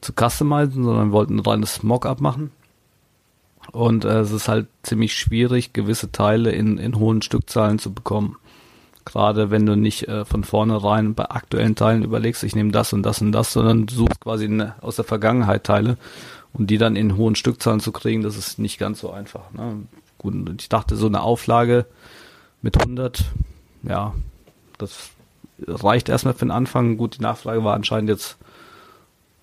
zu 0.00 0.12
customizen, 0.12 0.84
sondern 0.84 1.12
wollten 1.12 1.36
ein 1.36 1.40
reines 1.40 1.82
Mock-up 1.82 2.20
machen. 2.20 2.50
Und 3.72 4.04
äh, 4.04 4.20
es 4.20 4.30
ist 4.30 4.48
halt 4.48 4.68
ziemlich 4.82 5.14
schwierig, 5.14 5.72
gewisse 5.72 6.12
Teile 6.12 6.52
in, 6.52 6.78
in 6.78 6.96
hohen 6.96 7.22
Stückzahlen 7.22 7.78
zu 7.78 7.92
bekommen. 7.92 8.36
Gerade 9.04 9.50
wenn 9.50 9.66
du 9.66 9.76
nicht 9.76 10.08
äh, 10.08 10.24
von 10.24 10.44
vornherein 10.44 11.14
bei 11.14 11.26
aktuellen 11.30 11.74
Teilen 11.74 12.02
überlegst, 12.02 12.42
ich 12.42 12.56
nehme 12.56 12.72
das 12.72 12.92
und 12.92 13.02
das 13.02 13.20
und 13.20 13.32
das, 13.32 13.52
sondern 13.52 13.86
du 13.86 13.94
suchst 13.94 14.20
quasi 14.20 14.46
eine, 14.46 14.74
aus 14.80 14.96
der 14.96 15.04
Vergangenheit 15.04 15.64
Teile 15.64 15.96
und 16.52 16.70
die 16.70 16.78
dann 16.78 16.96
in 16.96 17.16
hohen 17.16 17.34
Stückzahlen 17.34 17.80
zu 17.80 17.92
kriegen, 17.92 18.22
das 18.22 18.36
ist 18.36 18.58
nicht 18.58 18.78
ganz 18.78 19.00
so 19.00 19.10
einfach. 19.10 19.52
Ne? 19.52 19.86
Gut, 20.18 20.34
ich 20.60 20.68
dachte, 20.68 20.96
so 20.96 21.06
eine 21.06 21.22
Auflage 21.22 21.86
mit 22.62 22.78
100, 22.78 23.24
ja, 23.88 24.14
das 24.78 25.10
reicht 25.66 26.08
erstmal 26.08 26.34
für 26.34 26.44
den 26.46 26.50
Anfang. 26.50 26.96
Gut, 26.96 27.18
die 27.18 27.22
Nachfrage 27.22 27.64
war 27.64 27.74
anscheinend 27.74 28.10
jetzt 28.10 28.36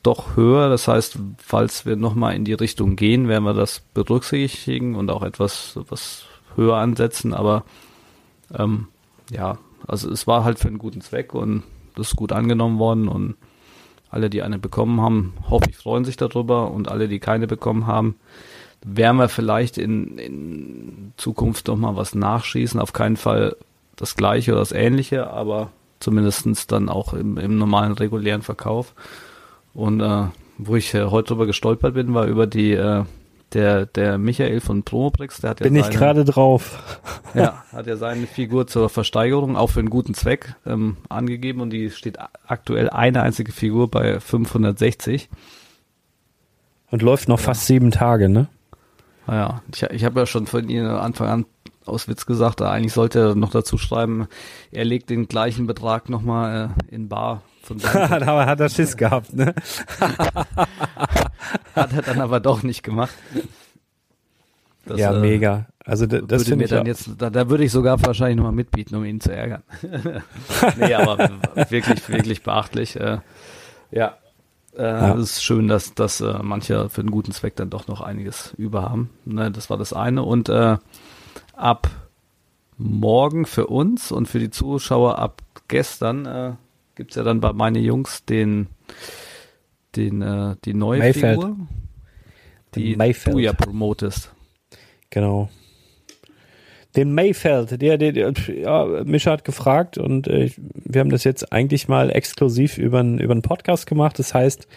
doch 0.03 0.35
höher. 0.35 0.69
Das 0.69 0.87
heißt, 0.87 1.17
falls 1.37 1.85
wir 1.85 1.95
nochmal 1.95 2.35
in 2.35 2.45
die 2.45 2.53
Richtung 2.53 2.95
gehen, 2.95 3.27
werden 3.27 3.45
wir 3.45 3.53
das 3.53 3.81
berücksichtigen 3.93 4.95
und 4.95 5.09
auch 5.09 5.23
etwas 5.23 5.79
was 5.89 6.25
höher 6.55 6.77
ansetzen. 6.77 7.33
Aber 7.33 7.63
ähm, 8.53 8.87
ja, 9.31 9.57
also 9.87 10.11
es 10.11 10.27
war 10.27 10.43
halt 10.43 10.59
für 10.59 10.67
einen 10.67 10.77
guten 10.77 11.01
Zweck 11.01 11.33
und 11.33 11.63
das 11.95 12.09
ist 12.09 12.15
gut 12.15 12.31
angenommen 12.31 12.79
worden 12.79 13.07
und 13.07 13.35
alle, 14.09 14.29
die 14.29 14.43
eine 14.43 14.59
bekommen 14.59 15.01
haben, 15.01 15.33
hoffe 15.49 15.69
ich, 15.69 15.77
freuen 15.77 16.05
sich 16.05 16.17
darüber 16.17 16.69
und 16.71 16.87
alle, 16.87 17.07
die 17.07 17.19
keine 17.19 17.47
bekommen 17.47 17.87
haben, 17.87 18.15
werden 18.85 19.17
wir 19.17 19.29
vielleicht 19.29 19.77
in, 19.79 20.19
in 20.19 21.13
Zukunft 21.17 21.67
noch 21.67 21.77
mal 21.77 21.95
was 21.95 22.13
nachschießen. 22.13 22.79
Auf 22.79 22.93
keinen 22.93 23.17
Fall 23.17 23.55
das 23.95 24.15
Gleiche 24.15 24.51
oder 24.51 24.61
das 24.61 24.71
Ähnliche, 24.71 25.29
aber 25.29 25.71
zumindestens 25.99 26.67
dann 26.67 26.89
auch 26.89 27.13
im, 27.13 27.37
im 27.37 27.57
normalen 27.57 27.93
regulären 27.93 28.41
Verkauf. 28.41 28.93
Und 29.73 30.01
äh, 30.01 30.25
wo 30.57 30.75
ich 30.75 30.93
äh, 30.93 31.05
heute 31.05 31.29
drüber 31.29 31.45
gestolpert 31.45 31.93
bin, 31.93 32.13
war 32.13 32.25
über 32.25 32.47
die 32.47 32.73
äh, 32.73 33.03
der 33.53 33.85
der 33.85 34.17
Michael 34.17 34.61
von 34.61 34.83
Promobrix, 34.83 35.41
der 35.41 35.51
hat 35.51 35.59
ja 35.59 35.65
Bin 35.65 35.75
ich 35.75 35.85
seine- 35.85 35.95
gerade 35.95 36.25
drauf. 36.25 36.99
ja, 37.35 37.63
hat 37.71 37.85
ja 37.87 37.95
seine 37.97 38.25
Figur 38.27 38.65
zur 38.67 38.89
Versteigerung 38.89 39.55
auch 39.55 39.69
für 39.69 39.79
einen 39.79 39.89
guten 39.91 40.13
Zweck 40.15 40.55
ähm, 40.65 40.97
angegeben 41.09 41.61
und 41.61 41.69
die 41.69 41.91
steht 41.91 42.17
aktuell 42.47 42.89
eine 42.89 43.21
einzige 43.21 43.51
Figur 43.51 43.89
bei 43.89 44.19
560. 44.19 45.29
Und 46.89 47.01
läuft 47.01 47.27
noch 47.27 47.39
fast 47.39 47.65
sieben 47.65 47.89
Tage, 47.91 48.29
ne? 48.29 48.47
Naja, 49.25 49.61
ich, 49.73 49.83
ich 49.83 50.03
habe 50.05 50.19
ja 50.19 50.25
schon 50.25 50.45
von 50.47 50.69
Ihnen 50.69 50.87
Anfang 50.87 51.27
an 51.27 51.45
aus 51.85 52.07
Witz 52.07 52.25
gesagt, 52.25 52.61
eigentlich 52.61 52.93
sollte 52.93 53.19
er 53.19 53.35
noch 53.35 53.51
dazu 53.51 53.77
schreiben, 53.77 54.27
er 54.71 54.85
legt 54.85 55.09
den 55.09 55.27
gleichen 55.27 55.67
Betrag 55.67 56.09
nochmal 56.09 56.71
äh, 56.89 56.93
in 56.95 57.09
Bar 57.09 57.41
von 57.63 57.79
seinem 57.79 58.23
Aber 58.27 58.45
hat 58.45 58.59
er 58.59 58.69
Schiss 58.69 58.97
gehabt, 58.97 59.33
ne? 59.33 59.53
Hat 61.75 61.93
er 61.93 62.01
dann 62.01 62.21
aber 62.21 62.39
doch 62.39 62.63
nicht 62.63 62.83
gemacht. 62.83 63.13
Das, 64.85 64.99
ja, 64.99 65.13
äh, 65.13 65.19
mega. 65.19 65.65
Also 65.85 66.05
da- 66.05 66.19
das 66.21 66.41
würde 66.41 66.49
finde 66.49 66.65
ich 66.65 66.71
dann 66.71 66.85
jetzt, 66.85 67.09
da, 67.17 67.29
da 67.29 67.49
würde 67.49 67.63
ich 67.63 67.71
sogar 67.71 68.01
wahrscheinlich 68.05 68.37
nochmal 68.37 68.51
mitbieten, 68.51 68.95
um 68.95 69.05
ihn 69.05 69.21
zu 69.21 69.31
ärgern. 69.33 69.63
nee, 70.77 70.93
aber 70.93 71.29
wirklich, 71.69 72.07
wirklich 72.09 72.43
beachtlich. 72.43 72.97
Äh, 72.99 73.19
ja. 73.91 74.17
Äh, 74.77 75.13
Es 75.17 75.31
ist 75.37 75.43
schön, 75.43 75.67
dass, 75.67 75.93
dass 75.93 76.19
äh, 76.21 76.39
manche 76.41 76.89
für 76.89 77.01
einen 77.01 77.11
guten 77.11 77.31
Zweck 77.31 77.55
dann 77.55 77.69
doch 77.69 77.87
noch 77.87 78.01
einiges 78.01 78.53
über 78.57 78.81
haben. 78.83 79.09
Ne, 79.25 79.51
das 79.51 79.69
war 79.69 79.77
das 79.77 79.93
eine. 79.93 80.23
Und 80.23 80.49
äh, 80.49 80.77
ab 81.53 81.89
morgen 82.77 83.45
für 83.45 83.67
uns 83.67 84.11
und 84.11 84.27
für 84.27 84.39
die 84.39 84.49
Zuschauer 84.49 85.19
ab 85.19 85.41
gestern 85.67 86.25
äh, 86.25 86.53
gibt's 86.95 87.15
ja 87.15 87.23
dann 87.23 87.39
bei 87.39 87.53
meine 87.53 87.79
Jungs 87.79 88.25
den, 88.25 88.67
den 89.95 90.21
äh, 90.21 90.55
die 90.65 90.73
neue 90.73 90.99
Mayfeld. 90.99 91.41
Figur, 91.41 91.57
die 92.75 92.95
Mayfeld. 92.95 93.35
du 93.35 93.39
ja 93.39 93.53
promotest. 93.53 94.33
Genau. 95.09 95.49
Den 96.95 97.15
Mayfeld, 97.15 97.81
der, 97.81 97.97
der, 97.97 98.11
der 98.11 98.33
ja, 98.55 98.85
Mischa 99.03 99.31
hat 99.31 99.45
gefragt 99.45 99.97
und 99.97 100.27
äh, 100.27 100.51
wir 100.57 101.01
haben 101.01 101.09
das 101.09 101.23
jetzt 101.23 101.51
eigentlich 101.51 101.87
mal 101.87 102.11
exklusiv 102.11 102.77
über 102.77 102.99
einen 102.99 103.17
über 103.17 103.31
einen 103.31 103.41
Podcast 103.41 103.87
gemacht. 103.87 104.19
Das 104.19 104.35
heißt, 104.35 104.67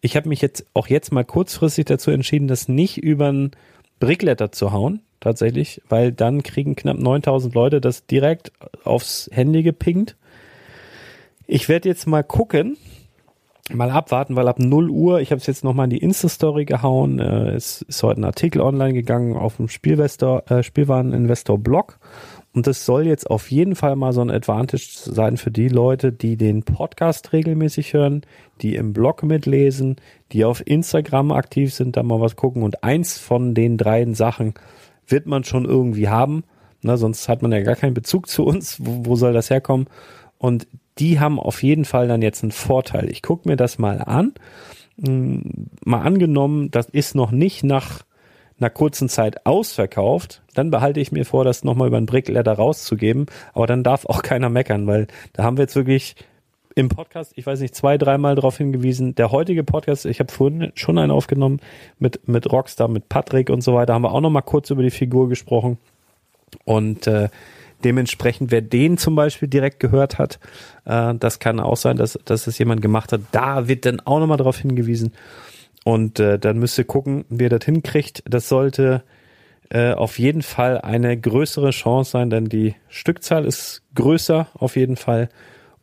ich 0.00 0.16
habe 0.16 0.28
mich 0.28 0.40
jetzt 0.40 0.66
auch 0.72 0.86
jetzt 0.86 1.12
mal 1.12 1.24
kurzfristig 1.24 1.86
dazu 1.86 2.12
entschieden, 2.12 2.46
das 2.46 2.68
nicht 2.68 2.98
über 2.98 3.32
ein 3.32 3.50
Brickletter 3.98 4.52
zu 4.52 4.70
hauen, 4.70 5.00
tatsächlich, 5.24 5.82
weil 5.88 6.12
dann 6.12 6.42
kriegen 6.42 6.76
knapp 6.76 6.98
9000 6.98 7.54
Leute 7.54 7.80
das 7.80 8.06
direkt 8.06 8.52
aufs 8.84 9.28
Handy 9.32 9.62
gepinkt. 9.62 10.16
Ich 11.46 11.68
werde 11.68 11.88
jetzt 11.88 12.06
mal 12.06 12.22
gucken, 12.22 12.76
mal 13.72 13.90
abwarten, 13.90 14.36
weil 14.36 14.48
ab 14.48 14.58
0 14.58 14.90
Uhr, 14.90 15.20
ich 15.20 15.30
habe 15.30 15.40
es 15.40 15.46
jetzt 15.46 15.64
nochmal 15.64 15.84
in 15.84 15.90
die 15.90 15.98
Insta-Story 15.98 16.66
gehauen, 16.66 17.18
äh, 17.18 17.50
es 17.50 17.82
ist 17.82 18.02
heute 18.02 18.20
ein 18.20 18.24
Artikel 18.24 18.60
online 18.60 18.92
gegangen 18.92 19.36
auf 19.36 19.56
dem 19.56 19.66
äh, 19.66 20.62
Spielwareninvestor-Blog 20.62 21.98
und 22.54 22.68
das 22.68 22.86
soll 22.86 23.06
jetzt 23.06 23.28
auf 23.28 23.50
jeden 23.50 23.74
Fall 23.74 23.96
mal 23.96 24.12
so 24.12 24.20
ein 24.20 24.30
Advantage 24.30 24.86
sein 24.92 25.36
für 25.36 25.50
die 25.50 25.68
Leute, 25.68 26.12
die 26.12 26.36
den 26.36 26.62
Podcast 26.62 27.32
regelmäßig 27.32 27.94
hören, 27.94 28.22
die 28.60 28.76
im 28.76 28.92
Blog 28.92 29.24
mitlesen, 29.24 29.96
die 30.30 30.44
auf 30.44 30.64
Instagram 30.64 31.32
aktiv 31.32 31.74
sind, 31.74 31.96
da 31.96 32.04
mal 32.04 32.20
was 32.20 32.36
gucken 32.36 32.62
und 32.62 32.84
eins 32.84 33.18
von 33.18 33.54
den 33.54 33.76
dreien 33.76 34.14
Sachen 34.14 34.54
wird 35.06 35.26
man 35.26 35.44
schon 35.44 35.64
irgendwie 35.64 36.08
haben, 36.08 36.44
ne, 36.82 36.96
sonst 36.96 37.28
hat 37.28 37.42
man 37.42 37.52
ja 37.52 37.60
gar 37.62 37.76
keinen 37.76 37.94
Bezug 37.94 38.28
zu 38.28 38.44
uns, 38.44 38.78
wo, 38.80 39.06
wo 39.06 39.16
soll 39.16 39.32
das 39.32 39.50
herkommen? 39.50 39.86
Und 40.38 40.66
die 40.98 41.18
haben 41.18 41.40
auf 41.40 41.62
jeden 41.62 41.84
Fall 41.84 42.08
dann 42.08 42.22
jetzt 42.22 42.42
einen 42.42 42.52
Vorteil. 42.52 43.10
Ich 43.10 43.22
gucke 43.22 43.48
mir 43.48 43.56
das 43.56 43.78
mal 43.78 44.00
an. 44.00 44.34
Hm, 45.04 45.68
Mal 45.84 46.02
angenommen, 46.02 46.70
das 46.70 46.88
ist 46.88 47.14
noch 47.14 47.30
nicht 47.30 47.64
nach 47.64 48.04
einer 48.58 48.70
kurzen 48.70 49.08
Zeit 49.08 49.46
ausverkauft, 49.46 50.42
dann 50.54 50.70
behalte 50.70 51.00
ich 51.00 51.12
mir 51.12 51.24
vor, 51.24 51.44
das 51.44 51.64
nochmal 51.64 51.88
über 51.88 51.96
ein 51.96 52.06
Brickletter 52.06 52.52
rauszugeben. 52.52 53.26
Aber 53.52 53.66
dann 53.66 53.82
darf 53.82 54.06
auch 54.06 54.22
keiner 54.22 54.48
meckern, 54.48 54.86
weil 54.86 55.08
da 55.32 55.42
haben 55.42 55.56
wir 55.56 55.62
jetzt 55.62 55.76
wirklich 55.76 56.14
im 56.74 56.88
Podcast, 56.88 57.32
ich 57.36 57.46
weiß 57.46 57.60
nicht, 57.60 57.74
zwei, 57.74 57.98
dreimal 57.98 58.34
darauf 58.34 58.58
hingewiesen. 58.58 59.14
Der 59.14 59.30
heutige 59.30 59.64
Podcast, 59.64 60.06
ich 60.06 60.20
habe 60.20 60.32
vorhin 60.32 60.72
schon 60.74 60.98
einen 60.98 61.10
aufgenommen 61.10 61.60
mit, 61.98 62.26
mit 62.28 62.50
Rockstar, 62.50 62.88
mit 62.88 63.08
Patrick 63.08 63.50
und 63.50 63.62
so 63.62 63.74
weiter, 63.74 63.94
haben 63.94 64.02
wir 64.02 64.12
auch 64.12 64.20
nochmal 64.20 64.42
kurz 64.42 64.70
über 64.70 64.82
die 64.82 64.90
Figur 64.90 65.28
gesprochen. 65.28 65.78
Und 66.64 67.06
äh, 67.06 67.28
Dementsprechend, 67.84 68.50
wer 68.50 68.62
den 68.62 68.96
zum 68.96 69.14
Beispiel 69.14 69.46
direkt 69.46 69.78
gehört 69.78 70.18
hat, 70.18 70.40
äh, 70.86 71.14
das 71.14 71.38
kann 71.38 71.60
auch 71.60 71.76
sein, 71.76 71.98
dass, 71.98 72.18
dass 72.24 72.46
es 72.46 72.58
jemand 72.58 72.80
gemacht 72.80 73.12
hat. 73.12 73.20
Da 73.30 73.68
wird 73.68 73.84
dann 73.84 74.00
auch 74.00 74.20
nochmal 74.20 74.38
darauf 74.38 74.58
hingewiesen. 74.58 75.12
Und 75.84 76.18
äh, 76.18 76.38
dann 76.38 76.58
müsst 76.58 76.78
ihr 76.78 76.84
gucken, 76.84 77.26
wie 77.28 77.44
ihr 77.44 77.50
das 77.50 77.66
hinkriegt. 77.66 78.22
Das 78.26 78.48
sollte 78.48 79.02
äh, 79.68 79.92
auf 79.92 80.18
jeden 80.18 80.40
Fall 80.40 80.80
eine 80.80 81.14
größere 81.18 81.70
Chance 81.70 82.12
sein, 82.12 82.30
denn 82.30 82.46
die 82.46 82.74
Stückzahl 82.88 83.44
ist 83.44 83.82
größer 83.94 84.48
auf 84.54 84.76
jeden 84.76 84.96
Fall. 84.96 85.28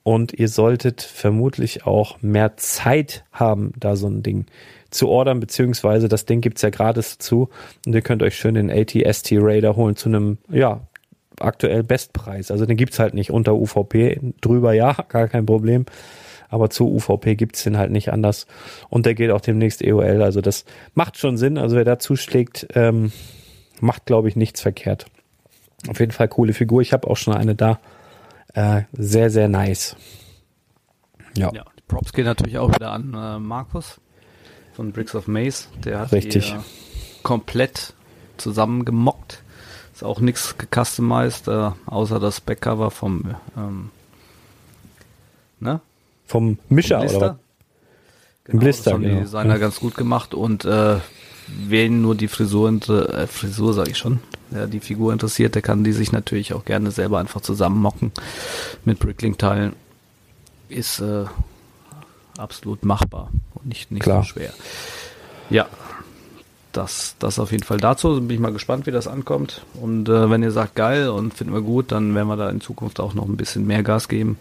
Und 0.04 0.34
ihr 0.34 0.48
solltet 0.48 1.02
vermutlich 1.02 1.86
auch 1.86 2.22
mehr 2.22 2.58
Zeit 2.58 3.24
haben, 3.32 3.74
da 3.78 3.96
so 3.96 4.08
ein 4.08 4.24
Ding 4.24 4.46
zu 4.90 5.08
ordern, 5.08 5.40
beziehungsweise 5.40 6.08
das 6.08 6.26
Ding 6.26 6.42
gibt's 6.42 6.64
ja 6.64 6.70
gratis 6.70 7.18
zu. 7.18 7.50
Und 7.86 7.94
ihr 7.94 8.02
könnt 8.02 8.24
euch 8.24 8.36
schön 8.36 8.56
den 8.56 8.72
ATST 8.72 9.34
Raider 9.34 9.76
holen 9.76 9.96
zu 9.96 10.10
einem, 10.10 10.38
ja, 10.50 10.82
aktuell 11.40 11.84
Bestpreis. 11.84 12.52
Also 12.52 12.66
den 12.66 12.78
gibt's 12.78 13.00
halt 13.00 13.14
nicht 13.14 13.32
unter 13.32 13.56
UVP. 13.56 14.20
Drüber 14.42 14.74
ja, 14.74 14.94
gar 15.10 15.28
kein 15.28 15.46
Problem. 15.46 15.86
Aber 16.50 16.70
zu 16.70 16.92
UVP 16.92 17.36
gibt's 17.36 17.64
den 17.64 17.78
halt 17.78 17.92
nicht 17.92 18.12
anders. 18.12 18.46
Und 18.90 19.06
der 19.06 19.14
geht 19.14 19.32
auch 19.32 19.42
demnächst 19.42 19.82
EOL. 19.82 20.22
Also 20.22 20.42
das 20.42 20.66
macht 20.94 21.18
schon 21.18 21.38
Sinn. 21.38 21.58
Also 21.58 21.78
wer 21.78 21.86
da 21.86 21.98
zuschlägt, 21.98 22.68
ähm, 22.76 23.12
macht, 23.80 24.06
glaube 24.06 24.28
ich, 24.28 24.36
nichts 24.36 24.62
verkehrt. 24.62 25.06
Auf 25.88 26.00
jeden 26.00 26.12
Fall 26.12 26.28
coole 26.28 26.54
Figur. 26.54 26.82
Ich 26.82 26.92
habe 26.92 27.10
auch 27.10 27.18
schon 27.18 27.34
eine 27.34 27.56
da. 27.56 27.80
Äh, 28.54 28.84
sehr, 28.94 29.30
sehr 29.30 29.48
nice. 29.48 29.96
Ja. 31.36 31.52
Ja, 31.54 31.66
die 31.78 31.84
Props 31.88 32.14
gehen 32.14 32.26
natürlich 32.26 32.58
auch 32.58 32.74
wieder 32.74 32.92
an 32.92 33.14
äh, 33.14 33.40
Markus 33.40 34.00
von 34.74 34.92
Bricks 34.92 35.16
of 35.16 35.28
Maze. 35.28 35.68
Der 35.84 36.00
hat 36.00 36.12
Richtig. 36.12 36.52
die 36.52 36.58
äh, 36.58 36.60
komplett 37.24 37.94
zusammengemockt. 38.38 39.42
Ist 39.94 40.04
auch 40.04 40.20
nichts 40.20 40.58
gecustomized, 40.58 41.48
äh, 41.48 41.72
außer 41.86 42.20
das 42.20 42.42
Backcover 42.42 42.92
vom 42.92 43.36
ähm, 43.56 43.92
ne? 45.60 45.80
Vom 46.26 46.58
Mischer 46.70 47.08
Vom 47.08 47.16
oder 47.18 47.30
was? 47.30 47.36
Genau, 48.46 48.60
Blister, 48.60 48.84
das 48.86 48.94
haben 48.94 49.04
die 49.04 49.10
genau. 49.10 49.22
Designer 49.22 49.60
ganz 49.60 49.80
gut 49.80 49.96
gemacht 49.96 50.34
und 50.34 50.66
äh, 50.66 50.98
wen 51.68 52.02
nur 52.02 52.16
die 52.16 52.28
Frisur, 52.28 52.70
äh, 52.90 53.28
Frisur 53.28 53.74
sage 53.74 53.92
ich 53.92 53.98
schon, 53.98 54.20
ja, 54.52 54.68
die 54.68 54.80
Figur 54.80 55.14
interessiert, 55.14 55.56
der 55.56 55.62
kann 55.62 55.84
die 55.84 55.94
sich 55.94 56.12
natürlich 56.12 56.54
auch 56.54 56.66
gerne 56.66 56.92
selber 56.92 57.20
einfach 57.20 57.42
zusammenmocken 57.42 58.12
mit 58.86 59.00
Bricklink-Teilen. 59.00 59.74
Ist 60.70 61.00
äh, 61.00 61.26
absolut 62.38 62.86
machbar 62.86 63.32
und 63.54 63.68
nicht, 63.68 63.92
nicht 63.92 64.04
Klar. 64.04 64.24
so 64.24 64.30
schwer. 64.30 64.54
Ja, 65.50 65.68
das, 66.72 67.16
das 67.20 67.40
auf 67.40 67.52
jeden 67.52 67.64
Fall 67.64 67.78
dazu. 67.78 68.16
Bin 68.16 68.30
ich 68.30 68.40
mal 68.40 68.54
gespannt, 68.54 68.86
wie 68.86 68.92
das 68.92 69.08
ankommt. 69.08 69.66
Und 69.80 70.08
äh, 70.10 70.30
wenn 70.30 70.44
ihr 70.44 70.52
sagt, 70.52 70.76
geil 70.76 71.10
und 71.10 71.34
finden 71.34 71.54
wir 71.54 71.62
gut, 71.62 71.92
dann 71.92 72.16
werden 72.16 72.28
wir 72.28 72.38
da 72.38 72.50
in 72.50 72.62
Zukunft 72.62 73.00
auch 73.00 73.14
noch 73.14 73.26
ein 73.26 73.38
bisschen 73.38 73.68
mehr 73.68 73.84
Gas 73.84 74.08
geben. 74.08 74.38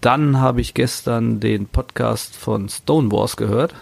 Dann 0.00 0.40
habe 0.40 0.60
ich 0.60 0.74
gestern 0.74 1.40
den 1.40 1.66
Podcast 1.66 2.36
von 2.36 2.68
Stonewars 2.68 3.36
gehört, 3.36 3.74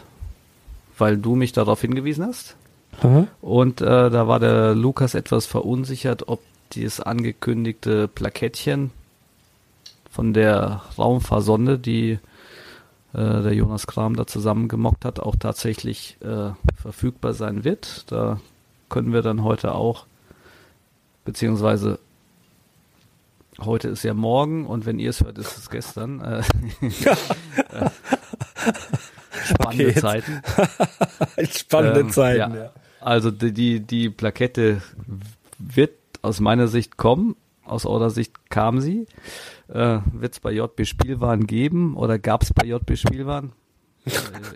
weil 1.01 1.17
du 1.17 1.35
mich 1.35 1.53
darauf 1.53 1.81
hingewiesen 1.81 2.27
hast. 2.27 2.57
Aha. 3.03 3.27
Und 3.41 3.81
äh, 3.81 4.11
da 4.11 4.29
war 4.29 4.41
der 4.41 4.75
Lukas 4.75 5.15
etwas 5.15 5.47
verunsichert, 5.47 6.29
ob 6.29 6.41
dieses 6.73 7.01
angekündigte 7.01 8.09
Plakettchen 8.09 8.91
von 10.11 10.35
der 10.35 10.83
Raumfahrsonde, 10.99 11.79
die 11.79 12.19
äh, 13.13 13.43
der 13.43 13.55
Jonas 13.55 13.87
Kram 13.87 14.17
da 14.17 14.27
zusammengemockt 14.27 15.05
hat, 15.05 15.21
auch 15.21 15.37
tatsächlich 15.37 16.19
äh, 16.21 16.51
verfügbar 16.81 17.33
sein 17.33 17.65
wird. 17.65 18.11
Da 18.11 18.41
können 18.89 19.13
wir 19.13 19.23
dann 19.23 19.43
heute 19.43 19.75
auch, 19.75 20.07
beziehungsweise 21.25 21.99
heute 23.59 23.89
ist 23.89 24.03
ja 24.03 24.15
morgen 24.15 24.67
und 24.67 24.87
wenn 24.87 24.99
ihr 24.99 25.11
es 25.11 25.23
hört, 25.23 25.39
ist 25.39 25.59
es 25.59 25.71
gestern. 25.71 26.21
Äh, 26.21 26.43
äh, 27.73 27.91
spannende 29.51 29.89
Okay, 29.89 30.01
Zeiten. 30.01 30.43
Spannende 31.57 32.01
Ähm, 32.01 32.11
Zeiten. 32.11 32.55
ja. 32.55 32.57
Ja. 32.65 32.73
Also 33.01 33.31
die, 33.31 33.53
die, 33.53 33.81
die 33.81 34.11
Plakette 34.11 34.83
wird 35.59 35.93
aus 36.23 36.41
meiner 36.41 36.69
Sicht 36.69 36.97
kommen. 36.97 37.37
Aus 37.65 37.87
eurer 37.87 38.11
Sicht 38.11 38.51
kam 38.51 38.81
sie. 38.81 39.07
Äh, 39.69 39.99
wird 40.13 40.33
es 40.35 40.41
bei 40.41 40.51
JB 40.53 40.85
Spielwaren 40.87 41.47
geben 41.47 41.97
oder 41.97 42.19
gab 42.19 42.43
es 42.43 42.53
bei 42.53 42.67
JB 42.67 42.97
Spielwaren? 42.99 43.53
Äh, 44.07 44.11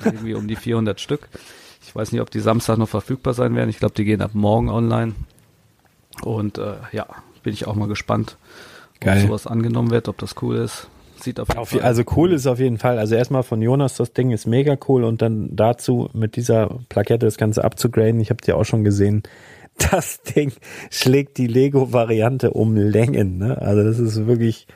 irgendwie 0.04 0.34
um 0.34 0.48
die 0.48 0.56
400 0.56 1.00
Stück. 1.00 1.28
Ich 1.86 1.94
weiß 1.94 2.12
nicht, 2.12 2.20
ob 2.22 2.30
die 2.30 2.40
Samstag 2.40 2.78
noch 2.78 2.88
verfügbar 2.88 3.34
sein 3.34 3.54
werden. 3.54 3.70
Ich 3.70 3.78
glaube, 3.78 3.94
die 3.94 4.04
gehen 4.04 4.20
ab 4.22 4.30
morgen 4.34 4.68
online. 4.68 5.14
Und 6.22 6.58
äh, 6.58 6.76
ja, 6.92 7.06
bin 7.42 7.52
ich 7.52 7.66
auch 7.66 7.74
mal 7.74 7.88
gespannt, 7.88 8.36
Geil. 9.00 9.18
ob 9.22 9.26
sowas 9.28 9.46
angenommen 9.46 9.90
wird, 9.90 10.08
ob 10.08 10.18
das 10.18 10.34
cool 10.42 10.56
ist. 10.56 10.88
Sieht 11.20 11.40
auf 11.40 11.48
jeden 11.48 11.58
Auf, 11.60 11.70
Fall 11.70 11.80
also 11.80 12.02
cool 12.16 12.32
ist 12.32 12.46
auf 12.46 12.58
jeden 12.58 12.78
Fall. 12.78 12.98
Also 12.98 13.14
erstmal 13.14 13.42
von 13.42 13.62
Jonas, 13.62 13.96
das 13.96 14.12
Ding 14.12 14.30
ist 14.30 14.46
mega 14.46 14.76
cool 14.88 15.04
und 15.04 15.22
dann 15.22 15.54
dazu 15.54 16.08
mit 16.12 16.36
dieser 16.36 16.78
Plakette 16.88 17.26
das 17.26 17.36
Ganze 17.36 17.64
abzugraden. 17.64 18.20
Ich 18.20 18.30
habe 18.30 18.42
die 18.44 18.52
auch 18.52 18.64
schon 18.64 18.84
gesehen. 18.84 19.22
Das 19.90 20.22
Ding 20.22 20.52
schlägt 20.88 21.36
die 21.36 21.48
Lego-Variante 21.48 22.52
um 22.52 22.76
Längen. 22.76 23.38
Ne? 23.38 23.60
Also 23.60 23.82
das 23.82 23.98
ist 23.98 24.24
wirklich 24.24 24.68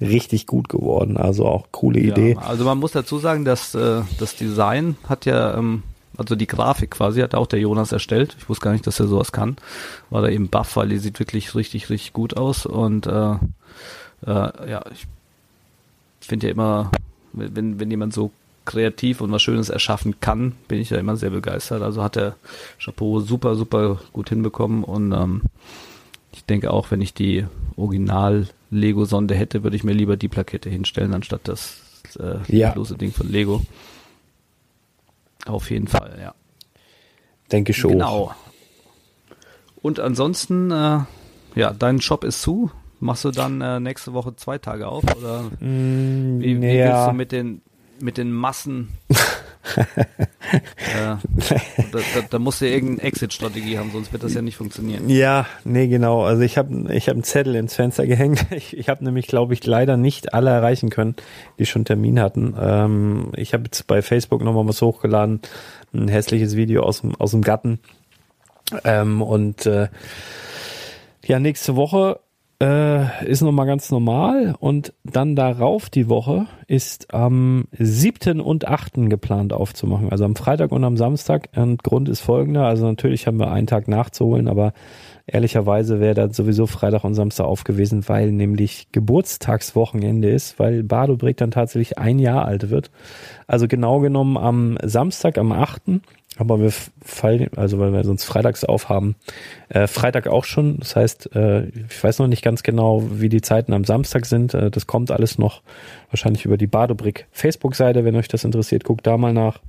richtig 0.00 0.46
gut 0.46 0.68
geworden. 0.68 1.16
Also 1.16 1.46
auch 1.46 1.66
coole 1.72 1.98
Idee. 1.98 2.34
Ja, 2.34 2.38
also 2.38 2.64
man 2.64 2.78
muss 2.78 2.92
dazu 2.92 3.18
sagen, 3.18 3.44
dass 3.44 3.74
äh, 3.74 4.02
das 4.20 4.36
Design 4.36 4.96
hat 5.08 5.26
ja, 5.26 5.56
ähm, 5.58 5.82
also 6.16 6.36
die 6.36 6.46
Grafik 6.46 6.92
quasi 6.92 7.20
hat 7.20 7.34
auch 7.34 7.48
der 7.48 7.58
Jonas 7.58 7.90
erstellt. 7.90 8.36
Ich 8.38 8.48
wusste 8.48 8.64
gar 8.64 8.72
nicht, 8.72 8.86
dass 8.86 9.00
er 9.00 9.08
sowas 9.08 9.32
kann. 9.32 9.56
War 10.10 10.22
da 10.22 10.28
eben 10.28 10.48
baff, 10.48 10.76
weil 10.76 10.88
die 10.88 10.98
sieht 10.98 11.18
wirklich 11.18 11.54
richtig, 11.56 11.90
richtig 11.90 12.12
gut 12.12 12.36
aus. 12.36 12.66
Und 12.66 13.08
äh, 13.08 13.34
äh, 14.26 14.70
ja, 14.70 14.84
ich 14.92 15.06
finde 16.26 16.46
ja 16.46 16.52
immer, 16.52 16.90
wenn, 17.32 17.78
wenn 17.80 17.90
jemand 17.90 18.12
so 18.14 18.30
kreativ 18.64 19.20
und 19.20 19.30
was 19.30 19.42
Schönes 19.42 19.68
erschaffen 19.68 20.20
kann, 20.20 20.52
bin 20.68 20.80
ich 20.80 20.90
ja 20.90 20.98
immer 20.98 21.16
sehr 21.16 21.30
begeistert. 21.30 21.82
Also 21.82 22.02
hat 22.02 22.16
der 22.16 22.36
Chapeau 22.82 23.20
super, 23.20 23.56
super 23.56 24.00
gut 24.12 24.28
hinbekommen 24.30 24.84
und 24.84 25.12
ähm, 25.12 25.42
ich 26.32 26.44
denke 26.44 26.72
auch, 26.72 26.90
wenn 26.90 27.00
ich 27.00 27.14
die 27.14 27.46
Original-Lego-Sonde 27.76 29.34
hätte, 29.34 29.62
würde 29.62 29.76
ich 29.76 29.84
mir 29.84 29.92
lieber 29.92 30.16
die 30.16 30.28
Plakette 30.28 30.70
hinstellen, 30.70 31.12
anstatt 31.14 31.42
das 31.44 31.80
äh, 32.18 32.38
Ja. 32.48 32.70
bloße 32.70 32.96
Ding 32.96 33.12
von 33.12 33.28
Lego. 33.30 33.62
Auf 35.46 35.70
jeden 35.70 35.88
Fall, 35.88 36.18
ja. 36.20 36.34
Denke 37.52 37.74
schon. 37.74 37.92
Genau. 37.92 38.34
Und 39.82 40.00
ansonsten, 40.00 40.70
äh, 40.70 41.00
ja, 41.54 41.72
dein 41.78 42.00
Shop 42.00 42.24
ist 42.24 42.40
zu. 42.40 42.70
Machst 43.04 43.24
du 43.24 43.30
dann 43.30 43.60
äh, 43.60 43.80
nächste 43.80 44.14
Woche 44.14 44.34
zwei 44.36 44.58
Tage 44.58 44.88
auf? 44.88 45.04
Oder 45.16 45.42
Mm, 45.60 46.40
wie, 46.40 46.60
wie 46.60 46.66
ja. 46.72 46.86
willst 46.96 47.08
du 47.08 47.12
mit 47.12 47.32
den, 47.32 47.60
mit 48.00 48.16
den 48.18 48.32
Massen 48.32 48.88
Ja. 50.94 51.20
da, 51.92 51.98
da, 52.14 52.20
da 52.30 52.38
musst 52.38 52.60
du 52.60 52.66
ja 52.66 52.72
irgendeine 52.74 53.02
Exit-Strategie 53.08 53.78
haben, 53.78 53.90
sonst 53.92 54.12
wird 54.12 54.22
das 54.22 54.34
ja 54.34 54.42
nicht 54.42 54.56
funktionieren. 54.56 55.08
Ja, 55.08 55.46
nee, 55.64 55.86
genau. 55.88 56.22
Also 56.22 56.42
ich 56.42 56.58
habe 56.58 56.94
ich 56.94 57.08
hab 57.08 57.14
einen 57.14 57.24
Zettel 57.24 57.54
ins 57.56 57.74
Fenster 57.74 58.06
gehängt. 58.06 58.46
Ich, 58.54 58.76
ich 58.76 58.88
habe 58.88 59.02
nämlich, 59.04 59.26
glaube 59.26 59.52
ich, 59.52 59.66
leider 59.66 59.96
nicht 59.96 60.32
alle 60.32 60.50
erreichen 60.50 60.88
können, 60.88 61.16
die 61.58 61.66
schon 61.66 61.84
Termin 61.84 62.20
hatten. 62.20 62.54
Ähm, 62.58 63.32
ich 63.36 63.52
habe 63.52 63.64
jetzt 63.64 63.86
bei 63.86 64.00
Facebook 64.00 64.42
nochmal 64.42 64.66
was 64.68 64.80
hochgeladen, 64.80 65.40
ein 65.92 66.08
hässliches 66.08 66.56
Video 66.56 66.82
aus 66.82 67.00
dem, 67.00 67.14
aus 67.16 67.32
dem 67.32 67.42
Gatten. 67.42 67.80
Ähm, 68.84 69.22
und 69.22 69.66
äh, 69.66 69.88
ja, 71.24 71.38
nächste 71.40 71.74
Woche 71.74 72.20
äh, 72.62 73.26
ist 73.26 73.42
nochmal 73.42 73.66
ganz 73.66 73.90
normal 73.90 74.54
und 74.58 74.92
dann 75.02 75.34
darauf 75.34 75.90
die 75.90 76.08
Woche 76.08 76.46
ist 76.66 77.12
am 77.12 77.64
7. 77.78 78.40
und 78.40 78.66
8. 78.68 79.10
geplant 79.10 79.52
aufzumachen. 79.52 80.10
Also 80.10 80.24
am 80.24 80.36
Freitag 80.36 80.72
und 80.72 80.84
am 80.84 80.96
Samstag. 80.96 81.48
Und 81.56 81.82
Grund 81.82 82.08
ist 82.08 82.20
folgender. 82.20 82.66
Also 82.66 82.86
natürlich 82.86 83.26
haben 83.26 83.38
wir 83.38 83.50
einen 83.50 83.66
Tag 83.66 83.88
nachzuholen, 83.88 84.48
aber 84.48 84.72
ehrlicherweise 85.26 86.00
wäre 86.00 86.14
dann 86.14 86.32
sowieso 86.32 86.66
Freitag 86.66 87.04
und 87.04 87.14
Samstag 87.14 87.46
auf 87.46 87.64
gewesen, 87.64 88.08
weil 88.08 88.30
nämlich 88.30 88.88
Geburtstagswochenende 88.92 90.30
ist, 90.30 90.58
weil 90.58 90.82
Badobrick 90.82 91.36
dann 91.36 91.50
tatsächlich 91.50 91.98
ein 91.98 92.18
Jahr 92.18 92.44
alt 92.44 92.70
wird. 92.70 92.90
Also 93.46 93.68
genau 93.68 94.00
genommen 94.00 94.36
am 94.36 94.78
Samstag, 94.82 95.38
am 95.38 95.52
8. 95.52 95.82
Aber 96.36 96.60
wir 96.60 96.72
fallen, 96.72 97.48
also 97.56 97.78
weil 97.78 97.92
wir 97.92 98.02
sonst 98.02 98.24
freitags 98.24 98.64
aufhaben, 98.64 99.14
äh, 99.68 99.86
Freitag 99.86 100.26
auch 100.26 100.44
schon. 100.44 100.78
Das 100.78 100.96
heißt, 100.96 101.34
äh, 101.36 101.66
ich 101.68 102.02
weiß 102.02 102.18
noch 102.18 102.26
nicht 102.26 102.42
ganz 102.42 102.62
genau, 102.62 103.04
wie 103.12 103.28
die 103.28 103.40
Zeiten 103.40 103.72
am 103.72 103.84
Samstag 103.84 104.26
sind. 104.26 104.52
Äh, 104.52 104.70
das 104.70 104.86
kommt 104.86 105.10
alles 105.10 105.38
noch 105.38 105.62
wahrscheinlich 106.10 106.44
über 106.44 106.56
die 106.56 106.66
Badobrick 106.66 107.26
Facebook-Seite. 107.30 108.04
Wenn 108.04 108.16
euch 108.16 108.28
das 108.28 108.44
interessiert, 108.44 108.84
guckt 108.84 109.06
da 109.06 109.16
mal 109.16 109.32
nach. 109.32 109.60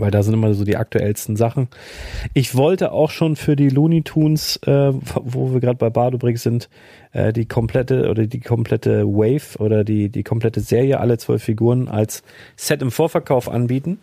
Weil 0.00 0.10
da 0.10 0.22
sind 0.22 0.34
immer 0.34 0.52
so 0.54 0.64
die 0.64 0.76
aktuellsten 0.76 1.36
Sachen. 1.36 1.68
Ich 2.34 2.54
wollte 2.54 2.92
auch 2.92 3.10
schon 3.10 3.36
für 3.36 3.56
die 3.56 3.68
Looney 3.68 4.02
Tunes, 4.02 4.56
äh, 4.66 4.92
wo 4.92 5.52
wir 5.52 5.60
gerade 5.60 5.78
bei 5.78 5.90
Badobrick 5.90 6.38
sind, 6.38 6.68
äh, 7.12 7.32
die 7.32 7.46
komplette 7.46 8.10
oder 8.10 8.26
die 8.26 8.40
komplette 8.40 9.06
Wave 9.06 9.58
oder 9.58 9.84
die, 9.84 10.08
die 10.08 10.22
komplette 10.22 10.60
Serie, 10.60 11.00
alle 11.00 11.18
zwölf 11.18 11.42
Figuren 11.42 11.88
als 11.88 12.22
Set 12.56 12.82
im 12.82 12.90
Vorverkauf 12.90 13.48
anbieten. 13.48 13.98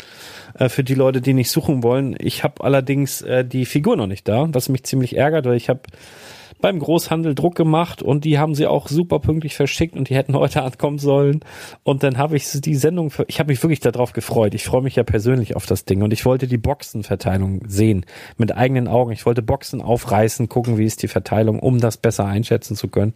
Äh, 0.58 0.70
für 0.70 0.84
die 0.84 0.96
Leute, 0.96 1.22
die 1.22 1.34
nicht 1.34 1.52
suchen 1.52 1.84
wollen. 1.84 2.16
Ich 2.20 2.44
habe 2.44 2.64
allerdings 2.64 3.22
äh, 3.22 3.46
die 3.46 3.66
Figur 3.66 3.96
noch 3.96 4.08
nicht 4.08 4.28
da, 4.28 4.48
was 4.52 4.70
mich 4.70 4.84
ziemlich 4.84 5.16
ärgert, 5.16 5.46
weil 5.46 5.58
ich 5.58 5.70
habe 5.70 5.82
beim 6.60 6.80
Großhandel 6.80 7.36
Druck 7.36 7.56
gemacht 7.56 8.02
und 8.02 8.26
die 8.26 8.40
haben 8.40 8.56
sie 8.56 8.68
auch 8.68 8.88
super 8.88 9.20
pünktlich 9.20 9.56
verschickt 9.56 9.96
und 9.96 10.10
die 10.10 10.16
hätten 10.16 10.36
heute 10.36 10.64
ankommen 10.64 10.98
sollen. 10.98 11.42
Und 11.84 12.04
dann 12.04 12.18
habe 12.18 12.36
ich 12.36 12.50
die 12.50 12.76
Sendung, 12.76 13.10
für, 13.10 13.26
ich 13.28 13.40
habe 13.40 13.52
mich 13.52 13.62
wirklich 13.62 13.80
darauf 13.80 14.14
gefreut. 14.14 14.54
Ich 14.54 14.64
freue 14.64 14.82
mich 14.82 14.96
ja 14.96 15.04
persönlich 15.04 15.56
auf 15.56 15.66
das 15.66 15.86
Ding 15.86 16.02
und 16.02 16.14
ich 16.14 16.26
wollte 16.26 16.48
die 16.48 16.58
Boxenverteilung 16.58 17.62
sehen 17.68 18.06
mit 18.38 18.56
eigenen 18.56 18.88
Augen. 18.88 19.12
Ich 19.12 19.26
wollte 19.26 19.42
Boxen 19.42 19.82
aufreißen, 19.82 20.50
gucken, 20.50 20.78
wie 20.78 20.86
ist 20.86 21.04
die 21.04 21.08
Verteilung, 21.08 21.60
um 21.60 21.80
das 21.80 21.98
besser 21.98 22.26
einschätzen 22.26 22.76
zu 22.76 22.88
können. 22.88 23.14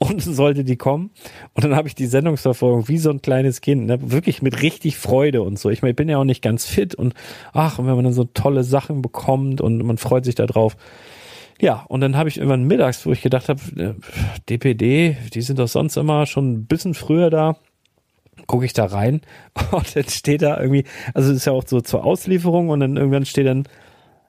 Und 0.00 0.22
sollte 0.22 0.62
die 0.62 0.76
kommen. 0.76 1.10
Und 1.54 1.64
dann 1.64 1.74
habe 1.74 1.88
ich 1.88 1.96
die 1.96 2.06
Sendungsverfolgung 2.06 2.86
wie 2.86 2.98
so 2.98 3.10
ein 3.10 3.20
kleines 3.20 3.60
Kind, 3.60 3.86
ne? 3.86 3.98
wirklich 4.12 4.42
mit 4.42 4.62
richtig 4.62 4.96
Freude 4.96 5.42
und 5.42 5.58
so. 5.58 5.70
Ich, 5.70 5.82
meine, 5.82 5.90
ich 5.90 5.96
bin 5.96 6.08
ja 6.08 6.18
auch 6.18 6.24
nicht 6.24 6.40
ganz 6.40 6.66
fit 6.66 6.94
und 6.94 7.14
ach, 7.52 7.78
wenn 7.78 7.86
man 7.86 8.04
dann 8.04 8.12
so 8.12 8.22
tolle 8.22 8.62
Sachen 8.62 9.02
bekommt 9.02 9.60
und 9.60 9.82
man 9.84 9.98
freut 9.98 10.24
sich 10.24 10.36
darauf. 10.36 10.76
Ja, 11.60 11.84
und 11.88 12.00
dann 12.00 12.16
habe 12.16 12.28
ich 12.28 12.36
irgendwann 12.36 12.64
mittags, 12.64 13.04
wo 13.04 13.12
ich 13.12 13.22
gedacht 13.22 13.48
habe, 13.48 13.60
äh, 13.76 13.94
DPD, 14.48 15.16
die 15.34 15.42
sind 15.42 15.58
doch 15.58 15.68
sonst 15.68 15.96
immer 15.96 16.26
schon 16.26 16.52
ein 16.52 16.66
bisschen 16.66 16.94
früher 16.94 17.30
da. 17.30 17.56
Gucke 18.46 18.64
ich 18.64 18.72
da 18.72 18.86
rein 18.86 19.20
und 19.72 19.96
dann 19.96 20.04
steht 20.04 20.42
da 20.42 20.60
irgendwie, 20.60 20.84
also 21.14 21.32
ist 21.32 21.44
ja 21.44 21.52
auch 21.52 21.64
so 21.66 21.80
zur 21.80 22.04
Auslieferung 22.04 22.68
und 22.68 22.80
dann 22.80 22.96
irgendwann 22.96 23.26
steht 23.26 23.46
dann, 23.46 23.64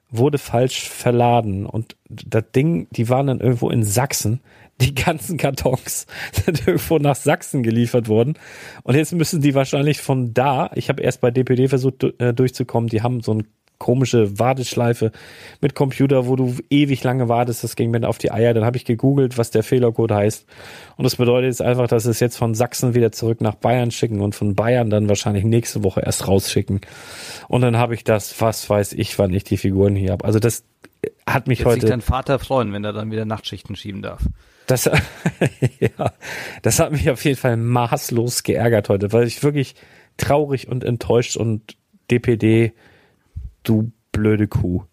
wurde 0.10 0.40
falsch 0.40 0.90
verladen. 0.90 1.68
Und 1.68 1.96
das 2.10 2.46
Ding, 2.56 2.88
die 2.92 3.10
waren 3.10 3.28
dann 3.28 3.40
irgendwo 3.40 3.70
in 3.70 3.84
Sachsen. 3.84 4.42
Die 4.82 4.96
ganzen 4.96 5.38
Kartons 5.38 6.08
sind 6.32 6.68
irgendwo 6.68 6.98
nach 6.98 7.16
Sachsen 7.16 7.62
geliefert 7.62 8.08
worden. 8.08 8.34
Und 8.84 8.96
jetzt 8.96 9.14
müssen 9.14 9.42
die 9.42 9.54
wahrscheinlich 9.54 10.02
von 10.02 10.34
da, 10.34 10.72
ich 10.74 10.90
habe 10.90 11.04
erst 11.04 11.22
bei 11.22 11.30
DPD 11.30 11.68
versucht 11.68 12.04
äh, 12.20 12.34
durchzukommen, 12.34 12.90
die 12.90 13.04
haben 13.04 13.22
so 13.22 13.34
ein 13.36 13.48
komische 13.80 14.38
Warteschleife 14.38 15.12
mit 15.62 15.74
Computer, 15.74 16.28
wo 16.28 16.36
du 16.36 16.56
ewig 16.70 17.04
lange 17.04 17.30
wartest. 17.30 17.64
Das 17.64 17.76
ging 17.76 17.92
mir 17.92 18.08
auf 18.08 18.18
die 18.18 18.32
Eier. 18.32 18.54
Dann 18.54 18.66
habe 18.66 18.78
ich 18.78 18.86
gegoogelt, 18.86 19.38
was 19.38 19.50
der 19.50 19.64
Fehlercode 19.64 20.12
heißt. 20.12 20.46
Und 20.98 21.04
das 21.06 21.16
bedeutet 21.16 21.48
jetzt 21.48 21.62
einfach, 21.62 21.88
dass 21.88 22.06
es 22.06 22.20
jetzt 22.20 22.38
von 22.38 22.54
Sachsen 22.54 22.94
wieder 22.94 23.12
zurück 23.12 23.42
nach 23.42 23.56
Bayern 23.56 23.90
schicken 23.92 24.22
und 24.22 24.36
von 24.36 24.54
Bayern 24.54 24.90
dann 24.90 25.10
wahrscheinlich 25.10 25.46
nächste 25.46 25.84
Woche 25.84 26.02
erst 26.02 26.28
rausschicken. 26.28 26.82
Und 27.48 27.62
dann 27.62 27.78
habe 27.78 27.96
ich 27.96 28.04
das, 28.04 28.40
was 28.42 28.70
weiß 28.70 28.94
ich, 28.94 29.18
wann 29.18 29.34
ich 29.34 29.46
die 29.46 29.58
Figuren 29.58 29.96
hier 29.96 30.12
habe. 30.12 30.26
Also 30.26 30.40
das 30.40 30.66
hat 31.26 31.48
mich 31.48 31.60
Wird 31.60 31.70
heute. 31.70 31.82
sich 31.82 31.90
dein 31.90 32.02
Vater 32.02 32.40
freuen, 32.40 32.74
wenn 32.74 32.84
er 32.84 32.94
dann 32.94 33.12
wieder 33.12 33.26
Nachtschichten 33.26 33.76
schieben 33.76 34.02
darf. 34.02 34.24
Das, 34.68 34.86
ja, 35.80 36.14
das 36.62 36.80
hat 36.80 36.92
mich 36.92 37.10
auf 37.10 37.24
jeden 37.24 37.38
Fall 37.38 37.58
maßlos 37.58 38.44
geärgert 38.44 38.90
heute, 38.90 39.14
weil 39.14 39.26
ich 39.26 39.42
wirklich 39.42 39.76
traurig 40.18 40.68
und 40.68 40.84
enttäuscht 40.84 41.38
und 41.38 41.78
DPD, 42.12 42.74
du 43.64 43.92
blöde 44.12 44.48
Kuh. 44.48 44.84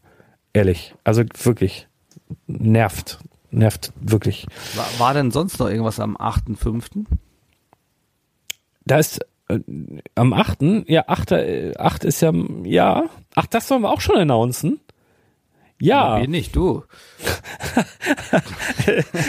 Ehrlich. 0.53 0.95
Also 1.05 1.23
wirklich. 1.43 1.89
Nervt. 2.47 3.19
Nervt 3.51 3.93
wirklich. 4.01 4.47
War, 4.75 4.87
war 4.99 5.15
denn 5.15 5.31
sonst 5.31 5.59
noch 5.59 5.69
irgendwas 5.69 6.01
am 6.01 6.17
8.5.? 6.17 7.05
Da 8.85 8.99
ist 8.99 9.21
äh, 9.49 9.61
am 10.15 10.33
8. 10.33 10.89
Ja, 10.89 11.05
8. 11.09 11.33
äh, 11.33 11.73
8 11.77 12.05
ist 12.05 12.21
ja, 12.21 12.33
ja. 12.65 13.05
Ach, 13.35 13.47
das 13.47 13.69
sollen 13.69 13.83
wir 13.83 13.91
auch 13.91 14.01
schon 14.01 14.17
announcen? 14.17 14.81
Ja. 15.79 16.21
Wir 16.21 16.29
nicht, 16.29 16.57
du. 16.57 16.83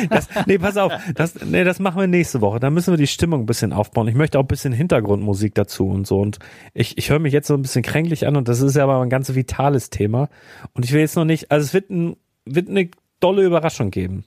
Das, 0.10 0.28
nee, 0.45 0.58
pass 0.58 0.78
auf, 0.78 0.93
das, 1.16 1.43
nee, 1.43 1.64
das 1.64 1.80
machen 1.80 2.00
wir 2.00 2.08
nächste 2.08 2.41
Woche. 2.41 2.60
Da 2.60 2.70
müssen 2.70 2.93
wir 2.93 2.98
die 2.98 3.08
Stimmung 3.08 3.41
ein 3.41 3.45
bisschen 3.45 3.74
aufbauen. 3.74 4.08
Ich 4.08 4.16
möchte 4.16 4.38
auch 4.38 4.43
ein 4.43 4.48
bisschen 4.48 4.72
Hintergrundmusik 4.74 5.56
dazu 5.56 5.88
und 5.88 6.06
so. 6.06 6.20
Und 6.20 6.39
ich, 6.74 6.98
ich 6.98 7.10
höre 7.10 7.20
mich 7.20 7.34
jetzt 7.34 7.48
so 7.48 7.56
ein 7.56 7.62
bisschen 7.62 7.84
kränklich 7.84 8.28
an 8.28 8.36
und 8.36 8.48
das 8.48 8.62
ist 8.62 8.76
ja 8.76 8.84
aber 8.84 9.02
ein 9.02 9.10
ganz 9.10 9.34
vitales 9.34 9.89
Thema. 9.89 10.30
Und 10.74 10.86
ich 10.86 10.91
will 10.93 11.02
jetzt 11.02 11.16
noch 11.16 11.26
nicht, 11.26 11.52
also 11.52 11.66
es 11.66 11.74
wird, 11.74 11.89
ein, 11.89 12.16
wird 12.45 12.70
eine 12.70 12.89
dolle 13.20 13.43
Überraschung 13.43 13.91
geben 13.91 14.24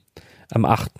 am 0.51 0.65
8. 0.65 0.91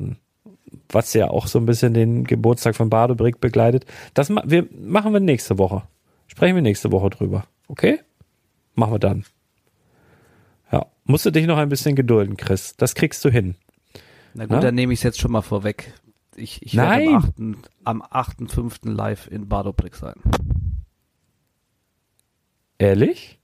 Was 0.90 1.14
ja 1.14 1.30
auch 1.30 1.48
so 1.48 1.60
ein 1.60 1.66
bisschen 1.66 1.94
den 1.94 2.24
Geburtstag 2.24 2.76
von 2.76 2.90
Badebrick 2.90 3.42
begleitet. 3.42 3.86
Das 4.14 4.30
ma 4.30 4.44
wir, 4.46 4.68
machen 4.80 5.14
wir 5.14 5.20
nächste 5.20 5.58
Woche. 5.58 5.84
Sprechen 6.28 6.56
wir 6.56 6.62
nächste 6.62 6.92
Woche 6.92 7.10
drüber. 7.10 7.46
Okay? 7.68 8.00
Machen 8.76 8.94
wir 8.94 9.00
dann. 9.00 9.26
Musst 11.12 11.26
du 11.26 11.32
dich 11.32 11.46
noch 11.46 11.58
ein 11.58 11.68
bisschen 11.68 11.96
gedulden, 11.96 12.38
Chris. 12.38 12.76
Das 12.78 12.96
kriegst 12.96 13.24
du 13.26 13.30
hin. 13.30 13.56
Na 14.34 14.46
gut, 14.46 14.54
Na? 14.54 14.60
dann 14.62 14.76
nehme 14.76 14.94
ich 14.94 15.00
es 15.00 15.04
jetzt 15.04 15.20
schon 15.20 15.32
mal 15.32 15.42
vorweg. 15.42 15.94
Ich, 16.38 16.66
ich 16.66 16.78
werde 16.78 17.06
am 17.84 18.02
8. 18.02 18.14
am 18.40 18.48
8.5. 18.48 18.90
live 18.90 19.28
in 19.28 19.50
Badobrick 19.50 19.96
sein. 19.98 20.16
Ehrlich? 22.78 23.40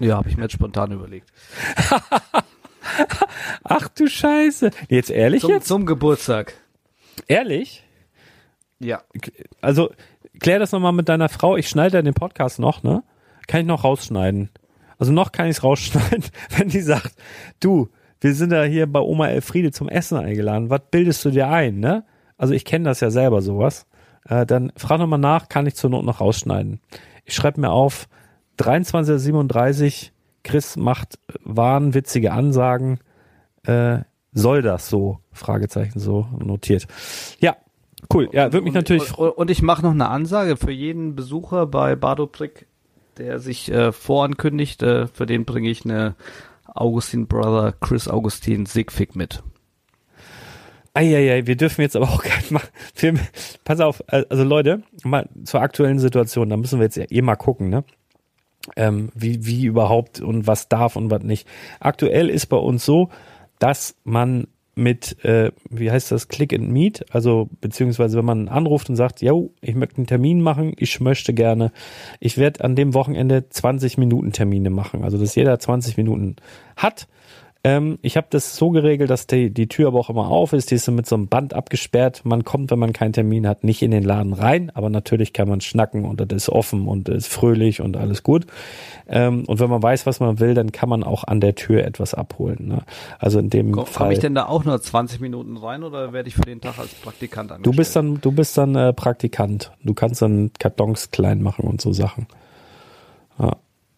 Ja, 0.00 0.16
habe 0.16 0.28
ich 0.28 0.36
mir 0.36 0.42
jetzt 0.42 0.54
spontan 0.54 0.90
überlegt. 0.90 1.32
Ach 3.62 3.88
du 3.88 4.08
Scheiße. 4.08 4.72
Jetzt 4.88 5.10
ehrlich 5.10 5.42
Zum, 5.42 5.50
jetzt? 5.50 5.68
zum 5.68 5.86
Geburtstag. 5.86 6.54
Ehrlich? 7.28 7.84
Ja. 8.80 9.04
Also 9.60 9.92
klär 10.40 10.58
das 10.58 10.72
nochmal 10.72 10.92
mit 10.92 11.08
deiner 11.08 11.28
Frau. 11.28 11.56
Ich 11.56 11.68
schneide 11.68 11.98
ja 11.98 12.02
den 12.02 12.14
Podcast 12.14 12.58
noch, 12.58 12.82
ne? 12.82 13.04
Kann 13.46 13.60
ich 13.60 13.66
noch 13.66 13.84
rausschneiden. 13.84 14.50
Also 15.04 15.12
noch 15.12 15.32
kann 15.32 15.48
ich 15.48 15.58
es 15.58 15.62
rausschneiden, 15.62 16.24
wenn 16.56 16.68
die 16.70 16.80
sagt, 16.80 17.14
du, 17.60 17.90
wir 18.22 18.32
sind 18.32 18.54
ja 18.54 18.62
hier 18.62 18.90
bei 18.90 19.00
Oma 19.00 19.28
Elfriede 19.28 19.70
zum 19.70 19.90
Essen 19.90 20.16
eingeladen. 20.16 20.70
Was 20.70 20.80
bildest 20.90 21.22
du 21.26 21.30
dir 21.30 21.50
ein, 21.50 21.78
ne? 21.78 22.06
Also 22.38 22.54
ich 22.54 22.64
kenne 22.64 22.86
das 22.86 23.00
ja 23.00 23.10
selber 23.10 23.42
sowas. 23.42 23.84
Äh, 24.26 24.46
dann 24.46 24.72
frag 24.78 25.00
nochmal 25.00 25.18
nach, 25.18 25.50
kann 25.50 25.66
ich 25.66 25.74
zur 25.74 25.90
Not 25.90 26.06
noch 26.06 26.22
rausschneiden. 26.22 26.80
Ich 27.26 27.34
schreibe 27.34 27.60
mir 27.60 27.70
auf 27.70 28.08
23.37 28.58 30.12
Chris 30.42 30.78
macht 30.78 31.18
wahnwitzige 31.44 32.32
Ansagen. 32.32 32.98
Äh, 33.66 33.98
soll 34.32 34.62
das 34.62 34.88
so? 34.88 35.18
Fragezeichen 35.32 35.98
so 35.98 36.28
notiert. 36.38 36.86
Ja, 37.40 37.56
cool. 38.10 38.30
Ja, 38.32 38.54
würde 38.54 38.62
mich 38.62 38.70
und, 38.70 38.76
natürlich 38.76 39.18
Und, 39.18 39.32
und 39.32 39.50
ich 39.50 39.60
mache 39.60 39.82
noch 39.82 39.90
eine 39.90 40.08
Ansage 40.08 40.56
für 40.56 40.72
jeden 40.72 41.14
Besucher 41.14 41.66
bei 41.66 41.94
Badobrick, 41.94 42.68
der 43.18 43.38
sich 43.40 43.70
äh, 43.70 43.92
vorankündigt. 43.92 44.82
Äh, 44.82 45.06
für 45.06 45.26
den 45.26 45.44
bringe 45.44 45.70
ich 45.70 45.84
eine 45.84 46.14
Augustin 46.66 47.26
Brother 47.26 47.72
Chris 47.72 48.08
Augustin 48.08 48.66
Sigfig 48.66 49.14
mit. 49.14 49.42
Eieiei, 50.94 51.46
wir 51.46 51.56
dürfen 51.56 51.82
jetzt 51.82 51.96
aber 51.96 52.08
auch 52.08 52.22
keinen 52.22 52.60
Film. 52.94 53.18
Pass 53.64 53.80
auf, 53.80 54.02
äh, 54.08 54.24
also 54.28 54.44
Leute, 54.44 54.82
mal 55.02 55.28
zur 55.44 55.60
aktuellen 55.60 55.98
Situation, 55.98 56.48
da 56.48 56.56
müssen 56.56 56.78
wir 56.78 56.84
jetzt 56.86 56.98
eh 56.98 57.22
mal 57.22 57.36
gucken, 57.36 57.68
ne? 57.68 57.84
Ähm, 58.76 59.10
wie, 59.14 59.44
wie 59.44 59.66
überhaupt 59.66 60.20
und 60.20 60.46
was 60.46 60.70
darf 60.70 60.96
und 60.96 61.10
was 61.10 61.22
nicht. 61.22 61.46
Aktuell 61.80 62.30
ist 62.30 62.46
bei 62.46 62.56
uns 62.56 62.84
so, 62.84 63.10
dass 63.58 63.94
man 64.04 64.46
mit, 64.74 65.24
äh, 65.24 65.52
wie 65.70 65.90
heißt 65.90 66.10
das, 66.10 66.28
Click 66.28 66.52
and 66.52 66.70
Meet, 66.70 67.04
also 67.14 67.48
beziehungsweise 67.60 68.18
wenn 68.18 68.24
man 68.24 68.48
anruft 68.48 68.90
und 68.90 68.96
sagt, 68.96 69.22
yo, 69.22 69.52
ich 69.60 69.74
möchte 69.74 69.98
einen 69.98 70.06
Termin 70.06 70.40
machen, 70.40 70.72
ich 70.76 71.00
möchte 71.00 71.32
gerne, 71.34 71.72
ich 72.20 72.38
werde 72.38 72.64
an 72.64 72.74
dem 72.76 72.94
Wochenende 72.94 73.48
20 73.48 73.98
Minuten 73.98 74.32
Termine 74.32 74.70
machen, 74.70 75.04
also 75.04 75.18
dass 75.18 75.34
jeder 75.34 75.58
20 75.58 75.96
Minuten 75.96 76.36
hat 76.76 77.06
ähm, 77.66 77.98
ich 78.02 78.18
habe 78.18 78.26
das 78.28 78.56
so 78.56 78.68
geregelt, 78.68 79.08
dass 79.08 79.26
die, 79.26 79.48
die 79.48 79.68
Tür 79.68 79.88
aber 79.88 79.98
auch 79.98 80.10
immer 80.10 80.28
auf 80.28 80.52
ist. 80.52 80.70
Die 80.70 80.74
ist 80.74 80.86
mit 80.90 81.06
so 81.06 81.16
einem 81.16 81.28
Band 81.28 81.54
abgesperrt. 81.54 82.20
Man 82.24 82.44
kommt, 82.44 82.70
wenn 82.70 82.78
man 82.78 82.92
keinen 82.92 83.14
Termin 83.14 83.48
hat, 83.48 83.64
nicht 83.64 83.80
in 83.80 83.90
den 83.90 84.04
Laden 84.04 84.34
rein, 84.34 84.70
aber 84.74 84.90
natürlich 84.90 85.32
kann 85.32 85.48
man 85.48 85.62
schnacken 85.62 86.04
und 86.04 86.20
das 86.20 86.28
ist 86.30 86.48
offen 86.50 86.86
und 86.86 87.08
ist 87.08 87.26
fröhlich 87.26 87.80
und 87.80 87.96
alles 87.96 88.22
gut. 88.22 88.46
Ähm, 89.08 89.44
und 89.46 89.60
wenn 89.60 89.70
man 89.70 89.82
weiß, 89.82 90.04
was 90.04 90.20
man 90.20 90.40
will, 90.40 90.52
dann 90.52 90.72
kann 90.72 90.90
man 90.90 91.02
auch 91.02 91.24
an 91.24 91.40
der 91.40 91.54
Tür 91.54 91.84
etwas 91.84 92.12
abholen. 92.12 92.68
Ne? 92.68 92.82
Also 93.18 93.38
in 93.38 93.48
dem 93.48 93.72
Komm, 93.72 93.86
Fall. 93.86 94.04
Komme 94.04 94.12
ich 94.12 94.20
denn 94.20 94.34
da 94.34 94.44
auch 94.44 94.66
nur 94.66 94.78
20 94.78 95.20
Minuten 95.20 95.56
rein 95.56 95.84
oder 95.84 96.12
werde 96.12 96.28
ich 96.28 96.34
für 96.34 96.42
den 96.42 96.60
Tag 96.60 96.78
als 96.78 96.92
Praktikant 96.92 97.50
angestellt? 97.50 97.66
Du 97.66 97.76
bist 97.76 97.96
dann, 97.96 98.20
du 98.20 98.30
bist 98.30 98.58
dann 98.58 98.74
äh, 98.74 98.92
Praktikant. 98.92 99.72
Du 99.82 99.94
kannst 99.94 100.20
dann 100.20 100.50
Kartons 100.58 101.10
klein 101.10 101.42
machen 101.42 101.66
und 101.66 101.80
so 101.80 101.94
Sachen. 101.94 102.26
Ja. 103.38 103.56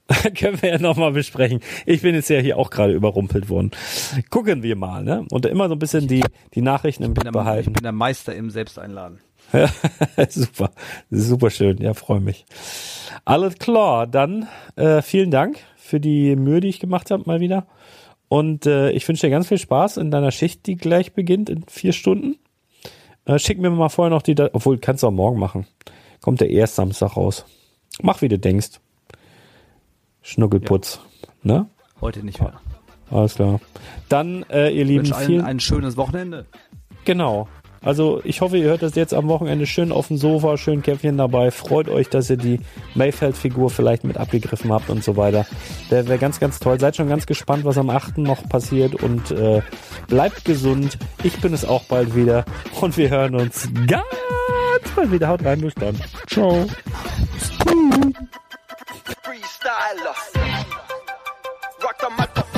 Können 0.38 0.62
wir 0.62 0.70
ja 0.70 0.78
nochmal 0.78 1.12
besprechen. 1.12 1.60
Ich 1.84 2.02
bin 2.02 2.14
jetzt 2.14 2.28
ja 2.30 2.38
hier 2.38 2.58
auch 2.58 2.70
gerade 2.70 2.92
überrumpelt 2.92 3.48
worden. 3.48 3.72
Gucken 4.30 4.62
wir 4.62 4.76
mal, 4.76 5.02
ne? 5.02 5.24
Und 5.30 5.46
immer 5.46 5.68
so 5.68 5.74
ein 5.74 5.78
bisschen 5.78 6.06
die, 6.06 6.22
die 6.54 6.62
Nachrichten 6.62 7.02
im 7.02 7.14
Blick 7.14 7.24
der, 7.24 7.30
ich 7.30 7.34
behalten. 7.34 7.72
bin 7.72 7.82
der 7.82 7.92
Meister 7.92 8.34
im 8.34 8.50
Selbsteinladen. 8.50 9.18
super, 10.28 10.70
super 11.10 11.50
schön. 11.50 11.78
Ja, 11.78 11.94
freue 11.94 12.20
mich. 12.20 12.44
Alles 13.24 13.56
klar, 13.56 14.06
dann 14.06 14.48
äh, 14.76 15.02
vielen 15.02 15.30
Dank 15.30 15.58
für 15.76 16.00
die 16.00 16.36
Mühe, 16.36 16.60
die 16.60 16.68
ich 16.68 16.80
gemacht 16.80 17.10
habe, 17.10 17.24
mal 17.26 17.40
wieder. 17.40 17.66
Und 18.28 18.66
äh, 18.66 18.90
ich 18.90 19.06
wünsche 19.06 19.26
dir 19.26 19.30
ganz 19.30 19.48
viel 19.48 19.58
Spaß 19.58 19.98
in 19.98 20.10
deiner 20.10 20.32
Schicht, 20.32 20.66
die 20.66 20.76
gleich 20.76 21.12
beginnt 21.12 21.48
in 21.48 21.64
vier 21.68 21.92
Stunden. 21.92 22.36
Äh, 23.24 23.38
schick 23.38 23.58
mir 23.58 23.70
mal 23.70 23.88
vorher 23.88 24.10
noch 24.10 24.22
die, 24.22 24.36
obwohl 24.52 24.78
kannst 24.78 25.02
du 25.02 25.08
auch 25.08 25.12
morgen 25.12 25.38
machen. 25.38 25.66
Kommt 26.20 26.40
der 26.40 26.50
erst 26.50 26.76
Samstag 26.76 27.16
raus. 27.16 27.44
Mach 28.02 28.22
wie 28.22 28.28
du 28.28 28.38
denkst. 28.38 28.80
Schnuckelputz. 30.26 31.00
Ne? 31.42 31.66
Heute 32.00 32.24
nicht 32.24 32.40
mehr. 32.40 32.54
Alles 33.10 33.36
klar. 33.36 33.60
Dann, 34.08 34.44
äh, 34.50 34.70
ihr 34.70 34.82
Ich 34.82 34.88
Lieben, 34.88 35.12
allen 35.12 35.26
vielen, 35.26 35.44
ein 35.44 35.60
schönes 35.60 35.96
Wochenende. 35.96 36.46
Genau. 37.04 37.46
Also 37.80 38.20
ich 38.24 38.40
hoffe, 38.40 38.56
ihr 38.56 38.64
hört 38.64 38.82
das 38.82 38.96
jetzt 38.96 39.14
am 39.14 39.28
Wochenende 39.28 39.64
schön 39.66 39.92
auf 39.92 40.08
dem 40.08 40.16
Sofa, 40.16 40.56
schön 40.56 40.82
Käffchen 40.82 41.16
dabei. 41.16 41.52
Freut 41.52 41.88
euch, 41.88 42.08
dass 42.08 42.28
ihr 42.28 42.36
die 42.36 42.58
Mayfeld-Figur 42.96 43.70
vielleicht 43.70 44.02
mit 44.02 44.16
abgegriffen 44.16 44.72
habt 44.72 44.90
und 44.90 45.04
so 45.04 45.16
weiter. 45.16 45.46
Der 45.92 46.08
wäre 46.08 46.18
ganz, 46.18 46.40
ganz 46.40 46.58
toll. 46.58 46.80
Seid 46.80 46.96
schon 46.96 47.08
ganz 47.08 47.26
gespannt, 47.26 47.64
was 47.64 47.78
am 47.78 47.88
8. 47.88 48.18
noch 48.18 48.48
passiert 48.48 49.00
und 49.00 49.30
äh, 49.30 49.62
bleibt 50.08 50.44
gesund. 50.44 50.98
Ich 51.22 51.40
bin 51.40 51.54
es 51.54 51.64
auch 51.64 51.84
bald 51.84 52.16
wieder 52.16 52.44
und 52.80 52.96
wir 52.96 53.10
hören 53.10 53.36
uns 53.36 53.70
ganz 53.86 54.02
bald 54.96 55.12
wieder. 55.12 55.28
Haut 55.28 55.44
rein, 55.44 55.60
bis 55.60 55.74
dann. 55.76 55.94
Ciao. 56.26 56.66
Freestyler. 58.86 60.14
Rock 61.82 61.98
the 61.98 62.06
motherfucker. 62.06 62.55